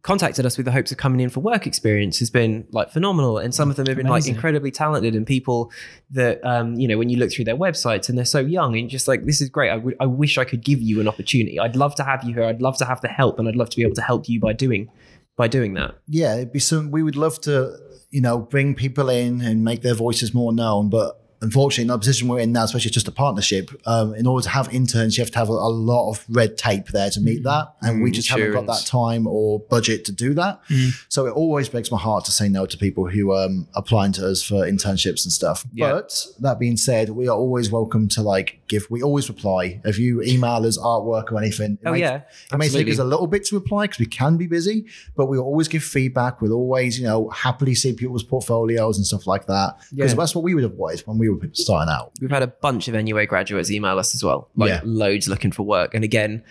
contacted 0.03 0.47
us 0.47 0.57
with 0.57 0.65
the 0.67 0.71
hopes 0.71 0.93
of 0.93 0.99
coming 0.99 1.19
in 1.19 1.29
for 1.29 1.41
work 1.41 1.67
experience 1.67 2.21
has 2.21 2.31
been 2.31 2.65
like 2.71 2.91
phenomenal 2.93 3.39
and 3.39 3.53
some 3.53 3.71
of 3.71 3.75
them 3.75 3.87
have 3.87 3.97
been 3.97 4.07
like 4.07 4.23
incredibly 4.37 4.71
talented 4.71 5.17
and 5.17 5.27
people 5.27 5.69
that 6.13 6.39
um 6.47 6.77
you 6.77 6.87
know 6.87 6.97
when 6.97 7.09
you 7.09 7.17
look 7.19 7.33
through 7.33 7.45
their 7.45 7.57
websites 7.57 8.09
and 8.09 8.17
they're 8.17 8.25
so 8.25 8.39
young 8.39 8.77
and 8.79 8.89
just 8.89 9.09
like 9.09 9.25
this 9.25 9.41
is 9.41 9.49
great 9.49 9.69
I 9.69 9.77
would- 9.79 9.97
I 9.99 10.07
wish 10.07 10.39
I 10.39 10.45
could 10.45 10.63
give 10.65 10.81
you 10.81 11.01
an 11.01 11.09
opportunity 11.09 11.59
I'd 11.59 11.75
love 11.75 11.97
to 11.97 12.05
have 12.05 12.23
you 12.23 12.35
here 12.35 12.45
I'd 12.45 12.63
love 12.63 12.77
to 12.79 12.85
have 12.85 13.01
the 13.01 13.09
help 13.09 13.41
and 13.41 13.49
I'd 13.49 13.57
love 13.57 13.69
to 13.71 13.77
be 13.77 13.83
able 13.83 13.97
to 13.97 14.03
help 14.03 14.29
you 14.29 14.39
by 14.39 14.53
doing 14.53 14.89
by 15.37 15.49
doing 15.49 15.75
that 15.75 15.97
yeah, 16.09 16.35
it'd 16.37 16.53
be 16.53 16.59
some. 16.59 16.91
We 16.91 17.03
would 17.03 17.17
love 17.17 17.41
to, 17.43 17.77
you 18.11 18.21
know, 18.21 18.39
bring 18.39 18.75
people 18.75 19.09
in 19.09 19.41
and 19.41 19.65
make 19.65 19.83
their 19.83 19.95
voices 19.95 20.33
more 20.33 20.53
known. 20.53 20.89
But 20.89 21.21
unfortunately, 21.41 21.83
in 21.83 21.89
the 21.89 21.99
position 21.99 22.29
we're 22.29 22.41
in 22.41 22.53
now, 22.53 22.65
especially 22.65 22.91
just 22.91 23.09
a 23.09 23.13
partnership, 23.13 23.71
um, 23.87 24.15
in 24.15 24.27
order 24.27 24.43
to 24.45 24.51
have 24.51 24.73
interns, 24.73 25.17
you 25.17 25.23
have 25.25 25.31
to 25.33 25.39
have 25.39 25.49
a, 25.49 25.53
a 25.53 25.69
lot 25.93 26.11
of 26.11 26.25
red 26.29 26.57
tape 26.57 26.89
there 26.89 27.11
to 27.11 27.21
meet 27.21 27.43
that, 27.45 27.75
and 27.83 28.03
we 28.03 28.11
Mm, 28.11 28.15
just 28.15 28.29
haven't 28.29 28.53
got 28.53 28.67
that 28.67 28.87
time 28.87 29.27
or 29.27 29.61
budget 29.61 30.05
to 30.07 30.13
do 30.13 30.33
that. 30.35 30.61
So 31.09 31.27
it 31.27 31.33
always 31.33 31.69
breaks 31.69 31.91
my 31.91 31.99
heart 31.99 32.25
to 32.27 32.31
say 32.33 32.49
no 32.49 32.67
to 32.67 32.77
people 32.79 33.07
who 33.09 33.35
um, 33.35 33.69
applying 33.75 34.13
to 34.13 34.27
us 34.27 34.43
for 34.43 34.67
internships 34.67 35.25
and 35.25 35.33
stuff. 35.33 35.65
Yeah. 35.73 35.91
But 35.93 36.27
that 36.41 36.59
being 36.59 36.77
said, 36.77 37.11
we 37.11 37.29
are 37.29 37.37
always 37.37 37.71
welcome 37.71 38.09
to 38.09 38.23
like 38.23 38.61
give. 38.69 38.87
We 38.91 39.03
always 39.03 39.29
reply 39.29 39.81
if 39.85 39.99
you 39.99 40.23
email 40.23 40.65
us 40.67 40.79
artwork 40.79 41.33
or 41.33 41.39
anything. 41.39 41.73
It 41.83 41.87
oh 41.89 41.93
may- 41.93 42.01
yeah 42.01 42.23
it 42.53 42.57
may 42.59 42.69
take 42.69 42.89
us 42.89 42.99
a 42.99 43.05
little 43.05 43.27
bit 43.27 43.45
to 43.47 43.55
reply 43.57 43.85
because 43.85 43.99
we 43.99 44.07
can 44.07 44.37
be 44.37 44.47
busy, 44.47 44.87
but 45.17 45.27
we'll 45.27 45.41
always 45.43 45.69
give 45.69 45.83
feedback. 45.83 46.41
We'll 46.41 46.53
always, 46.53 46.99
you 46.99 47.05
know, 47.05 47.29
happily 47.31 47.75
see 47.75 47.93
people's 47.93 48.23
portfolios 48.23 48.97
and 48.97 49.07
stuff 49.07 49.27
like 49.27 49.47
that. 49.47 49.77
Because 49.95 50.13
Yeah. 50.13 50.17
that's 50.17 50.35
what 50.35 50.45
we 50.45 50.55
would 50.55 50.63
have 50.65 50.75
wanted 50.75 51.01
when 51.07 51.19
we 51.19 51.26
were 51.29 51.49
starting 51.53 51.93
out. 51.93 52.13
We've 52.21 52.31
had 52.31 52.43
a 52.43 52.49
bunch 52.49 52.89
of 52.89 52.95
NUA 52.95 53.27
graduates 53.27 53.71
email 53.71 53.99
us 53.99 54.15
as 54.15 54.23
well, 54.25 54.49
like 54.57 54.69
Yeah. 54.71 54.81
loads 54.85 55.29
looking 55.29 55.53
for 55.53 55.63
work. 55.65 55.95
And 55.95 56.05
again, 56.05 56.43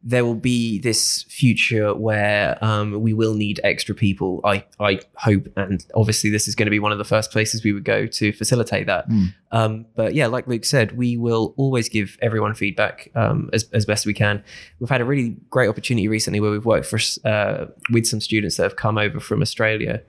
there 0.00 0.24
will 0.24 0.36
be 0.36 0.78
this 0.78 1.24
future 1.24 1.92
where 1.92 2.56
um, 2.64 3.00
we 3.02 3.12
will 3.12 3.34
need 3.34 3.60
extra 3.64 3.94
people. 3.96 4.40
I 4.44 4.64
I 4.78 5.00
hope, 5.16 5.48
and 5.56 5.84
obviously 5.92 6.30
this 6.30 6.46
is 6.46 6.54
going 6.54 6.66
to 6.66 6.70
be 6.70 6.78
one 6.78 6.92
of 6.92 6.98
the 6.98 7.04
first 7.04 7.32
places 7.32 7.64
we 7.64 7.72
would 7.72 7.84
go 7.84 8.06
to 8.06 8.32
facilitate 8.32 8.86
that. 8.86 9.08
Mm. 9.10 9.34
Um, 9.50 9.86
but 9.96 10.14
yeah, 10.14 10.28
like 10.28 10.46
Luke 10.46 10.64
said, 10.64 10.96
we 10.96 11.16
will 11.16 11.52
always 11.56 11.88
give 11.88 12.16
everyone 12.22 12.54
feedback 12.54 13.10
um, 13.16 13.50
as 13.52 13.64
as 13.72 13.84
best 13.86 14.06
we 14.06 14.14
can. 14.14 14.42
We've 14.78 14.88
had 14.88 15.00
a 15.00 15.04
really 15.04 15.36
great 15.50 15.68
opportunity 15.68 16.06
recently 16.06 16.38
where 16.38 16.52
we've 16.52 16.64
worked 16.64 16.86
for 16.86 17.00
uh, 17.28 17.66
with 17.90 18.06
some 18.06 18.20
students 18.20 18.56
that 18.56 18.62
have 18.62 18.76
come 18.76 18.98
over 18.98 19.18
from 19.18 19.42
Australia, 19.42 20.00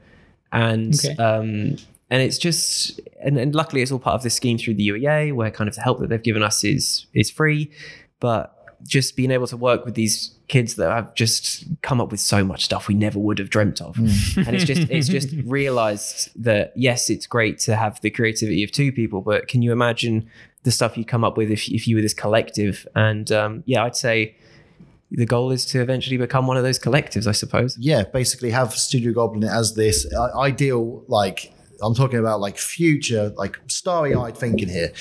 and 0.52 0.94
Okay. 1.04 1.16
And 2.10 2.22
it's 2.22 2.38
just 2.38 3.00
and, 3.22 3.38
and 3.38 3.54
luckily 3.54 3.82
it's 3.82 3.92
all 3.92 4.00
part 4.00 4.16
of 4.16 4.24
this 4.24 4.36
scheme 4.36 4.58
through 4.58 4.76
the 4.76 4.90
UEA 4.90 5.34
where 5.34 5.52
kind 5.52 5.68
of 5.68 5.76
the 5.76 5.82
help 5.82 6.00
that 6.00 6.10
they've 6.10 6.24
given 6.24 6.44
us 6.44 6.64
is 6.64 7.06
is 7.14 7.30
free. 7.30 7.72
But 8.20 8.56
just 8.84 9.16
being 9.16 9.32
able 9.32 9.48
to 9.48 9.58
work 9.58 9.86
with 9.86 9.96
these 9.96 10.36
kids 10.48 10.76
that 10.76 10.90
have 10.90 11.14
just 11.14 11.66
come 11.82 12.02
up 12.02 12.12
with 12.12 12.20
so 12.20 12.44
much 12.44 12.66
stuff 12.66 12.88
we 12.88 12.96
never 12.96 13.20
would 13.20 13.38
have 13.38 13.50
dreamt 13.50 13.82
of. 13.82 13.98
And 13.98 14.56
it's 14.56 14.64
just 14.64 14.90
it's 14.90 15.08
just 15.08 15.30
realized 15.46 16.32
that 16.42 16.74
yes 16.76 17.10
it's 17.10 17.28
great 17.28 17.60
to 17.60 17.76
have 17.76 18.02
the 18.02 18.10
creativity 18.10 18.64
of 18.64 18.72
two 18.72 18.92
people 18.92 19.22
but 19.22 19.48
can 19.48 19.62
you 19.62 19.72
imagine 19.72 20.30
the 20.64 20.72
stuff 20.72 20.98
you 20.98 21.06
come 21.06 21.24
up 21.24 21.38
with 21.38 21.52
if, 21.52 21.70
if 21.70 21.88
you 21.88 21.96
were 21.96 22.02
this 22.02 22.14
collective? 22.14 22.88
And 22.96 23.32
um, 23.32 23.64
yeah 23.66 23.84
i'd 23.84 23.96
say 23.96 24.36
the 25.12 25.26
goal 25.26 25.52
is 25.52 25.66
to 25.66 25.82
eventually 25.82 26.18
become 26.18 26.48
one 26.48 26.58
of 26.58 26.64
those 26.64 26.80
collectives 26.80 27.28
i 27.28 27.32
suppose. 27.32 27.78
Yeah, 27.80 28.04
basically 28.04 28.52
have 28.52 28.74
Studio 28.74 29.14
Goblin 29.14 29.44
as 29.44 29.76
this 29.76 30.08
ideal, 30.36 31.04
like, 31.08 31.52
I'm 31.82 31.96
talking 31.96 32.20
about 32.20 32.40
like 32.40 32.58
future, 32.58 33.34
like 33.38 33.60
starry 33.68 34.16
eyed 34.16 34.38
thinking 34.38 34.70
here, 34.70 34.92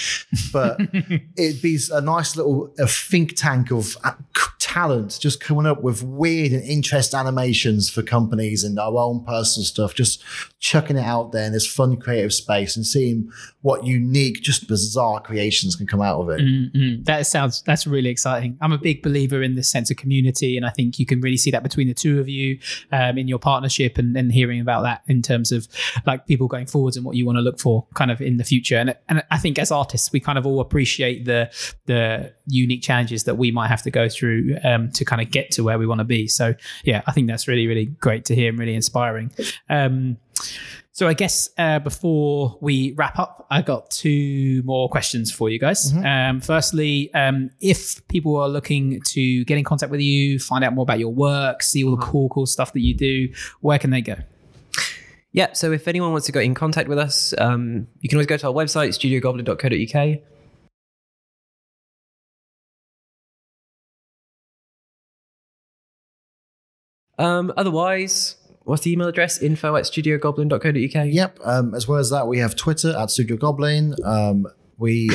but 0.53 0.81
it'd 1.37 1.63
be 1.63 1.79
a 1.93 2.01
nice 2.01 2.37
little 2.37 2.75
a 2.79 2.87
think 2.87 3.37
tank 3.37 3.71
of 3.71 3.97
uh, 4.05 4.13
talent 4.59 5.19
just 5.21 5.41
coming 5.41 5.67
up 5.67 5.83
with 5.83 6.03
weird 6.03 6.53
and 6.53 6.63
interest 6.63 7.15
animations 7.15 7.89
for 7.89 8.03
companies 8.03 8.65
and 8.65 8.79
our 8.79 8.97
own 8.97 9.25
personal 9.25 9.65
stuff, 9.65 9.95
just 9.95 10.23
chucking 10.61 10.97
it 10.97 11.05
out 11.05 11.33
there 11.33 11.47
in 11.47 11.53
this 11.53 11.67
fun 11.67 11.97
creative 11.97 12.33
space 12.33 12.77
and 12.77 12.87
seeing 12.87 13.31
what 13.63 13.85
unique, 13.85 14.43
just 14.43 14.69
bizarre 14.69 15.21
creations 15.21 15.75
can 15.75 15.87
come 15.87 16.01
out 16.01 16.21
of 16.21 16.29
it. 16.31 16.41
Mm-mm. 16.41 17.05
That 17.05 17.27
sounds 17.27 17.63
that's 17.63 17.87
really 17.87 18.11
exciting. 18.11 18.57
I'm 18.61 18.73
a 18.73 18.79
big 18.79 19.03
believer 19.03 19.43
in 19.43 19.57
this 19.57 19.69
sense 19.69 19.91
of 19.91 19.97
community, 19.97 20.57
and 20.57 20.65
I 20.65 20.71
think 20.71 20.99
you 20.99 21.07
can 21.07 21.21
really 21.21 21.37
see 21.37 21.51
that 21.51 21.63
between 21.63 21.89
the 21.89 21.95
two 21.95 22.21
of 22.21 22.29
you 22.29 22.59
um, 22.93 23.19
in 23.19 23.27
your 23.27 23.39
partnership 23.39 23.99
and, 23.99 24.17
and 24.17 24.33
hearing 24.33 24.61
about 24.61 24.83
that 24.83 25.03
in 25.09 25.23
terms 25.23 25.51
of 25.51 25.67
like 26.07 26.27
people 26.27 26.47
going 26.47 26.67
forwards 26.69 26.97
and 26.97 27.05
what 27.05 27.17
you 27.17 27.27
want 27.27 27.37
to 27.37 27.43
look 27.43 27.59
for 27.59 27.87
kind 27.95 28.11
of 28.11 28.21
in 28.21 28.37
the 28.37 28.45
future. 28.45 28.77
And 28.77 28.95
and 29.09 29.23
I 29.31 29.39
think 29.39 29.59
as 29.59 29.71
artists, 29.71 30.13
we 30.13 30.21
kind 30.21 30.39
of 30.39 30.47
all 30.47 30.61
appreciate 30.61 31.25
the 31.25 31.51
the 31.87 32.33
unique 32.47 32.83
challenges 32.83 33.25
that 33.25 33.37
we 33.37 33.51
might 33.51 33.69
have 33.69 33.83
to 33.83 33.91
go 33.91 34.09
through 34.09 34.57
um, 34.65 34.91
to 34.93 35.05
kind 35.05 35.23
of 35.23 35.31
get 35.31 35.51
to 35.53 35.65
where 35.65 35.79
we 35.79 35.87
want 35.87 36.01
to 36.01 36.05
be. 36.05 36.29
So 36.29 36.55
yeah, 36.85 37.03
I 37.07 37.13
think 37.13 37.29
that's 37.29 37.49
really 37.49 37.67
really 37.67 37.87
great 37.87 38.25
to 38.27 38.35
hear 38.35 38.51
and 38.51 38.59
really 38.59 38.75
inspiring. 38.75 39.33
Um, 39.69 40.19
so 40.99 41.07
I 41.07 41.15
guess 41.15 41.49
uh, 41.57 41.79
before 41.79 42.59
we 42.61 42.93
wrap 42.95 43.21
up, 43.21 43.47
I 43.53 43.63
got 43.63 43.89
two 43.89 44.65
more 44.65 44.89
questions 44.89 45.31
for 45.31 45.49
you 45.49 45.57
guys. 45.57 45.93
Um, 46.05 46.41
firstly, 46.41 47.15
um, 47.15 47.51
if 47.61 48.07
people 48.09 48.37
are 48.37 48.49
looking 48.49 49.01
to 49.03 49.45
get 49.45 49.57
in 49.57 49.63
contact 49.63 49.93
with 49.93 50.01
you, 50.01 50.41
find 50.41 50.65
out 50.65 50.75
more 50.75 50.83
about 50.83 50.99
your 50.99 51.13
work, 51.13 51.63
see 51.63 51.85
all 51.85 51.95
the 51.95 52.03
cool, 52.03 52.29
cool 52.31 52.47
stuff 52.47 52.73
that 52.73 52.81
you 52.81 52.95
do, 52.95 53.33
where 53.61 53.79
can 53.79 53.91
they 53.91 54.01
go? 54.01 54.17
Yeah, 55.33 55.53
so 55.53 55.73
if 55.73 55.87
anyone 55.87 56.13
wants 56.13 56.27
to 56.27 56.33
get 56.33 56.43
in 56.43 56.55
contact 56.55 56.89
with 56.89 56.99
us, 56.99 57.35
um, 57.37 57.87
you 58.01 58.09
can 58.09 58.17
always 58.17 58.27
go 58.27 58.37
to 58.39 58.47
our 58.49 58.53
website, 58.53 58.89
studiogoblin.co.uk. 58.89 60.21
Um, 67.19 67.53
otherwise, 67.57 68.37
what's 68.63 68.83
the 68.83 68.93
email 68.93 69.09
address? 69.09 69.43
Info 69.43 69.77
at 69.77 69.85
studiogoblin.co.uk. 69.85 71.13
Yep. 71.13 71.39
Um, 71.45 71.75
as 71.75 71.89
well 71.89 71.99
as 71.99 72.11
that, 72.11 72.27
we 72.27 72.39
have 72.39 72.57
Twitter 72.57 72.97
at 72.97 73.11
Studio 73.11 73.37
Goblin. 73.37 73.97
Um, 74.05 74.47
we 74.79 75.11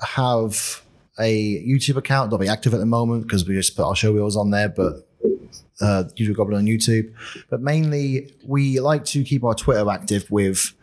have 0.00 0.82
a 1.18 1.66
YouTube 1.66 1.96
account, 1.96 2.30
that'll 2.30 2.38
be 2.38 2.48
active 2.48 2.74
at 2.74 2.78
the 2.78 2.86
moment 2.86 3.24
because 3.24 3.48
we 3.48 3.54
just 3.54 3.74
put 3.76 3.84
our 3.84 3.94
showreels 3.94 4.36
on 4.36 4.50
there, 4.50 4.68
but 4.68 5.07
uh, 5.80 6.08
Studio 6.08 6.34
Goblin 6.34 6.58
on 6.58 6.66
YouTube. 6.66 7.12
But 7.50 7.60
mainly, 7.60 8.34
we 8.44 8.80
like 8.80 9.04
to 9.06 9.24
keep 9.24 9.44
our 9.44 9.54
Twitter 9.54 9.88
active 9.90 10.30
with 10.30 10.74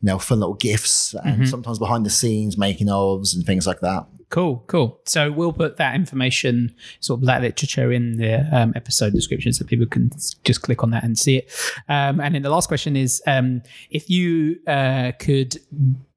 you 0.00 0.06
know 0.08 0.18
fun 0.18 0.40
little 0.40 0.54
gifs 0.54 1.14
and 1.24 1.48
sometimes 1.48 1.78
behind 1.78 2.04
the 2.04 2.10
scenes 2.10 2.58
making 2.58 2.88
ofs 2.88 3.34
and 3.34 3.44
things 3.44 3.66
like 3.66 3.80
that. 3.80 4.06
Cool, 4.30 4.64
cool. 4.66 5.00
So 5.04 5.30
we'll 5.30 5.52
put 5.52 5.76
that 5.76 5.94
information, 5.94 6.74
sort 6.98 7.20
of 7.20 7.26
that 7.26 7.42
literature, 7.42 7.92
in 7.92 8.16
the 8.16 8.46
um, 8.52 8.72
episode 8.74 9.12
description 9.12 9.52
so 9.52 9.64
people 9.64 9.86
can 9.86 10.10
just 10.42 10.62
click 10.62 10.82
on 10.82 10.90
that 10.90 11.04
and 11.04 11.16
see 11.16 11.36
it. 11.36 11.52
Um, 11.88 12.20
and 12.20 12.34
then 12.34 12.42
the 12.42 12.50
last 12.50 12.66
question 12.66 12.96
is 12.96 13.22
um, 13.28 13.62
if 13.90 14.10
you 14.10 14.58
uh, 14.66 15.12
could 15.20 15.56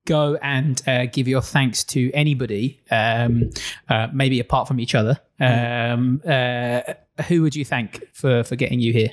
go 0.06 0.36
and 0.42 0.82
uh, 0.88 1.06
give 1.06 1.28
your 1.28 1.42
thanks 1.42 1.84
to 1.84 2.12
anybody, 2.14 2.82
um, 2.90 3.52
uh, 3.88 4.08
maybe 4.12 4.40
apart 4.40 4.68
from 4.68 4.80
each 4.80 4.96
other, 4.96 5.20
um, 5.40 6.22
uh, 6.26 6.82
who 7.28 7.42
would 7.42 7.56
you 7.56 7.66
thank 7.66 8.04
for, 8.14 8.44
for 8.44 8.56
getting 8.56 8.80
you 8.80 8.94
here? 8.94 9.10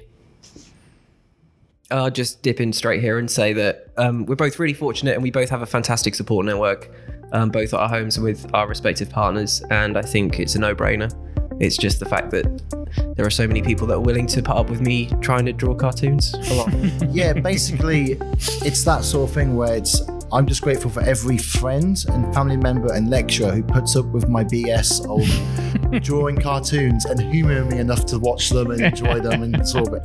I'll 1.91 2.11
just 2.11 2.43
dip 2.43 2.61
in 2.61 2.73
straight 2.73 3.01
here 3.01 3.19
and 3.19 3.31
say 3.31 3.53
that 3.53 3.89
um, 3.97 4.27
we're 4.27 4.37
both 4.37 4.59
really 4.59 4.75
fortunate 4.75 5.15
and 5.15 5.23
we 5.23 5.31
both 5.31 5.51
have 5.51 5.63
a 5.63 5.67
fantastic 5.67 6.15
support 6.15 6.47
network, 6.47 6.91
um, 7.33 7.51
both 7.51 7.75
at 7.75 7.81
our 7.81 7.89
homes 7.89 8.19
with 8.19 8.53
our 8.55 8.67
respective 8.67 9.11
partners. 9.11 9.63
And 9.71 9.97
I 9.97 10.03
think 10.03 10.41
it's 10.41 10.55
a 10.55 10.59
no 10.59 10.75
brainer. 10.75 11.13
It's 11.61 11.77
just 11.77 12.01
the 12.01 12.07
fact 12.07 12.31
that 12.33 13.15
there 13.17 13.25
are 13.25 13.31
so 13.31 13.47
many 13.47 13.63
people 13.63 13.87
that 13.89 13.95
are 13.95 14.01
willing 14.01 14.27
to 14.29 14.43
put 14.43 14.57
up 14.57 14.71
with 14.71 14.81
me 14.81 15.09
trying 15.21 15.47
to 15.47 15.53
draw 15.53 15.75
cartoons 15.75 16.35
a 16.35 16.55
lot. 16.55 16.73
yeah, 17.11 17.33
basically, 17.33 18.17
it's 18.63 18.85
that 18.85 19.05
sort 19.05 19.29
of 19.29 19.35
thing 19.35 19.55
where 19.55 19.77
it's. 19.77 20.01
I'm 20.33 20.47
just 20.47 20.63
grateful 20.63 20.91
for 20.91 21.01
every 21.03 21.39
friend 21.39 22.03
and 22.09 22.35
family 22.35 22.57
member 22.57 22.93
and 22.93 23.11
lecturer 23.11 23.53
who 23.53 23.63
puts 23.63 23.97
up 23.97 24.07
with 24.07 24.29
my 24.29 24.45
BS 24.45 25.05
of 25.09 26.03
drawing 26.03 26.37
cartoons 26.37 27.05
and 27.05 27.21
humouring 27.21 27.69
me 27.69 27.79
enough 27.79 28.07
to 28.07 28.19
watch 28.19 28.51
them 28.51 28.71
and 28.71 28.81
enjoy 28.81 29.21
them 29.21 29.43
and 29.43 29.69
sort 29.69 29.89
of 29.89 30.03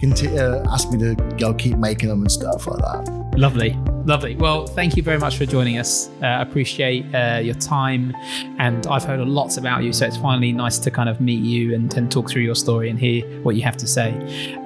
conti- 0.00 0.38
uh, 0.38 0.64
ask 0.70 0.90
me 0.90 0.98
to 0.98 1.14
go 1.38 1.54
keep 1.54 1.76
making 1.76 2.08
them 2.08 2.20
and 2.20 2.30
stuff 2.30 2.66
like 2.66 2.78
that. 2.78 3.20
Lovely, 3.36 3.72
lovely. 4.04 4.36
Well, 4.36 4.66
thank 4.66 4.96
you 4.96 5.02
very 5.02 5.18
much 5.18 5.36
for 5.36 5.46
joining 5.46 5.78
us. 5.78 6.10
Uh, 6.22 6.38
appreciate 6.40 7.06
uh, 7.14 7.40
your 7.42 7.54
time, 7.54 8.14
and 8.58 8.86
I've 8.88 9.04
heard 9.04 9.20
lots 9.20 9.56
about 9.56 9.82
you, 9.82 9.92
so 9.92 10.04
it's 10.04 10.16
finally 10.16 10.52
nice 10.52 10.78
to 10.80 10.90
kind 10.90 11.08
of 11.08 11.20
meet 11.20 11.42
you 11.42 11.74
and, 11.74 11.94
and 11.94 12.10
talk 12.10 12.28
through 12.28 12.42
your 12.42 12.56
story 12.56 12.90
and 12.90 12.98
hear 12.98 13.24
what 13.42 13.56
you 13.56 13.62
have 13.62 13.76
to 13.78 13.86
say. 13.86 14.10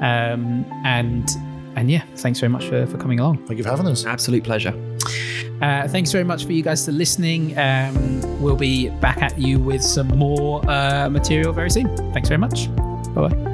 Um, 0.01 0.65
and 0.85 1.29
and 1.77 1.91
yeah, 1.91 2.05
thanks 2.17 2.41
very 2.41 2.51
much 2.51 2.67
for, 2.67 2.87
for 2.87 2.99
coming 2.99 3.21
along. 3.21 3.47
Thank 3.47 3.59
you 3.59 3.65
for 3.65 3.71
having 3.71 3.87
us. 3.87 4.05
Absolute 4.05 4.45
pleasure. 4.45 4.75
Uh, 5.63 5.89
thanks 5.89 6.13
very 6.13 6.25
much 6.25 6.45
for 6.45 6.53
you 6.53 6.63
guys 6.63 6.85
for 6.85 6.93
listening. 6.93 7.57
Um, 7.59 8.21
we'll 8.43 8.57
be 8.57 8.91
back 9.01 9.23
at 9.23 9.39
you 9.39 9.59
with 9.59 9.83
some 9.83 10.09
more 10.09 10.69
uh, 10.69 11.09
material 11.09 11.53
very 11.53 11.71
soon. 11.71 11.95
Thanks 12.13 12.29
very 12.29 12.39
much. 12.39 12.75
Bye 13.15 13.29
bye. 13.29 13.54